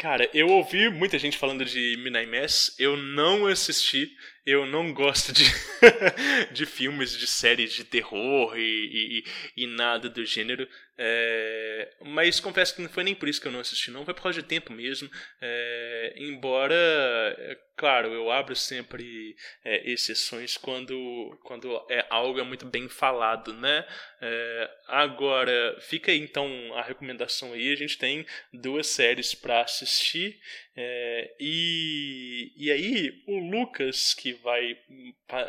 Cara, 0.00 0.30
eu 0.32 0.48
ouvi 0.48 0.88
muita 0.88 1.18
gente 1.18 1.36
falando 1.36 1.62
de 1.62 1.94
Midnight 1.98 2.26
Mass, 2.26 2.74
eu 2.78 2.96
não 2.96 3.46
assisti, 3.46 4.10
eu 4.46 4.66
não 4.66 4.92
gosto 4.92 5.32
de, 5.32 5.44
de 6.52 6.66
filmes, 6.66 7.16
de 7.16 7.26
séries 7.26 7.72
de 7.72 7.84
terror 7.84 8.56
e, 8.56 9.24
e, 9.56 9.64
e 9.64 9.66
nada 9.66 10.08
do 10.08 10.24
gênero. 10.24 10.66
É, 11.02 11.94
mas 12.04 12.40
confesso 12.40 12.74
que 12.74 12.82
não 12.82 12.88
foi 12.90 13.02
nem 13.02 13.14
por 13.14 13.26
isso 13.26 13.40
que 13.40 13.48
eu 13.48 13.52
não 13.52 13.60
assisti, 13.60 13.90
não. 13.90 14.04
Foi 14.04 14.12
por 14.12 14.22
causa 14.22 14.42
de 14.42 14.46
tempo 14.46 14.72
mesmo. 14.72 15.10
É, 15.40 16.14
embora, 16.16 16.74
é, 16.74 17.58
claro, 17.76 18.12
eu 18.12 18.30
abro 18.30 18.54
sempre 18.54 19.34
exceções 19.64 20.58
quando, 20.58 21.38
quando 21.42 21.86
é 21.88 22.06
algo 22.10 22.38
é 22.38 22.42
muito 22.42 22.66
bem 22.66 22.88
falado, 22.88 23.54
né? 23.54 23.86
Agora, 24.86 25.78
fica 25.80 26.12
aí 26.12 26.18
então 26.18 26.46
a 26.74 26.82
recomendação 26.82 27.52
aí. 27.54 27.72
A 27.72 27.76
gente 27.76 27.96
tem 27.96 28.26
duas 28.52 28.86
séries 28.86 29.34
para 29.34 29.62
assistir. 29.62 30.38
É, 30.76 31.34
e, 31.40 32.52
e 32.56 32.70
aí, 32.70 33.22
o 33.26 33.38
Lucas, 33.38 34.14
que 34.14 34.32
vai. 34.34 34.78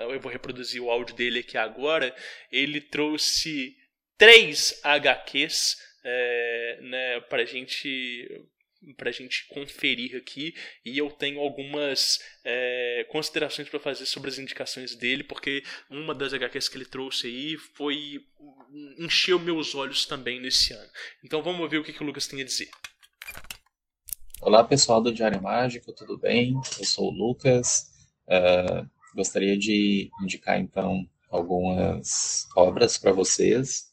Eu 0.10 0.20
vou 0.20 0.32
reproduzir 0.32 0.82
o 0.82 0.90
áudio 0.90 1.16
dele 1.16 1.40
aqui 1.40 1.58
agora. 1.58 2.16
Ele 2.52 2.82
trouxe 2.82 3.76
três 4.18 4.80
HQs 4.84 5.78
é, 6.04 6.80
né, 6.82 7.20
para 7.22 7.46
gente 7.46 8.48
para 8.98 9.12
gente 9.12 9.46
conferir 9.48 10.16
aqui 10.16 10.56
e 10.84 10.98
eu 10.98 11.10
tenho 11.12 11.40
algumas 11.40 12.20
é, 12.44 13.06
considerações 13.10 13.70
para 13.70 13.80
fazer 13.80 14.08
sobre 14.08 14.30
as 14.30 14.40
indicações 14.40 14.96
dele 14.96 15.24
porque 15.24 15.64
uma 15.88 16.16
das 16.16 16.34
HQs 16.34 16.68
que 16.68 16.78
ele 16.78 16.86
trouxe 16.86 17.28
aí 17.28 17.58
foi 17.76 18.26
encheu 18.98 19.38
meus 19.38 19.76
olhos 19.76 20.08
também 20.08 20.40
nesse 20.40 20.74
ano 20.74 20.90
então 21.24 21.44
vamos 21.44 21.70
ver 21.70 21.78
o 21.78 21.84
que, 21.84 21.94
que 21.94 22.02
o 22.02 22.06
Lucas 22.06 22.26
tem 22.26 22.42
a 22.42 22.46
dizer 22.46 22.72
Olá 24.44 24.64
pessoal 24.64 25.00
do 25.00 25.14
Diário 25.14 25.40
Mágico, 25.40 25.94
tudo 25.94 26.18
bem? 26.18 26.56
Eu 26.80 26.84
sou 26.84 27.10
o 27.10 27.12
Lucas. 27.12 27.92
Uh, 28.28 28.90
gostaria 29.16 29.56
de 29.56 30.10
indicar 30.20 30.60
então 30.60 31.08
algumas 31.30 32.48
obras 32.58 32.98
para 32.98 33.12
vocês. 33.12 33.92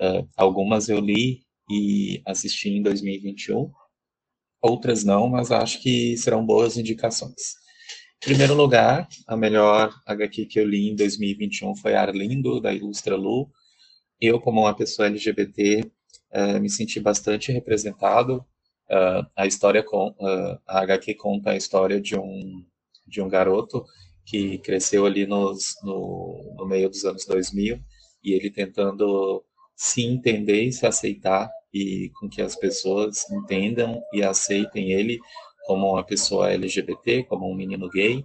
Uh, 0.00 0.28
algumas 0.36 0.88
eu 0.88 1.00
li 1.00 1.42
e 1.68 2.22
assisti 2.24 2.68
em 2.68 2.80
2021, 2.80 3.72
outras 4.62 5.02
não, 5.02 5.28
mas 5.28 5.50
acho 5.50 5.82
que 5.82 6.16
serão 6.16 6.46
boas 6.46 6.76
indicações. 6.76 7.56
Em 8.22 8.26
primeiro 8.26 8.54
lugar, 8.54 9.08
a 9.26 9.36
melhor 9.36 9.92
HQ 10.06 10.46
que 10.46 10.60
eu 10.60 10.64
li 10.64 10.90
em 10.90 10.94
2021 10.94 11.74
foi 11.74 11.96
Arlindo, 11.96 12.60
da 12.60 12.72
Ilustra 12.72 13.16
Lu. 13.16 13.50
Eu, 14.20 14.40
como 14.40 14.60
uma 14.60 14.76
pessoa 14.76 15.08
LGBT, 15.08 15.90
uh, 16.32 16.60
me 16.60 16.70
senti 16.70 17.00
bastante 17.00 17.50
representado. 17.50 18.46
Uh, 18.92 19.26
a 19.34 19.46
história 19.46 19.82
com, 19.82 20.08
uh, 20.08 20.60
a 20.66 20.80
HQ 20.80 21.14
conta 21.14 21.50
a 21.50 21.56
história 21.56 21.98
de 21.98 22.14
um 22.14 22.62
de 23.06 23.20
um 23.20 23.28
garoto 23.28 23.84
que 24.24 24.58
cresceu 24.58 25.04
ali 25.06 25.26
nos, 25.26 25.76
no, 25.82 26.54
no 26.56 26.66
meio 26.66 26.88
dos 26.88 27.04
anos 27.04 27.26
2000 27.26 27.80
e 28.22 28.32
ele 28.32 28.50
tentando 28.50 29.44
se 29.74 30.02
entender 30.04 30.62
e 30.62 30.72
se 30.72 30.86
aceitar 30.86 31.50
e 31.72 32.10
com 32.20 32.28
que 32.28 32.40
as 32.40 32.54
pessoas 32.54 33.28
entendam 33.30 34.02
e 34.12 34.22
aceitem 34.22 34.92
ele 34.92 35.18
como 35.66 35.92
uma 35.92 36.04
pessoa 36.04 36.52
LGBT, 36.52 37.24
como 37.24 37.50
um 37.50 37.54
menino 37.54 37.88
gay. 37.88 38.22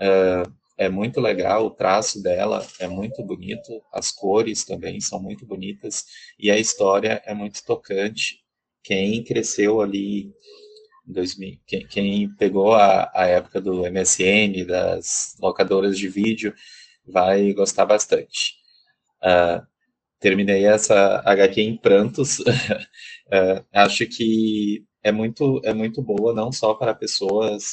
É, 0.00 0.42
é 0.76 0.88
muito 0.88 1.20
legal, 1.20 1.66
o 1.66 1.70
traço 1.70 2.22
dela 2.22 2.66
é 2.80 2.88
muito 2.88 3.22
bonito, 3.22 3.82
as 3.92 4.10
cores 4.10 4.64
também 4.64 5.00
são 5.00 5.20
muito 5.20 5.46
bonitas 5.46 6.04
e 6.38 6.50
a 6.50 6.58
história 6.58 7.22
é 7.24 7.34
muito 7.34 7.64
tocante. 7.64 8.43
Quem 8.84 9.24
cresceu 9.24 9.80
ali 9.80 10.32
em 11.08 11.12
2000, 11.12 11.58
quem, 11.66 11.86
quem 11.88 12.34
pegou 12.36 12.74
a, 12.74 13.10
a 13.14 13.26
época 13.26 13.60
do 13.60 13.82
MSN, 13.90 14.64
das 14.66 15.34
locadoras 15.40 15.98
de 15.98 16.08
vídeo, 16.08 16.54
vai 17.06 17.52
gostar 17.52 17.86
bastante. 17.86 18.54
Uh, 19.22 19.64
terminei 20.20 20.66
essa 20.66 21.22
HQ 21.24 21.60
em 21.60 21.76
prantos. 21.76 22.38
é, 23.30 23.64
acho 23.72 24.06
que 24.06 24.84
é 25.02 25.12
muito, 25.12 25.60
é 25.64 25.74
muito 25.74 26.02
boa, 26.02 26.34
não 26.34 26.52
só 26.52 26.74
para 26.74 26.94
pessoas 26.94 27.72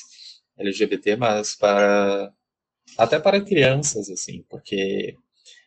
LGBT, 0.57 1.16
mas 1.16 1.55
para 1.55 2.32
até 2.97 3.20
para 3.20 3.41
crianças, 3.43 4.09
assim, 4.09 4.43
porque 4.49 5.16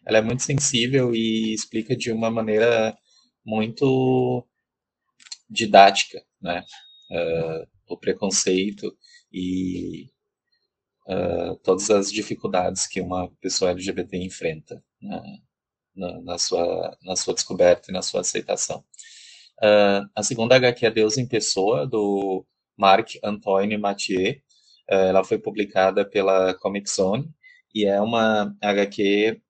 ela 0.07 0.19
é 0.19 0.23
muito 0.23 0.43
sensível 0.43 1.15
e 1.15 1.55
explica 1.55 1.97
de 1.97 2.13
uma 2.13 2.31
maneira 2.31 2.97
muito 3.45 4.47
didática, 5.49 6.23
né? 6.41 6.65
Uh, 7.11 7.67
o 7.87 7.99
preconceito 7.99 8.97
e 9.33 10.11
uh, 11.07 11.57
todas 11.63 11.91
as 11.91 12.11
dificuldades 12.11 12.87
que 12.87 13.01
uma 13.01 13.31
pessoa 13.41 13.71
LGBT 13.73 14.17
enfrenta. 14.17 14.83
Né? 15.01 15.21
na, 15.95 16.21
na, 16.21 16.39
sua, 16.39 16.97
na 17.03 17.17
sua 17.17 17.35
descoberta 17.35 17.91
e 17.91 17.93
na 17.93 18.03
sua 18.03 18.21
aceitação. 18.21 18.85
Uh, 19.63 20.09
a 20.15 20.23
segunda 20.23 20.57
HQ 20.57 20.87
é 20.87 20.91
Deus 20.91 21.17
em 21.17 21.27
Pessoa, 21.27 21.87
do 21.87 22.45
Marc 22.77 23.17
Antoine 23.23 23.79
Mathieu. 23.79 24.35
Ela 24.87 25.25
foi 25.25 25.39
publicada 25.39 26.05
pela 26.05 26.53
Comic 26.55 26.91
Zone 26.91 27.31
e 27.75 27.87
é 27.87 27.99
uma 28.01 28.55
HQ. 28.61 29.41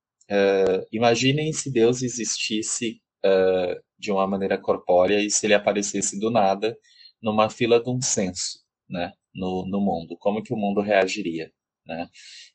Imaginem 0.93 1.51
se 1.51 1.69
Deus 1.69 2.01
existisse 2.01 3.01
uh, 3.25 3.83
de 3.97 4.11
uma 4.11 4.27
maneira 4.27 4.57
corpórea 4.57 5.21
e 5.21 5.29
se 5.29 5.45
ele 5.45 5.53
aparecesse 5.53 6.19
do 6.19 6.29
nada 6.29 6.77
numa 7.21 7.49
fila 7.49 7.81
de 7.81 7.89
um 7.89 8.01
censo, 8.01 8.59
né, 8.89 9.13
no, 9.33 9.65
no 9.67 9.81
mundo. 9.81 10.17
Como 10.19 10.43
que 10.43 10.53
o 10.53 10.57
mundo 10.57 10.81
reagiria, 10.81 11.51
né? 11.85 12.07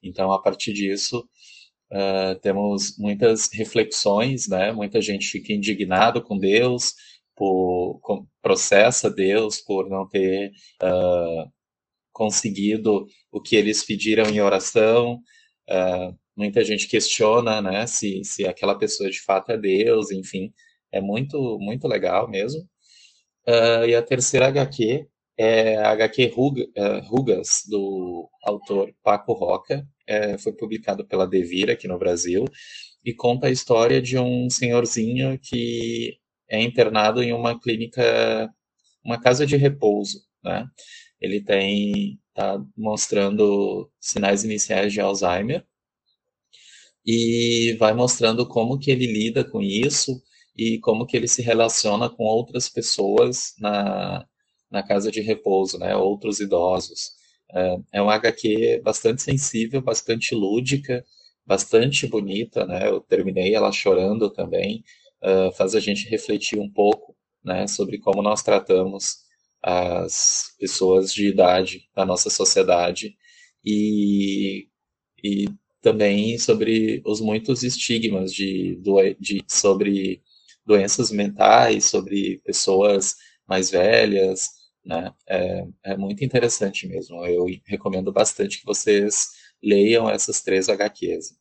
Então, 0.03 0.32
a 0.32 0.41
partir 0.41 0.72
disso, 0.72 1.28
Uh, 1.93 2.38
temos 2.41 2.97
muitas 2.99 3.49
reflexões, 3.53 4.47
né? 4.47 4.70
Muita 4.70 5.01
gente 5.01 5.26
fica 5.26 5.53
indignado 5.53 6.22
com 6.22 6.38
Deus, 6.38 6.95
por 7.34 7.99
com, 8.01 8.26
processa 8.41 9.11
Deus 9.11 9.61
por 9.61 9.88
não 9.88 10.09
ter 10.09 10.53
uh, 10.82 11.51
conseguido 12.12 13.07
o 13.32 13.41
que 13.43 13.57
eles 13.57 13.84
pediram 13.84 14.30
em 14.30 14.41
oração. 14.41 15.20
Uh, 15.68 16.16
muita 16.36 16.62
gente 16.64 16.86
questiona, 16.88 17.61
né? 17.61 17.86
Se, 17.88 18.22
se 18.24 18.47
aquela 18.47 18.78
pessoa 18.78 19.11
de 19.11 19.20
fato 19.20 19.51
é 19.51 19.59
Deus, 19.59 20.12
enfim, 20.12 20.53
é 20.93 21.01
muito 21.01 21.59
muito 21.61 21.86
legal 21.88 22.28
mesmo. 22.28 22.62
e 23.88 23.95
a 23.95 24.03
terceira 24.03 24.49
HQ 24.49 25.07
é 25.38 25.76
a 25.78 25.91
HQ 25.93 26.32
Rugas 27.09 27.62
do 27.68 28.28
autor 28.45 28.93
Paco 29.03 29.32
Roca 29.32 29.86
é, 30.07 30.36
foi 30.38 30.53
publicado 30.53 31.07
pela 31.07 31.26
Devir 31.26 31.70
aqui 31.70 31.88
no 31.88 31.99
Brasil 31.99 32.45
e 33.05 33.14
conta 33.14 33.47
a 33.47 33.51
história 33.51 34.03
de 34.03 34.18
um 34.18 34.51
senhorzinho 34.51 35.38
que 35.38 36.18
é 36.49 36.61
internado 36.61 37.22
em 37.22 37.32
uma 37.32 37.59
clínica, 37.59 38.53
uma 39.05 39.20
casa 39.20 39.47
de 39.47 39.57
repouso, 39.57 40.20
né? 40.45 40.66
Ele 41.20 41.41
tem 41.43 42.18
tá 42.34 42.59
mostrando 42.76 43.91
sinais 44.01 44.45
iniciais 44.45 44.93
de 44.93 45.01
Alzheimer 45.01 45.64
e 47.07 47.76
vai 47.78 47.95
mostrando 47.95 48.47
como 48.47 48.78
que 48.78 48.91
ele 48.91 49.07
lida 49.07 49.45
com 49.45 49.62
isso 49.62 50.20
e 50.57 50.78
como 50.80 51.07
que 51.07 51.16
ele 51.16 51.28
se 51.28 51.42
relaciona 51.42 52.09
com 52.11 52.24
outras 52.24 52.68
pessoas 52.68 53.55
na, 53.59 54.26
na 54.70 54.82
casa 54.82 55.11
de 55.11 55.20
repouso, 55.20 55.78
né? 55.78 55.96
Outros 55.96 56.40
idosos. 56.40 57.12
É, 57.53 57.76
é 57.94 58.03
uma 58.03 58.14
HQ 58.14 58.80
bastante 58.84 59.22
sensível, 59.22 59.80
bastante 59.82 60.34
lúdica, 60.34 61.05
bastante 61.46 62.07
bonita, 62.07 62.66
né? 62.66 62.88
Eu 62.88 63.01
terminei 63.01 63.55
ela 63.55 63.72
chorando 63.72 64.30
também, 64.30 64.84
uh, 65.22 65.53
faz 65.57 65.74
a 65.74 65.80
gente 65.80 66.09
refletir 66.09 66.59
um 66.59 66.70
pouco, 66.70 67.16
né, 67.44 67.66
sobre 67.66 67.98
como 67.98 68.22
nós 68.22 68.42
tratamos 68.42 69.20
as 69.62 70.55
pessoas 70.59 71.12
de 71.12 71.28
idade 71.28 71.88
da 71.94 72.05
nossa 72.05 72.30
sociedade 72.30 73.16
e, 73.64 74.68
e 75.22 75.46
também 75.82 76.38
sobre 76.38 77.03
os 77.05 77.20
muitos 77.20 77.62
estigmas 77.62 78.32
de, 78.32 78.78
de, 79.18 79.42
sobre 79.48 80.22
doenças 80.70 81.10
mentais, 81.10 81.86
sobre 81.86 82.40
pessoas 82.44 83.16
mais 83.48 83.70
velhas, 83.70 84.46
né? 84.84 85.12
É, 85.28 85.64
é 85.84 85.96
muito 85.96 86.24
interessante 86.24 86.86
mesmo. 86.86 87.26
Eu 87.26 87.44
recomendo 87.66 88.12
bastante 88.12 88.60
que 88.60 88.64
vocês 88.64 89.26
leiam 89.60 90.08
essas 90.08 90.40
três 90.40 90.68
HQs. 90.68 91.34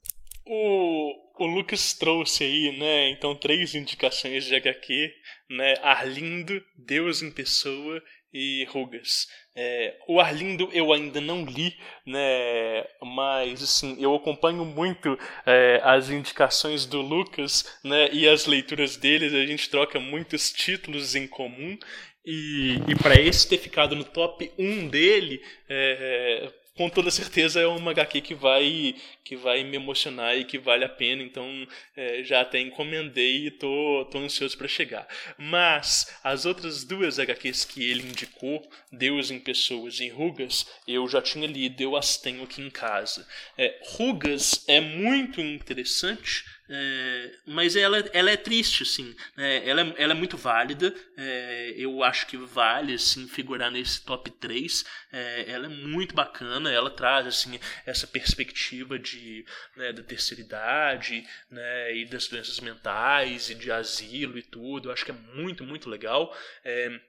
O, 0.48 1.44
o 1.44 1.46
Lucas 1.46 1.94
trouxe 1.94 2.44
aí, 2.44 2.78
né? 2.80 3.12
Então, 3.12 3.36
três 3.36 3.76
indicações 3.76 4.46
de 4.46 4.56
HQ, 4.56 5.14
né? 5.52 5.76
Arlindo, 5.84 6.60
Deus 6.76 7.22
em 7.22 7.30
Pessoa 7.30 8.02
e 8.34 8.66
Rugas. 8.66 9.28
É, 9.56 9.98
o 10.08 10.20
Arlindo 10.20 10.70
eu 10.72 10.94
ainda 10.94 11.20
não 11.20 11.44
li, 11.44 11.76
né, 12.06 12.86
mas 13.02 13.62
assim, 13.62 13.98
eu 14.00 14.16
acompanho 14.16 14.64
muito 14.64 15.18
é, 15.46 15.82
as 15.84 16.10
indicações 16.10 16.86
do 16.86 17.02
Lucas 17.02 17.66
né, 17.84 18.10
e 18.12 18.28
as 18.28 18.46
leituras 18.46 18.96
deles, 18.96 19.34
a 19.34 19.46
gente 19.46 19.70
troca 19.70 20.00
muitos 20.00 20.52
títulos 20.52 21.16
em 21.16 21.28
comum. 21.28 21.78
E, 22.26 22.76
e 22.88 22.96
para 22.96 23.20
esse 23.20 23.48
ter 23.48 23.58
ficado 23.58 23.96
no 23.96 24.04
top 24.04 24.52
1 24.58 24.88
dele, 24.90 25.42
é, 25.68 26.52
com 26.80 26.90
toda 26.90 27.12
certeza 27.12 27.60
é 27.60 27.68
uma 27.68 27.92
HQ 27.92 28.22
que 28.22 28.34
vai 28.34 28.96
que 29.22 29.36
vai 29.36 29.66
me 29.66 29.76
emocionar 29.76 30.38
e 30.38 30.46
que 30.46 30.58
vale 30.58 30.86
a 30.86 30.90
pena, 30.90 31.22
então 31.22 31.68
é, 31.94 32.24
já 32.24 32.40
até 32.40 32.62
encomendei 32.62 33.48
e 33.48 33.52
tô, 33.52 34.08
tô 34.10 34.18
ansioso 34.18 34.58
para 34.58 34.68
chegar. 34.70 35.06
Mas 35.38 36.18
as 36.24 36.46
outras 36.46 36.86
duas 36.86 37.20
HQs 37.20 37.66
que 37.66 37.84
ele 37.84 38.08
indicou, 38.08 38.66
Deus 38.90 39.30
em 39.30 39.42
Pessoas 39.42 40.00
e 40.00 40.08
Rugas, 40.08 40.66
eu 40.88 41.06
já 41.10 41.22
tinha 41.22 41.46
lido, 41.46 41.82
eu 41.82 41.98
as 41.98 42.16
tenho 42.16 42.44
aqui 42.44 42.62
em 42.62 42.70
casa. 42.70 43.28
É, 43.58 43.78
Rugas 43.98 44.64
é 44.66 44.80
muito 44.80 45.42
interessante 45.42 46.46
é, 46.72 47.32
mas 47.48 47.76
ela, 47.76 47.98
ela 48.14 48.30
é 48.30 48.38
triste, 48.38 48.84
assim. 48.84 49.16
Né? 49.36 49.68
Ela, 49.68 49.82
é, 49.82 49.94
ela 49.98 50.14
é 50.14 50.16
muito 50.16 50.38
válida. 50.38 50.94
É, 51.18 51.74
eu 51.76 52.04
acho 52.04 52.28
que 52.28 52.38
vale, 52.38 52.94
assim, 52.94 53.28
figurar 53.28 53.72
nesse 53.72 54.06
top 54.06 54.30
3. 54.30 54.86
É, 55.12 55.52
ela 55.52 55.66
é 55.66 55.70
muito 55.70 56.14
bacana. 56.14 56.72
Ela 56.72 56.92
traz, 56.92 57.26
assim, 57.26 57.60
essa 57.86 58.06
perspectiva 58.06 59.00
de, 59.00 59.44
né, 59.76 59.92
da 59.92 60.04
terceira 60.04 60.42
idade, 60.44 61.26
né, 61.50 61.96
e 61.96 62.06
das 62.06 62.28
doenças 62.28 62.60
mentais, 62.60 63.50
e 63.50 63.56
de 63.56 63.72
asilo 63.72 64.38
e 64.38 64.44
tudo. 64.44 64.90
Eu 64.90 64.94
acho 64.94 65.04
que 65.04 65.12
é 65.12 65.16
muito, 65.34 65.64
muito 65.64 65.90
legal. 65.90 66.36
É, 66.64 67.00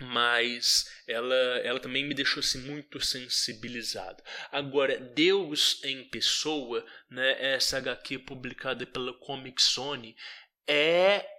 mas 0.00 0.90
ela, 1.06 1.34
ela 1.62 1.80
também 1.80 2.04
me 2.04 2.14
deixou 2.14 2.40
assim, 2.40 2.60
muito 2.60 3.00
sensibilizado. 3.00 4.22
Agora, 4.50 4.98
Deus 4.98 5.80
em 5.84 6.04
Pessoa, 6.04 6.84
né, 7.10 7.54
essa 7.54 7.78
HQ 7.78 8.18
publicada 8.20 8.86
pela 8.86 9.12
Comic 9.12 9.62
Zone, 9.62 10.16
é 10.66 11.33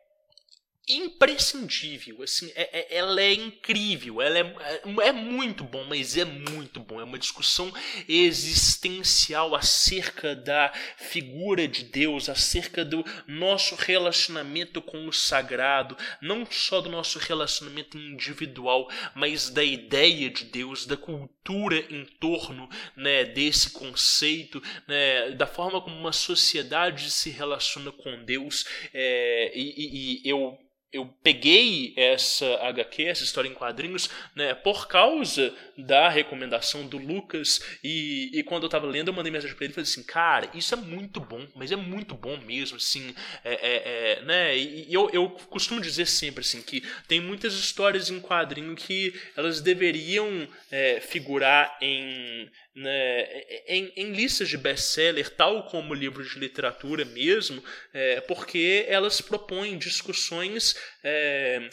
imprescindível, 0.88 2.22
assim, 2.22 2.52
é, 2.56 2.80
é, 2.80 2.98
ela 2.98 3.20
é 3.20 3.34
incrível, 3.34 4.22
ela 4.22 4.38
é, 4.38 4.56
é, 5.02 5.08
é, 5.08 5.12
muito 5.12 5.64
bom, 5.64 5.84
mas 5.86 6.16
é 6.16 6.24
muito 6.24 6.80
bom, 6.80 7.00
é 7.02 7.04
uma 7.04 7.18
discussão 7.18 7.74
existencial 8.08 9.56
acerca 9.56 10.36
da 10.36 10.72
figura 10.98 11.68
de 11.68 11.86
Deus, 11.86 12.30
acerca 12.30 12.86
do 12.86 13.04
nosso 13.28 13.74
relacionamento 13.74 14.80
com 14.80 15.08
o 15.08 15.14
sagrado, 15.14 15.98
não 16.22 16.46
só 16.46 16.80
do 16.82 16.90
nosso 16.90 17.18
relacionamento 17.18 17.98
individual, 17.98 18.88
mas 19.16 19.50
da 19.50 19.64
ideia 19.64 20.30
de 20.30 20.46
Deus, 20.46 20.86
da 20.86 20.96
cultura 20.96 21.80
em 21.90 22.06
torno 22.20 22.70
né, 22.96 23.26
desse 23.26 23.72
conceito, 23.72 24.62
né, 24.88 25.32
da 25.32 25.48
forma 25.48 25.82
como 25.82 25.98
uma 25.98 26.14
sociedade 26.14 27.10
se 27.10 27.32
relaciona 27.32 27.92
com 27.92 28.24
Deus, 28.24 28.66
é, 28.94 29.52
e, 29.56 29.74
e, 29.78 30.22
e 30.24 30.30
eu 30.30 30.60
eu 30.96 31.06
peguei 31.22 31.94
essa 31.98 32.46
HQ, 32.68 33.04
essa 33.04 33.24
história 33.24 33.50
em 33.50 33.54
quadrinhos, 33.54 34.10
né, 34.34 34.54
por 34.54 34.88
causa 34.88 35.54
da 35.78 36.08
recomendação 36.08 36.88
do 36.88 36.98
Lucas. 36.98 37.62
E, 37.84 38.32
e 38.34 38.44
quando 38.44 38.64
eu 38.64 38.70
tava 38.70 38.88
lendo, 38.88 39.10
eu 39.10 39.14
mandei 39.14 39.32
mensagem 39.32 39.56
para 39.56 39.66
ele 39.66 39.72
e 39.72 39.76
falei 39.76 39.90
assim: 39.90 40.04
Cara, 40.04 40.50
isso 40.54 40.74
é 40.74 40.78
muito 40.78 41.20
bom, 41.20 41.46
mas 41.54 41.72
é 41.72 41.76
muito 41.76 42.16
bom 42.16 42.38
mesmo, 42.38 42.78
assim. 42.78 43.14
É, 43.44 43.54
é, 43.54 44.20
é 44.20 44.22
né? 44.22 44.58
E 44.58 44.94
eu, 44.94 45.10
eu 45.12 45.30
costumo 45.30 45.82
dizer 45.82 46.08
sempre 46.08 46.42
assim: 46.42 46.62
que 46.62 46.82
tem 47.08 47.20
muitas 47.20 47.54
histórias 47.54 48.10
em 48.10 48.22
quadrinho 48.22 48.76
que 48.76 49.14
elas 49.36 49.60
deveriam 49.60 50.48
é, 50.72 51.02
figurar 51.02 51.78
em 51.82 52.50
né, 52.76 53.24
em, 53.68 53.94
em, 53.96 54.12
listas 54.12 54.50
de 54.50 54.58
best-seller, 54.58 55.30
tal 55.30 55.64
como 55.64 55.94
livros 55.94 56.32
de 56.32 56.40
literatura 56.40 57.06
mesmo, 57.06 57.64
é, 57.94 58.20
porque 58.22 58.86
elas 58.90 59.22
propõem 59.22 59.78
discussões 59.78 60.76
é, 61.02 61.70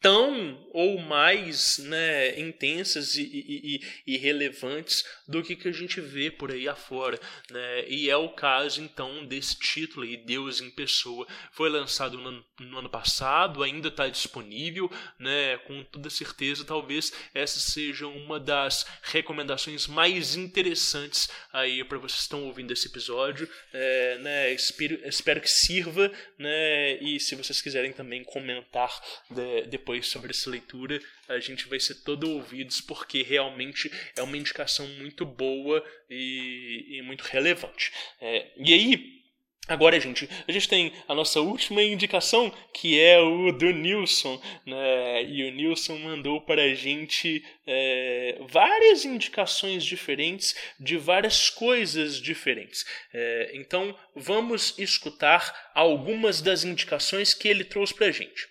tão 0.00 0.66
ou 0.72 0.98
mais 0.98 1.78
né, 1.78 2.38
intensas 2.38 3.16
e, 3.16 3.22
e, 3.24 3.80
e, 4.06 4.16
relevantes 4.16 5.04
do 5.26 5.42
que, 5.42 5.56
que 5.56 5.68
a 5.68 5.72
gente 5.72 6.00
vê 6.00 6.30
por 6.30 6.52
aí 6.52 6.68
afora. 6.68 7.18
Né? 7.50 7.88
E 7.88 8.08
é 8.08 8.16
o 8.16 8.28
caso, 8.28 8.80
então, 8.80 9.26
desse 9.26 9.58
título 9.58 10.04
aí, 10.04 10.16
Deus 10.16 10.60
em 10.60 10.70
Pessoa. 10.70 11.26
Foi 11.52 11.68
lançado 11.68 12.16
no 12.18 12.44
no 12.60 12.78
ano 12.78 12.88
passado, 12.88 13.62
ainda 13.62 13.88
está 13.88 14.08
disponível, 14.08 14.90
né? 15.18 15.58
com 15.58 15.82
toda 15.84 16.10
certeza, 16.10 16.64
talvez 16.64 17.12
essa 17.32 17.58
seja 17.60 18.06
uma 18.06 18.40
das 18.40 18.86
recomendações 19.02 19.86
mais 19.86 20.34
interessantes 20.34 21.28
aí 21.52 21.84
para 21.84 21.98
vocês 21.98 22.18
que 22.18 22.22
estão 22.22 22.44
ouvindo 22.44 22.72
esse 22.72 22.88
episódio. 22.88 23.48
É, 23.72 24.18
né? 24.18 24.52
espero, 24.52 25.00
espero 25.06 25.40
que 25.40 25.50
sirva, 25.50 26.10
né? 26.38 26.96
e 26.96 27.20
se 27.20 27.34
vocês 27.34 27.60
quiserem 27.60 27.92
também 27.92 28.24
comentar 28.24 28.90
de, 29.30 29.62
depois 29.62 29.87
depois 29.88 30.06
sobre 30.06 30.32
essa 30.32 30.50
leitura, 30.50 31.00
a 31.28 31.40
gente 31.40 31.66
vai 31.66 31.80
ser 31.80 31.94
todo 32.02 32.30
ouvidos, 32.30 32.80
porque 32.82 33.22
realmente 33.22 33.90
é 34.14 34.22
uma 34.22 34.36
indicação 34.36 34.86
muito 34.86 35.24
boa 35.24 35.82
e, 36.10 36.98
e 36.98 37.02
muito 37.02 37.22
relevante. 37.22 37.90
É, 38.20 38.48
e 38.58 38.74
aí, 38.74 39.18
Agora, 39.66 40.00
gente, 40.00 40.26
a 40.48 40.50
gente 40.50 40.66
tem 40.66 40.94
a 41.06 41.14
nossa 41.14 41.42
última 41.42 41.82
indicação, 41.82 42.50
que 42.72 42.98
é 42.98 43.20
o 43.20 43.52
do 43.52 43.70
Nilson, 43.70 44.40
né? 44.64 45.24
E 45.24 45.46
o 45.46 45.52
Nilson 45.52 45.98
mandou 45.98 46.40
para 46.40 46.62
a 46.62 46.72
gente 46.72 47.44
é, 47.66 48.38
várias 48.48 49.04
indicações 49.04 49.84
diferentes 49.84 50.56
de 50.80 50.96
várias 50.96 51.50
coisas 51.50 52.18
diferentes. 52.18 52.86
É, 53.12 53.50
então, 53.52 53.94
vamos 54.16 54.74
escutar 54.78 55.70
algumas 55.74 56.40
das 56.40 56.64
indicações 56.64 57.34
que 57.34 57.46
ele 57.46 57.62
trouxe 57.62 57.92
para 57.92 58.06
a 58.06 58.10
gente. 58.10 58.48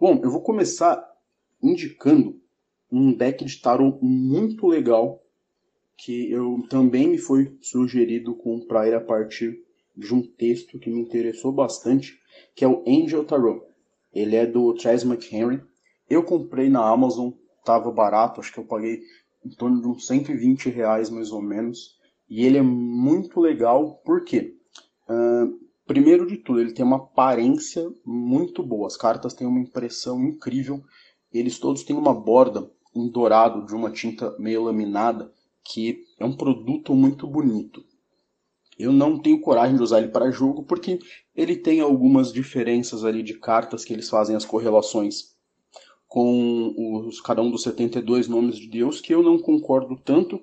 Bom, 0.00 0.18
eu 0.24 0.30
vou 0.30 0.40
começar 0.40 1.06
indicando 1.62 2.40
um 2.90 3.12
deck 3.12 3.44
de 3.44 3.60
tarot 3.60 3.98
muito 4.02 4.66
legal 4.66 5.22
que 5.94 6.32
eu 6.32 6.64
também 6.70 7.06
me 7.06 7.18
foi 7.18 7.54
sugerido 7.60 8.34
comprar 8.34 8.94
a 8.94 9.00
partir 9.02 9.62
de 9.94 10.14
um 10.14 10.22
texto 10.22 10.78
que 10.78 10.88
me 10.88 11.02
interessou 11.02 11.52
bastante, 11.52 12.18
que 12.54 12.64
é 12.64 12.68
o 12.68 12.82
Angel 12.88 13.26
Tarot. 13.26 13.62
Ele 14.10 14.36
é 14.36 14.46
do 14.46 14.74
Chas 14.78 15.04
McHenry. 15.04 15.62
Eu 16.08 16.24
comprei 16.24 16.70
na 16.70 16.88
Amazon, 16.88 17.32
tava 17.62 17.92
barato, 17.92 18.40
acho 18.40 18.54
que 18.54 18.58
eu 18.58 18.64
paguei 18.64 19.02
em 19.44 19.50
torno 19.50 19.82
de 19.82 19.86
uns 19.86 20.06
120 20.06 20.70
reais 20.70 21.10
mais 21.10 21.30
ou 21.30 21.42
menos. 21.42 21.98
E 22.26 22.46
ele 22.46 22.56
é 22.56 22.62
muito 22.62 23.38
legal, 23.38 24.00
por 24.02 24.24
quê? 24.24 24.56
Uh, 25.06 25.60
Primeiro 25.90 26.24
de 26.24 26.36
tudo, 26.36 26.60
ele 26.60 26.72
tem 26.72 26.84
uma 26.84 26.98
aparência 26.98 27.92
muito 28.06 28.62
boa. 28.62 28.86
As 28.86 28.96
cartas 28.96 29.34
têm 29.34 29.44
uma 29.44 29.58
impressão 29.58 30.22
incrível. 30.22 30.84
Eles 31.32 31.58
todos 31.58 31.82
têm 31.82 31.96
uma 31.96 32.14
borda, 32.14 32.70
um 32.94 33.08
dourado 33.08 33.66
de 33.66 33.74
uma 33.74 33.90
tinta 33.90 34.32
meio 34.38 34.62
laminada, 34.62 35.32
que 35.64 36.04
é 36.16 36.24
um 36.24 36.36
produto 36.36 36.94
muito 36.94 37.26
bonito. 37.26 37.84
Eu 38.78 38.92
não 38.92 39.18
tenho 39.18 39.40
coragem 39.40 39.74
de 39.74 39.82
usar 39.82 39.98
ele 39.98 40.12
para 40.12 40.30
jogo 40.30 40.62
porque 40.62 41.00
ele 41.34 41.56
tem 41.56 41.80
algumas 41.80 42.32
diferenças 42.32 43.04
ali 43.04 43.20
de 43.20 43.34
cartas 43.34 43.84
que 43.84 43.92
eles 43.92 44.08
fazem 44.08 44.36
as 44.36 44.44
correlações 44.44 45.34
com 46.06 46.72
os, 47.08 47.20
cada 47.20 47.42
um 47.42 47.50
dos 47.50 47.64
72 47.64 48.28
nomes 48.28 48.54
de 48.54 48.68
Deus 48.68 49.00
que 49.00 49.12
eu 49.12 49.24
não 49.24 49.40
concordo 49.40 49.96
tanto, 49.96 50.40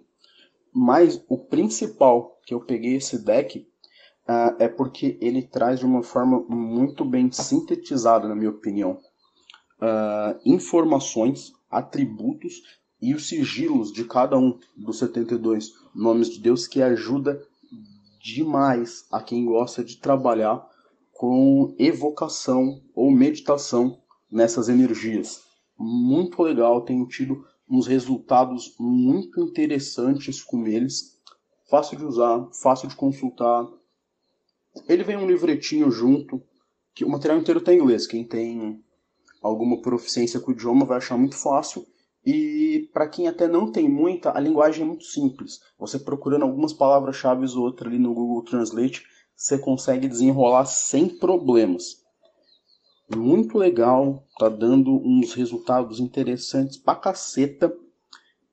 mas 0.73 1.23
o 1.29 1.37
principal 1.37 2.37
que 2.45 2.53
eu 2.53 2.59
peguei 2.59 2.95
esse 2.95 3.23
deck 3.23 3.65
uh, 4.27 4.55
é 4.59 4.67
porque 4.67 5.17
ele 5.21 5.41
traz 5.41 5.79
de 5.79 5.85
uma 5.85 6.03
forma 6.03 6.39
muito 6.47 7.03
bem 7.03 7.31
sintetizada, 7.31 8.27
na 8.27 8.35
minha 8.35 8.49
opinião, 8.49 8.99
uh, 9.81 10.39
informações, 10.45 11.53
atributos 11.69 12.61
e 13.01 13.13
os 13.13 13.27
sigilos 13.27 13.91
de 13.91 14.03
cada 14.05 14.37
um 14.37 14.57
dos 14.75 14.99
72 14.99 15.73
nomes 15.93 16.29
de 16.29 16.39
Deus 16.39 16.67
que 16.67 16.81
ajuda 16.81 17.41
demais 18.21 19.05
a 19.11 19.21
quem 19.21 19.45
gosta 19.45 19.83
de 19.83 19.97
trabalhar 19.97 20.65
com 21.11 21.75
evocação 21.77 22.81
ou 22.95 23.11
meditação 23.11 23.99
nessas 24.31 24.67
energias 24.69 25.47
muito 25.77 26.41
legal, 26.41 26.81
tenho 26.81 27.07
tido 27.07 27.45
uns 27.69 27.85
resultados 27.85 28.75
muito 28.79 29.39
interessantes 29.41 30.43
com 30.43 30.65
eles. 30.65 31.17
Fácil 31.69 31.97
de 31.97 32.05
usar, 32.05 32.47
fácil 32.61 32.87
de 32.87 32.95
consultar. 32.95 33.67
Ele 34.87 35.03
vem 35.03 35.17
um 35.17 35.27
livretinho 35.27 35.89
junto, 35.91 36.41
que 36.93 37.05
o 37.05 37.09
material 37.09 37.39
inteiro 37.39 37.59
está 37.59 37.73
em 37.73 37.77
inglês. 37.77 38.07
Quem 38.07 38.23
tem 38.23 38.83
alguma 39.41 39.81
proficiência 39.81 40.39
com 40.39 40.51
o 40.51 40.53
idioma 40.53 40.85
vai 40.85 40.97
achar 40.97 41.17
muito 41.17 41.35
fácil. 41.35 41.85
E 42.25 42.89
para 42.91 43.07
quem 43.07 43.27
até 43.27 43.47
não 43.47 43.71
tem 43.71 43.87
muita, 43.87 44.35
a 44.35 44.39
linguagem 44.39 44.83
é 44.83 44.85
muito 44.85 45.05
simples. 45.05 45.61
Você 45.79 45.97
procurando 45.97 46.43
algumas 46.43 46.73
palavras-chave 46.73 47.45
ou 47.55 47.63
outra 47.63 47.87
ali 47.87 47.97
no 47.97 48.13
Google 48.13 48.43
Translate, 48.43 49.03
você 49.35 49.57
consegue 49.57 50.07
desenrolar 50.07 50.65
sem 50.65 51.07
problemas 51.07 52.05
muito 53.15 53.57
legal, 53.57 54.25
tá 54.37 54.49
dando 54.49 54.91
uns 54.91 55.33
resultados 55.33 55.99
interessantes 55.99 56.77
pra 56.77 56.95
caceta. 56.95 57.73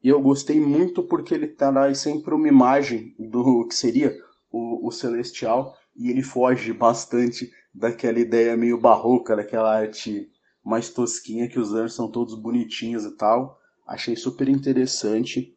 E 0.03 0.09
eu 0.09 0.21
gostei 0.21 0.61
muito 0.61 1.03
porque 1.03 1.35
ele 1.35 1.49
traz 1.49 1.99
sempre 1.99 2.35
uma 2.35 2.47
imagem 2.47 3.15
do 3.19 3.67
que 3.67 3.75
seria 3.75 4.15
o, 4.51 4.87
o 4.87 4.93
Celestial 4.93 5.75
e 5.97 6.11
ele 6.11 6.23
foge 6.23 6.73
bastante 6.73 7.51
daquela 7.73 8.19
ideia 8.19 8.57
meio 8.57 8.79
barroca, 8.79 9.37
daquela 9.37 9.77
arte 9.77 10.29
mais 10.65 10.89
tosquinha 10.91 11.49
que 11.49 11.59
os 11.59 11.75
anjos 11.75 11.95
são 11.95 12.11
todos 12.11 12.35
bonitinhos 12.35 13.05
e 13.05 13.17
tal. 13.17 13.61
Achei 13.87 14.17
super 14.17 14.49
interessante. 14.49 15.55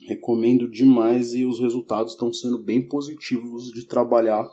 Recomendo 0.00 0.68
demais 0.68 1.34
e 1.34 1.44
os 1.44 1.60
resultados 1.60 2.12
estão 2.12 2.32
sendo 2.32 2.58
bem 2.58 2.88
positivos 2.88 3.70
de 3.72 3.86
trabalhar 3.86 4.48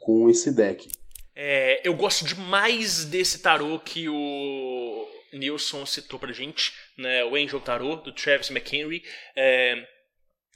com 0.00 0.28
esse 0.28 0.52
deck. 0.52 0.88
É, 1.34 1.80
eu 1.86 1.94
gosto 1.94 2.24
demais 2.24 3.04
desse 3.04 3.40
tarô 3.40 3.78
que 3.78 4.08
o 4.08 5.06
Nilson 5.32 5.86
citou 5.86 6.18
pra 6.18 6.32
gente, 6.32 6.72
né, 6.96 7.24
o 7.24 7.34
Angel 7.34 7.60
Tarô, 7.60 7.96
do 7.96 8.12
Travis 8.12 8.50
McHenry. 8.50 9.02
É, 9.36 9.86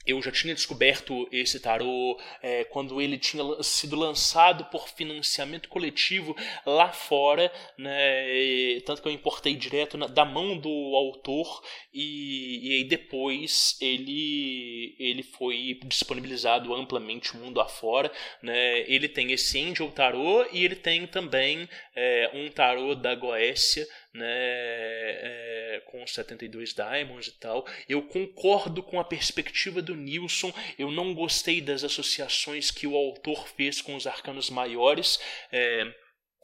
eu 0.05 0.21
já 0.21 0.31
tinha 0.31 0.53
descoberto 0.53 1.27
esse 1.31 1.59
tarô 1.59 2.19
é, 2.41 2.63
quando 2.65 3.01
ele 3.01 3.17
tinha 3.17 3.43
sido 3.63 3.95
lançado 3.95 4.65
por 4.65 4.87
financiamento 4.89 5.69
coletivo 5.69 6.35
lá 6.65 6.91
fora, 6.91 7.51
né, 7.77 8.29
e, 8.29 8.81
tanto 8.85 9.01
que 9.01 9.07
eu 9.07 9.11
importei 9.11 9.55
direto 9.55 9.97
na, 9.97 10.07
da 10.07 10.25
mão 10.25 10.57
do 10.57 10.95
autor 10.95 11.63
e, 11.93 12.59
e 12.63 12.75
aí 12.77 12.83
depois 12.83 13.77
ele, 13.79 14.95
ele 14.99 15.23
foi 15.23 15.79
disponibilizado 15.85 16.73
amplamente 16.73 17.35
mundo 17.37 17.61
afora. 17.61 18.11
Né, 18.41 18.81
ele 18.91 19.07
tem 19.07 19.31
esse 19.31 19.59
Angel 19.59 19.89
Tarô 19.91 20.45
e 20.51 20.65
ele 20.65 20.75
tem 20.75 21.07
também 21.07 21.67
é, 21.95 22.31
um 22.33 22.49
tarô 22.49 22.95
da 22.95 23.15
Goécia 23.15 23.87
né, 24.13 24.25
é, 24.27 25.83
com 25.85 26.03
os 26.03 26.13
72 26.13 26.73
Diamonds 26.73 27.27
e 27.27 27.39
tal. 27.39 27.65
Eu 27.89 28.03
concordo 28.03 28.83
com 28.83 28.99
a 28.99 29.03
perspectiva 29.03 29.81
do 29.81 29.95
Nilson, 29.95 30.53
eu 30.77 30.91
não 30.91 31.13
gostei 31.13 31.61
das 31.61 31.83
associações 31.83 32.71
que 32.71 32.85
o 32.85 32.95
autor 32.95 33.47
fez 33.47 33.81
com 33.81 33.95
os 33.95 34.05
arcanos 34.05 34.49
maiores. 34.49 35.19
É, 35.51 35.93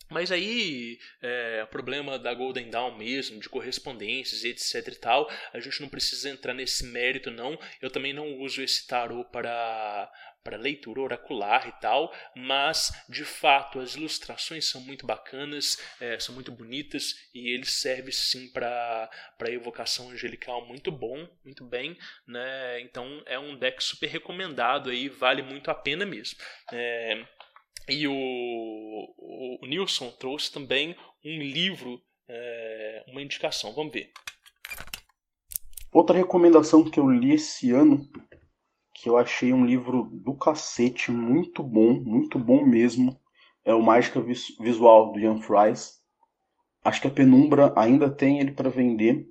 mas 0.10 0.32
aí, 0.32 0.98
é, 1.22 1.62
o 1.64 1.68
problema 1.68 2.18
da 2.18 2.34
Golden 2.34 2.72
Dawn 2.72 2.98
mesmo, 2.98 3.40
de 3.40 3.48
correspondências, 3.48 4.44
etc 4.44 4.88
e 4.88 5.00
tal, 5.00 5.32
a 5.54 5.60
gente 5.60 5.80
não 5.82 5.88
precisa 5.88 6.30
entrar 6.30 6.56
nesse 6.56 6.84
mérito, 6.84 7.30
não. 7.30 7.60
Eu 7.80 7.92
também 7.92 8.12
não 8.12 8.40
uso 8.40 8.64
esse 8.64 8.88
tarô 8.88 9.24
para 9.26 10.12
para 10.44 10.58
leitura 10.58 11.02
oracular 11.02 11.68
e 11.68 11.72
tal, 11.82 12.14
mas 12.36 12.92
de 13.10 13.24
fato 13.24 13.80
as 13.80 13.96
ilustrações 13.96 14.70
são 14.70 14.82
muito 14.82 15.06
bacanas, 15.06 15.78
é, 16.00 16.20
são 16.20 16.34
muito 16.34 16.52
bonitas 16.52 17.16
e 17.34 17.54
ele 17.54 17.66
serve 17.66 18.12
sim 18.12 18.52
para 18.52 19.10
evocação 19.48 20.10
angelical 20.10 20.66
muito 20.66 20.92
bom, 20.92 21.28
muito 21.44 21.64
bem, 21.64 21.98
né? 22.28 22.82
Então 22.82 23.22
é 23.26 23.38
um 23.38 23.58
deck 23.58 23.84
super 23.84 24.08
recomendado 24.08 24.90
aí, 24.90 25.10
vale 25.10 25.42
muito 25.42 25.70
a 25.70 25.76
pena 25.76 26.06
mesmo. 26.06 26.40
É, 26.72 27.26
e 27.88 28.08
o, 28.08 28.14
o, 28.14 29.58
o, 29.64 29.68
Nilson 29.68 30.12
trouxe 30.12 30.52
também 30.52 30.96
um 31.26 31.40
livro, 31.40 32.00
é, 32.28 33.04
uma 33.08 33.22
indicação, 33.22 33.74
vamos 33.74 33.94
ver. 33.94 34.12
Outra 35.92 36.16
recomendação 36.16 36.88
que 36.88 37.00
eu 37.00 37.10
li 37.10 37.34
esse 37.34 37.72
ano 37.72 38.08
que 39.02 39.08
eu 39.08 39.18
achei 39.18 39.54
um 39.54 39.66
livro 39.66 40.10
do 40.12 40.34
cacete, 40.34 41.10
muito 41.10 41.64
bom, 41.64 41.94
muito 41.94 42.38
bom 42.38 42.66
mesmo. 42.66 43.18
É 43.64 43.74
o 43.74 43.82
Mágica 43.82 44.20
Visual 44.22 45.14
do 45.14 45.20
Ian 45.20 45.40
Fries. 45.40 46.02
Acho 46.84 47.02
que 47.02 47.08
a 47.08 47.12
Penumbra 47.12 47.72
ainda 47.78 48.10
tem 48.10 48.40
ele 48.40 48.52
para 48.52 48.70
vender. 48.70 49.26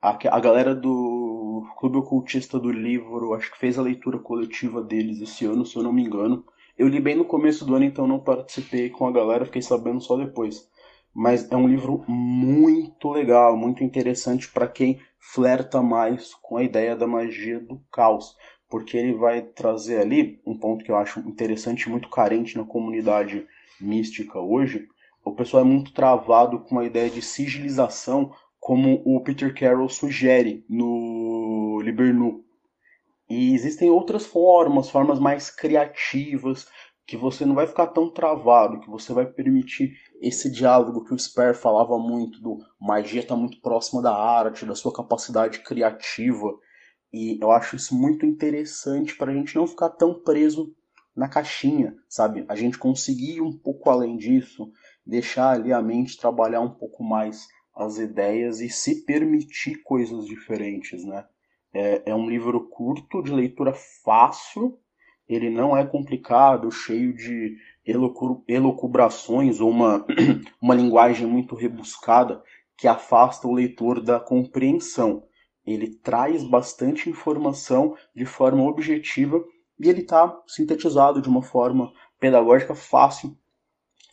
A, 0.00 0.10
a 0.10 0.40
galera 0.40 0.74
do 0.74 1.66
Clube 1.78 1.96
Ocultista 1.96 2.58
do 2.58 2.70
Livro, 2.70 3.32
acho 3.32 3.50
que 3.50 3.58
fez 3.58 3.78
a 3.78 3.82
leitura 3.82 4.18
coletiva 4.18 4.82
deles 4.82 5.22
esse 5.22 5.46
ano, 5.46 5.64
se 5.64 5.76
eu 5.76 5.82
não 5.82 5.92
me 5.92 6.04
engano. 6.04 6.44
Eu 6.76 6.86
li 6.86 7.00
bem 7.00 7.16
no 7.16 7.24
começo 7.24 7.64
do 7.64 7.74
ano, 7.74 7.86
então 7.86 8.06
não 8.06 8.20
participei 8.20 8.90
com 8.90 9.06
a 9.06 9.12
galera, 9.12 9.46
fiquei 9.46 9.62
sabendo 9.62 10.02
só 10.02 10.16
depois. 10.16 10.68
Mas 11.14 11.50
é 11.50 11.56
um 11.56 11.68
livro 11.68 12.04
muito 12.06 13.10
legal, 13.10 13.56
muito 13.56 13.82
interessante 13.82 14.50
para 14.50 14.68
quem 14.68 15.00
flerta 15.18 15.80
mais 15.82 16.34
com 16.42 16.58
a 16.58 16.62
ideia 16.62 16.94
da 16.94 17.06
magia 17.06 17.58
do 17.58 17.80
caos 17.90 18.36
porque 18.72 18.96
ele 18.96 19.12
vai 19.12 19.42
trazer 19.42 20.00
ali 20.00 20.40
um 20.46 20.56
ponto 20.56 20.82
que 20.82 20.90
eu 20.90 20.96
acho 20.96 21.20
interessante 21.20 21.82
e 21.82 21.90
muito 21.90 22.08
carente 22.08 22.56
na 22.56 22.64
comunidade 22.64 23.46
mística 23.78 24.40
hoje. 24.40 24.88
O 25.22 25.32
pessoal 25.32 25.62
é 25.62 25.66
muito 25.66 25.92
travado 25.92 26.58
com 26.60 26.78
a 26.78 26.84
ideia 26.86 27.10
de 27.10 27.20
sigilização, 27.20 28.32
como 28.58 29.02
o 29.04 29.20
Peter 29.20 29.54
Carroll 29.54 29.90
sugere 29.90 30.64
no 30.70 31.82
Libernu. 31.84 32.42
E 33.28 33.52
existem 33.52 33.90
outras 33.90 34.24
formas, 34.24 34.88
formas 34.88 35.20
mais 35.20 35.50
criativas, 35.50 36.66
que 37.06 37.14
você 37.14 37.44
não 37.44 37.54
vai 37.54 37.66
ficar 37.66 37.88
tão 37.88 38.08
travado, 38.08 38.80
que 38.80 38.88
você 38.88 39.12
vai 39.12 39.26
permitir 39.26 39.92
esse 40.18 40.50
diálogo 40.50 41.04
que 41.04 41.12
o 41.12 41.18
Sper 41.18 41.54
falava 41.54 41.98
muito, 41.98 42.40
do 42.40 42.56
magia 42.80 43.20
está 43.20 43.36
muito 43.36 43.60
próxima 43.60 44.00
da 44.00 44.16
arte, 44.16 44.64
da 44.64 44.74
sua 44.74 44.94
capacidade 44.94 45.58
criativa. 45.58 46.54
E 47.12 47.38
eu 47.40 47.50
acho 47.50 47.76
isso 47.76 47.94
muito 47.94 48.24
interessante 48.24 49.14
para 49.16 49.30
a 49.30 49.34
gente 49.34 49.54
não 49.54 49.66
ficar 49.66 49.90
tão 49.90 50.14
preso 50.14 50.74
na 51.14 51.28
caixinha, 51.28 51.94
sabe? 52.08 52.44
A 52.48 52.56
gente 52.56 52.78
conseguir 52.78 53.36
ir 53.36 53.40
um 53.42 53.52
pouco 53.52 53.90
além 53.90 54.16
disso, 54.16 54.72
deixar 55.04 55.50
ali 55.50 55.72
a 55.72 55.82
mente 55.82 56.16
trabalhar 56.16 56.60
um 56.60 56.70
pouco 56.70 57.04
mais 57.04 57.46
as 57.76 57.98
ideias 57.98 58.60
e 58.60 58.68
se 58.68 59.04
permitir 59.04 59.82
coisas 59.82 60.24
diferentes, 60.24 61.04
né? 61.04 61.26
É, 61.74 62.10
é 62.10 62.14
um 62.14 62.28
livro 62.28 62.68
curto, 62.68 63.22
de 63.22 63.32
leitura 63.32 63.74
fácil, 64.04 64.78
ele 65.28 65.48
não 65.48 65.76
é 65.76 65.84
complicado, 65.84 66.70
cheio 66.70 67.14
de 67.14 67.56
elocubrações 68.48 69.60
ou 69.60 69.70
uma, 69.70 70.04
uma 70.60 70.74
linguagem 70.74 71.26
muito 71.26 71.54
rebuscada 71.54 72.42
que 72.76 72.86
afasta 72.86 73.46
o 73.46 73.52
leitor 73.52 74.02
da 74.02 74.20
compreensão 74.20 75.24
ele 75.66 75.94
traz 75.96 76.44
bastante 76.44 77.08
informação 77.08 77.96
de 78.14 78.24
forma 78.24 78.62
objetiva 78.64 79.42
e 79.78 79.88
ele 79.88 80.00
está 80.00 80.40
sintetizado 80.46 81.22
de 81.22 81.28
uma 81.28 81.42
forma 81.42 81.92
pedagógica 82.18 82.74
fácil 82.74 83.36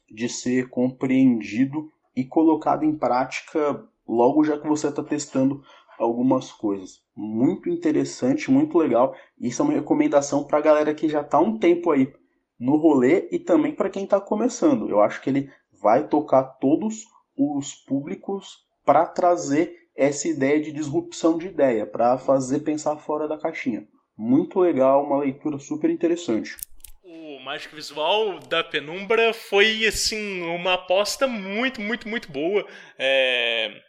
de 0.09 0.27
ser 0.27 0.69
compreendido 0.69 1.91
e 2.15 2.25
colocado 2.25 2.83
em 2.83 2.95
prática 2.95 3.83
logo 4.07 4.43
já 4.43 4.57
que 4.57 4.67
você 4.67 4.87
está 4.87 5.03
testando 5.03 5.61
algumas 5.97 6.51
coisas. 6.51 7.01
Muito 7.15 7.69
interessante, 7.69 8.49
muito 8.49 8.77
legal. 8.77 9.15
Isso 9.39 9.61
é 9.61 9.65
uma 9.65 9.73
recomendação 9.73 10.43
para 10.43 10.57
a 10.57 10.61
galera 10.61 10.93
que 10.95 11.09
já 11.09 11.21
está 11.21 11.39
um 11.39 11.57
tempo 11.57 11.91
aí 11.91 12.11
no 12.59 12.77
rolê 12.77 13.27
e 13.31 13.39
também 13.39 13.75
para 13.75 13.89
quem 13.89 14.05
está 14.05 14.19
começando. 14.19 14.89
Eu 14.89 15.01
acho 15.01 15.21
que 15.21 15.29
ele 15.29 15.51
vai 15.81 16.07
tocar 16.07 16.43
todos 16.43 17.05
os 17.37 17.73
públicos 17.73 18.65
para 18.83 19.05
trazer 19.05 19.78
essa 19.99 20.29
ideia 20.29 20.61
de 20.61 20.71
disrupção 20.71 21.37
de 21.37 21.47
ideia, 21.47 21.85
para 21.85 22.17
fazer 22.17 22.61
pensar 22.61 22.95
fora 22.95 23.27
da 23.27 23.37
caixinha. 23.37 23.85
muito 24.17 24.59
legal, 24.59 25.03
uma 25.05 25.19
leitura 25.19 25.59
super 25.59 25.89
interessante. 25.89 26.57
O 27.03 27.39
Mágico 27.39 27.75
Visual 27.75 28.39
da 28.39 28.63
Penumbra 28.63 29.33
foi, 29.33 29.85
assim, 29.85 30.41
uma 30.43 30.73
aposta 30.73 31.27
muito, 31.27 31.79
muito, 31.81 32.07
muito 32.07 32.31
boa. 32.31 32.65
É... 32.97 33.88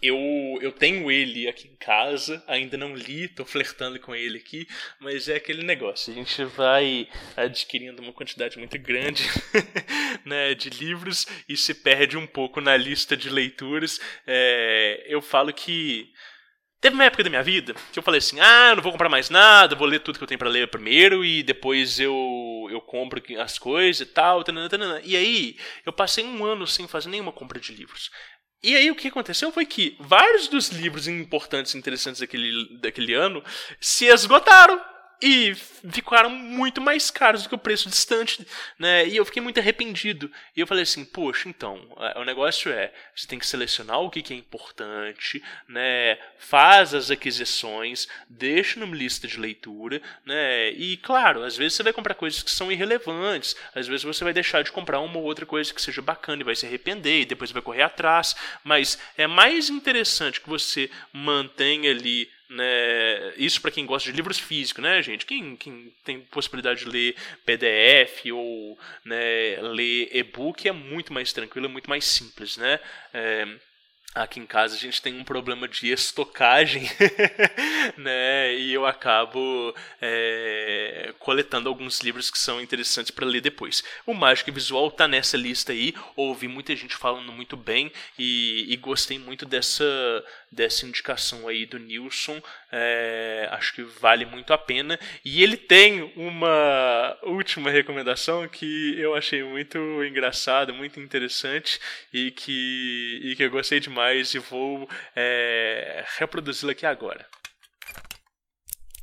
Eu, 0.00 0.16
eu 0.60 0.70
tenho 0.70 1.10
ele 1.10 1.48
aqui 1.48 1.66
em 1.68 1.76
casa, 1.76 2.42
ainda 2.46 2.76
não 2.76 2.94
li, 2.94 3.26
tô 3.26 3.44
flertando 3.44 3.98
com 3.98 4.14
ele 4.14 4.38
aqui, 4.38 4.66
mas 5.00 5.28
é 5.28 5.36
aquele 5.36 5.64
negócio, 5.64 6.12
a 6.12 6.16
gente 6.16 6.44
vai 6.44 7.08
adquirindo 7.36 8.00
uma 8.00 8.12
quantidade 8.12 8.58
muito 8.58 8.78
grande 8.78 9.24
né, 10.24 10.54
de 10.54 10.70
livros 10.70 11.26
e 11.48 11.56
se 11.56 11.74
perde 11.74 12.16
um 12.16 12.26
pouco 12.26 12.60
na 12.60 12.76
lista 12.76 13.16
de 13.16 13.28
leituras. 13.28 14.00
É, 14.26 15.04
eu 15.08 15.20
falo 15.20 15.52
que 15.52 16.12
Teve 16.80 16.94
uma 16.94 17.04
época 17.04 17.24
da 17.24 17.30
minha 17.30 17.42
vida 17.42 17.74
que 17.92 17.98
eu 17.98 18.02
falei 18.02 18.18
assim: 18.18 18.38
ah, 18.38 18.72
não 18.76 18.82
vou 18.82 18.92
comprar 18.92 19.08
mais 19.08 19.28
nada, 19.28 19.74
vou 19.74 19.86
ler 19.86 19.98
tudo 19.98 20.16
que 20.16 20.22
eu 20.22 20.28
tenho 20.28 20.38
para 20.38 20.48
ler 20.48 20.70
primeiro 20.70 21.24
e 21.24 21.42
depois 21.42 21.98
eu, 21.98 22.68
eu 22.70 22.80
compro 22.80 23.20
as 23.40 23.58
coisas 23.58 24.00
e 24.00 24.06
tal. 24.06 24.44
Tanana, 24.44 24.68
tanana. 24.68 25.00
E 25.02 25.16
aí, 25.16 25.56
eu 25.84 25.92
passei 25.92 26.24
um 26.24 26.44
ano 26.44 26.68
sem 26.68 26.86
fazer 26.86 27.08
nenhuma 27.08 27.32
compra 27.32 27.58
de 27.58 27.74
livros. 27.74 28.10
E 28.62 28.74
aí 28.74 28.90
o 28.90 28.94
que 28.94 29.08
aconteceu 29.08 29.52
foi 29.52 29.64
que 29.64 29.96
vários 30.00 30.48
dos 30.48 30.68
livros 30.70 31.06
importantes 31.06 31.74
e 31.74 31.78
interessantes 31.78 32.20
daquele, 32.20 32.78
daquele 32.78 33.14
ano 33.14 33.42
se 33.80 34.06
esgotaram 34.06 34.80
e 35.20 35.54
ficaram 35.54 36.30
muito 36.30 36.80
mais 36.80 37.10
caros 37.10 37.42
do 37.42 37.48
que 37.48 37.54
o 37.54 37.58
preço 37.58 37.88
distante, 37.88 38.46
né? 38.78 39.06
E 39.06 39.16
eu 39.16 39.24
fiquei 39.24 39.42
muito 39.42 39.58
arrependido. 39.58 40.30
E 40.56 40.60
eu 40.60 40.66
falei 40.66 40.84
assim, 40.84 41.04
poxa, 41.04 41.48
então, 41.48 41.80
o 42.16 42.24
negócio 42.24 42.70
é, 42.72 42.92
você 43.14 43.26
tem 43.26 43.38
que 43.38 43.46
selecionar 43.46 44.00
o 44.00 44.10
que, 44.10 44.22
que 44.22 44.32
é 44.32 44.36
importante, 44.36 45.42
né? 45.68 46.18
Faz 46.38 46.94
as 46.94 47.10
aquisições, 47.10 48.06
deixa 48.28 48.78
numa 48.78 48.94
lista 48.94 49.26
de 49.26 49.38
leitura, 49.38 50.00
né? 50.24 50.70
E 50.70 50.96
claro, 50.98 51.42
às 51.42 51.56
vezes 51.56 51.74
você 51.74 51.82
vai 51.82 51.92
comprar 51.92 52.14
coisas 52.14 52.42
que 52.42 52.50
são 52.50 52.70
irrelevantes, 52.70 53.56
às 53.74 53.88
vezes 53.88 54.04
você 54.04 54.22
vai 54.22 54.32
deixar 54.32 54.62
de 54.62 54.70
comprar 54.70 55.00
uma 55.00 55.18
ou 55.18 55.24
outra 55.24 55.44
coisa 55.44 55.74
que 55.74 55.82
seja 55.82 56.00
bacana 56.00 56.42
e 56.42 56.44
vai 56.44 56.54
se 56.54 56.64
arrepender 56.64 57.22
e 57.22 57.26
depois 57.26 57.50
vai 57.50 57.62
correr 57.62 57.82
atrás, 57.82 58.36
mas 58.62 58.98
é 59.16 59.26
mais 59.26 59.68
interessante 59.68 60.40
que 60.40 60.48
você 60.48 60.88
mantenha 61.12 61.90
ali 61.90 62.30
né? 62.48 63.34
Isso 63.36 63.60
para 63.60 63.70
quem 63.70 63.84
gosta 63.84 64.10
de 64.10 64.16
livros 64.16 64.38
físicos, 64.38 64.82
né, 64.82 65.02
gente? 65.02 65.26
Quem, 65.26 65.56
quem 65.56 65.92
tem 66.04 66.20
possibilidade 66.20 66.80
de 66.80 66.90
ler 66.90 67.16
PDF 67.44 68.26
ou 68.32 68.78
né, 69.04 69.58
ler 69.60 70.08
e-book 70.12 70.66
é 70.66 70.72
muito 70.72 71.12
mais 71.12 71.32
tranquilo, 71.32 71.66
é 71.66 71.68
muito 71.68 71.90
mais 71.90 72.04
simples, 72.04 72.56
né? 72.56 72.80
É, 73.12 73.46
Aqui 74.14 74.40
em 74.40 74.46
casa 74.46 74.74
a 74.74 74.78
gente 74.78 75.02
tem 75.02 75.14
um 75.14 75.22
problema 75.22 75.68
de 75.68 75.92
estocagem, 75.92 76.88
né? 77.96 78.54
E 78.54 78.72
eu 78.72 78.86
acabo 78.86 79.74
é, 80.00 81.14
coletando 81.18 81.68
alguns 81.68 82.00
livros 82.00 82.30
que 82.30 82.38
são 82.38 82.60
interessantes 82.60 83.10
para 83.10 83.26
ler 83.26 83.42
depois. 83.42 83.84
O 84.06 84.14
Mágico 84.14 84.50
Visual 84.50 84.90
tá 84.90 85.06
nessa 85.06 85.36
lista 85.36 85.72
aí. 85.72 85.94
Ouvi 86.16 86.48
muita 86.48 86.74
gente 86.74 86.96
falando 86.96 87.30
muito 87.30 87.56
bem 87.56 87.92
e, 88.18 88.66
e 88.72 88.76
gostei 88.76 89.18
muito 89.18 89.44
dessa, 89.44 89.84
dessa 90.50 90.86
indicação 90.86 91.46
aí 91.46 91.66
do 91.66 91.78
Nilson. 91.78 92.42
É, 92.70 93.48
acho 93.52 93.74
que 93.74 93.82
vale 93.82 94.26
muito 94.26 94.52
a 94.52 94.58
pena. 94.58 94.98
E 95.24 95.42
ele 95.42 95.56
tem 95.56 96.12
uma 96.16 97.16
última 97.22 97.70
recomendação 97.70 98.46
que 98.48 98.98
eu 98.98 99.14
achei 99.14 99.42
muito 99.42 99.78
engraçada, 100.04 100.72
muito 100.72 101.00
interessante 101.00 101.80
e 102.12 102.30
que, 102.30 103.20
e 103.24 103.36
que 103.36 103.42
eu 103.42 103.50
gostei 103.50 103.80
demais 103.80 104.34
e 104.34 104.38
vou 104.38 104.88
é, 105.16 106.04
reproduzi-la 106.18 106.72
aqui 106.72 106.86
agora. 106.86 107.26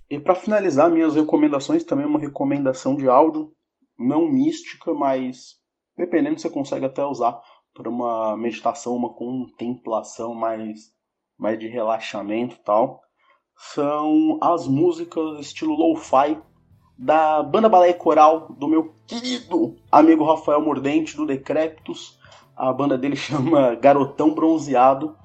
E 0.09 0.19
para 0.19 0.35
finalizar 0.35 0.89
minhas 0.91 1.15
recomendações, 1.15 1.83
também 1.83 2.05
uma 2.05 2.19
recomendação 2.19 2.95
de 2.95 3.09
áudio, 3.09 3.51
não 3.97 4.29
mística, 4.31 4.93
mas 4.93 5.55
dependendo 5.97 6.39
você 6.39 6.49
consegue 6.49 6.85
até 6.85 7.03
usar 7.03 7.39
para 7.73 7.89
uma 7.89 8.37
meditação, 8.37 8.95
uma 8.95 9.13
contemplação 9.13 10.33
mais, 10.33 10.79
mais 11.37 11.59
de 11.59 11.67
relaxamento 11.67 12.55
e 12.55 12.63
tal. 12.63 13.01
São 13.57 14.37
as 14.41 14.67
músicas 14.67 15.39
estilo 15.39 15.75
lo-fi 15.75 16.37
da 16.97 17.43
banda 17.43 17.67
baleia 17.67 17.93
coral 17.93 18.47
do 18.57 18.67
meu 18.67 18.93
querido 19.05 19.75
amigo 19.91 20.25
Rafael 20.25 20.61
Mordente 20.61 21.15
do 21.15 21.25
Decreptus. 21.25 22.17
A 22.55 22.71
banda 22.71 22.97
dele 22.97 23.15
chama 23.17 23.75
Garotão 23.75 24.33
Bronzeado. 24.33 25.15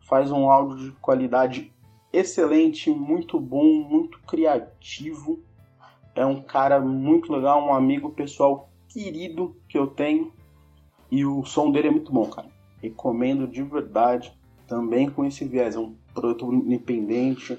Faz 0.00 0.30
um 0.30 0.50
áudio 0.50 0.90
de 0.90 0.96
qualidade 0.98 1.72
excelente, 2.12 2.90
muito 2.90 3.40
bom, 3.40 3.64
muito 3.64 4.18
criativo. 4.20 5.42
É 6.14 6.24
um 6.24 6.40
cara 6.40 6.80
muito 6.80 7.32
legal, 7.32 7.62
um 7.62 7.74
amigo 7.74 8.10
pessoal 8.10 8.70
querido 8.88 9.56
que 9.68 9.76
eu 9.76 9.86
tenho. 9.86 10.32
E 11.10 11.24
o 11.24 11.44
som 11.44 11.70
dele 11.70 11.88
é 11.88 11.90
muito 11.90 12.12
bom, 12.12 12.26
cara. 12.26 12.48
Recomendo 12.80 13.46
de 13.46 13.62
verdade. 13.62 14.32
Também 14.66 15.08
com 15.08 15.24
esse 15.24 15.44
viés. 15.44 15.76
É 15.76 15.78
um 15.78 15.94
produto 16.14 16.52
independente, 16.52 17.58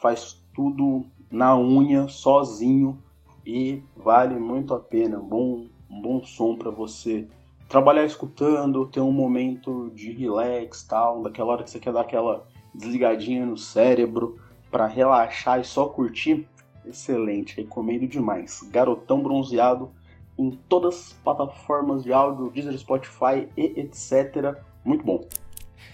faz 0.00 0.42
tudo 0.54 1.04
na 1.30 1.56
unha, 1.58 2.08
sozinho. 2.08 3.02
E 3.46 3.82
vale 3.96 4.38
muito 4.38 4.74
a 4.74 4.78
pena. 4.78 5.18
Bom, 5.18 5.66
um 5.90 6.02
bom 6.02 6.22
som 6.22 6.56
para 6.56 6.70
você 6.70 7.26
trabalhar 7.68 8.04
escutando, 8.04 8.86
ter 8.86 9.00
um 9.00 9.12
momento 9.12 9.90
de 9.94 10.10
relax, 10.12 10.82
tal, 10.84 11.22
daquela 11.22 11.52
hora 11.52 11.64
que 11.64 11.70
você 11.70 11.78
quer 11.78 11.92
dar 11.92 12.00
aquela 12.00 12.46
desligadinha 12.74 13.44
no 13.44 13.56
cérebro 13.56 14.38
para 14.70 14.86
relaxar 14.86 15.60
e 15.60 15.64
só 15.64 15.86
curtir, 15.86 16.46
excelente, 16.86 17.56
recomendo 17.56 18.06
demais. 18.06 18.62
Garotão 18.70 19.22
bronzeado 19.22 19.90
em 20.38 20.50
todas 20.68 20.94
as 20.94 21.12
plataformas 21.24 22.04
de 22.04 22.12
áudio, 22.12 22.50
Deezer, 22.50 22.76
Spotify 22.78 23.48
e 23.56 23.80
etc. 23.80 24.56
Muito 24.84 25.04
bom. 25.04 25.24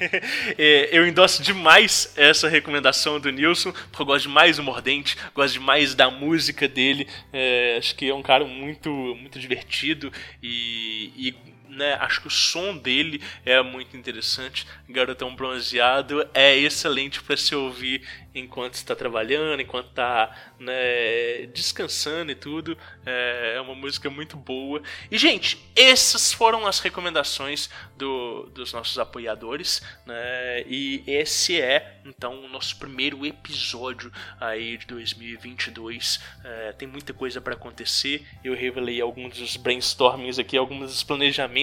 É, 0.56 0.88
eu 0.92 1.06
endosso 1.06 1.42
demais 1.42 2.12
essa 2.16 2.48
recomendação 2.48 3.18
do 3.18 3.30
Nilson, 3.30 3.72
porque 3.72 4.02
eu 4.02 4.06
gosto 4.06 4.28
demais 4.28 4.56
do 4.56 4.62
Mordente, 4.62 5.16
gosto 5.34 5.54
demais 5.54 5.94
da 5.94 6.10
música 6.10 6.68
dele. 6.68 7.08
É, 7.32 7.76
acho 7.78 7.94
que 7.94 8.08
é 8.08 8.14
um 8.14 8.22
cara 8.22 8.44
muito, 8.44 8.90
muito 8.90 9.38
divertido 9.38 10.12
e, 10.42 11.12
e 11.16 11.53
né? 11.68 11.94
Acho 12.00 12.20
que 12.20 12.28
o 12.28 12.30
som 12.30 12.76
dele 12.76 13.22
é 13.44 13.62
muito 13.62 13.96
interessante. 13.96 14.66
Garotão 14.88 15.34
Bronzeado 15.34 16.28
é 16.32 16.56
excelente 16.56 17.22
para 17.22 17.36
se 17.36 17.54
ouvir 17.54 18.02
enquanto 18.34 18.74
está 18.74 18.96
trabalhando, 18.96 19.60
enquanto 19.62 19.90
está 19.90 20.34
né, 20.58 21.46
descansando 21.54 22.32
e 22.32 22.34
tudo. 22.34 22.76
É, 23.06 23.54
é, 23.56 23.60
uma 23.60 23.74
música 23.74 24.10
muito 24.10 24.36
boa. 24.36 24.82
E, 25.10 25.16
gente, 25.16 25.58
essas 25.76 26.32
foram 26.32 26.66
as 26.66 26.80
recomendações 26.80 27.70
do, 27.96 28.50
dos 28.52 28.72
nossos 28.72 28.98
apoiadores. 28.98 29.82
Né, 30.04 30.64
e 30.66 31.02
esse 31.06 31.60
é, 31.60 32.00
então, 32.04 32.44
o 32.44 32.48
nosso 32.48 32.76
primeiro 32.76 33.24
episódio 33.24 34.12
aí 34.40 34.76
de 34.76 34.86
2022. 34.86 36.20
É, 36.42 36.72
tem 36.72 36.88
muita 36.88 37.14
coisa 37.14 37.40
para 37.40 37.54
acontecer. 37.54 38.26
Eu 38.42 38.54
revelei 38.54 39.00
alguns 39.00 39.38
dos 39.38 39.56
brainstormings 39.56 40.38
aqui, 40.38 40.56
alguns 40.56 40.90
dos 40.90 41.02
planejamentos. 41.04 41.54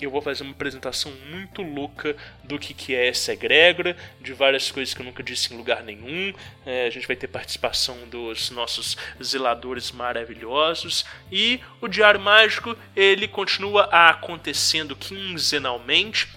eu 0.00 0.10
vou 0.10 0.20
fazer 0.20 0.42
uma 0.42 0.52
apresentação 0.52 1.12
muito 1.30 1.62
louca 1.62 2.16
do 2.42 2.58
que, 2.58 2.74
que 2.74 2.94
é 2.94 3.08
essa 3.08 3.32
egrégora, 3.32 3.96
de 4.20 4.32
várias 4.32 4.70
coisas 4.70 4.92
que 4.92 5.00
eu 5.00 5.06
nunca 5.06 5.22
disse 5.22 5.52
em 5.52 5.56
lugar 5.56 5.82
nenhum. 5.82 6.32
É, 6.66 6.86
a 6.86 6.90
gente 6.90 7.06
vai 7.06 7.16
ter 7.16 7.28
participação 7.28 7.96
dos 8.08 8.50
nossos 8.50 8.96
zeladores 9.22 9.92
maravilhosos. 9.92 11.04
E 11.30 11.60
o 11.80 11.88
Diário 11.88 12.20
Mágico 12.20 12.76
ele 12.96 13.28
continua 13.28 13.84
acontecendo 13.84 14.96
quinzenalmente. 14.96 16.28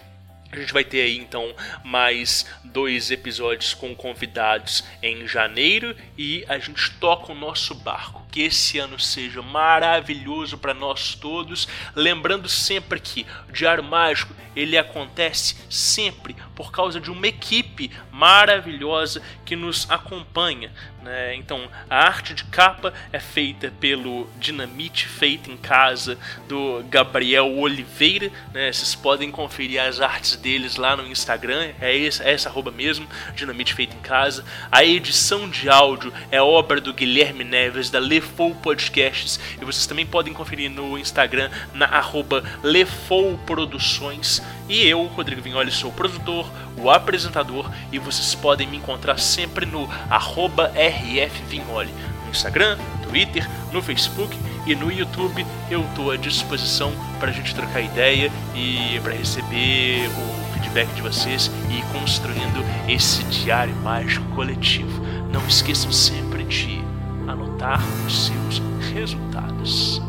A 0.52 0.56
gente 0.60 0.74
vai 0.74 0.84
ter 0.84 1.02
aí 1.02 1.18
então 1.18 1.54
mais 1.84 2.46
dois 2.64 3.12
episódios 3.12 3.74
com 3.74 3.94
convidados 3.96 4.84
em 5.02 5.28
janeiro 5.28 5.96
e 6.18 6.46
a 6.48 6.58
gente 6.58 6.92
toca 7.00 7.32
o 7.32 7.36
nosso 7.36 7.76
barco. 7.76 8.26
Que 8.32 8.44
esse 8.44 8.80
ano 8.80 9.00
seja 9.00 9.42
maravilhoso 9.42 10.58
para 10.58 10.74
nós 10.74 11.16
todos. 11.16 11.68
Lembrando 11.96 12.48
sempre 12.48 13.00
que 13.00 13.26
o 13.50 13.52
Diário 13.52 13.84
Mágico 13.84 14.34
ele 14.56 14.78
acontece 14.78 15.56
sempre 15.70 16.36
por 16.58 16.72
causa 16.72 17.00
de 17.00 17.12
uma 17.12 17.28
equipe 17.28 17.92
maravilhosa 18.12 19.22
que 19.46 19.56
nos 19.56 19.86
acompanha. 19.92 20.72
Né? 21.04 21.36
Então, 21.36 21.70
a 21.88 21.98
arte 21.98 22.34
de 22.34 22.44
capa 22.46 22.92
é 23.14 23.20
feita 23.20 23.72
pelo 23.80 24.28
Dinamite 24.40 25.08
Feita 25.08 25.52
em 25.52 25.56
Casa, 25.56 26.18
do 26.50 26.84
Gabriel 26.90 27.56
Oliveira. 27.60 28.32
Né? 28.52 28.74
Vocês 28.74 28.96
podem 28.96 29.30
conferir 29.30 29.80
as 29.80 30.02
artes 30.02 30.36
deles 30.36 30.78
lá 30.78 30.98
no 30.98 31.08
Instagram, 31.08 31.74
é, 31.80 31.96
é 31.96 32.32
essa 32.34 32.50
arroba 32.50 32.72
mesmo, 32.72 33.08
Dinamite 33.36 33.76
Feita 33.76 33.96
em 33.96 34.00
Casa. 34.00 34.44
A 34.72 34.84
edição 34.84 35.48
de 35.48 35.70
áudio 35.70 36.12
é 36.32 36.42
obra 36.42 36.82
do 36.82 36.92
Guilherme 36.92 37.44
Neves, 37.44 37.92
da 37.92 38.00
Lefou 38.00 38.56
Podcasts, 38.56 39.40
e 39.62 39.64
vocês 39.64 39.86
também 39.86 40.08
podem 40.08 40.34
conferir 40.34 40.72
no 40.72 40.98
Instagram, 40.98 41.52
na 41.72 41.86
arroba 41.86 42.44
Lefou 42.64 43.38
Produções. 43.46 44.42
E 44.70 44.86
eu, 44.86 45.06
Rodrigo 45.06 45.42
Vignoli, 45.42 45.72
sou 45.72 45.90
o 45.90 45.94
produtor, 45.94 46.46
o 46.78 46.90
apresentador, 46.90 47.72
e 47.92 47.98
vocês 47.98 48.36
podem 48.36 48.68
me 48.68 48.78
encontrar 48.78 49.18
sempre 49.18 49.66
no 49.66 49.86
rfvignoli. 50.10 51.94
No 52.26 52.32
Instagram, 52.32 52.78
Twitter, 53.04 53.50
no 53.72 53.82
Facebook 53.82 54.38
e 54.66 54.76
no 54.76 54.92
YouTube 54.92 55.46
eu 55.72 55.82
estou 55.82 56.12
à 56.12 56.18
disposição 56.18 56.92
para 57.20 57.30
a 57.30 57.34
gente 57.34 57.56
trocar 57.56 57.80
ideia 57.80 58.30
e 58.54 59.00
para 59.02 59.14
receber 59.14 60.10
o 60.10 60.54
feedback 60.54 60.94
de 60.94 61.02
vocês 61.02 61.50
e 61.70 61.78
ir 61.78 61.86
construindo 61.94 62.66
esse 62.90 63.24
diário 63.24 63.76
mágico 63.78 64.26
coletivo. 64.36 65.02
Não 65.32 65.46
esqueçam 65.48 65.92
sempre 65.92 66.44
de 66.44 66.82
anotar 67.26 67.82
os 68.06 68.26
seus 68.26 68.62
resultados. 68.94 70.02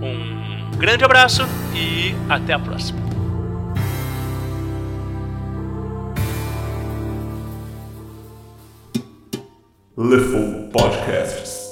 Um 0.00 0.78
grande 0.78 1.04
abraço 1.04 1.42
e 1.74 2.14
até 2.30 2.54
a 2.54 2.58
próxima. 2.58 3.13
Leful 9.96 10.70
Podcasts. 10.72 11.63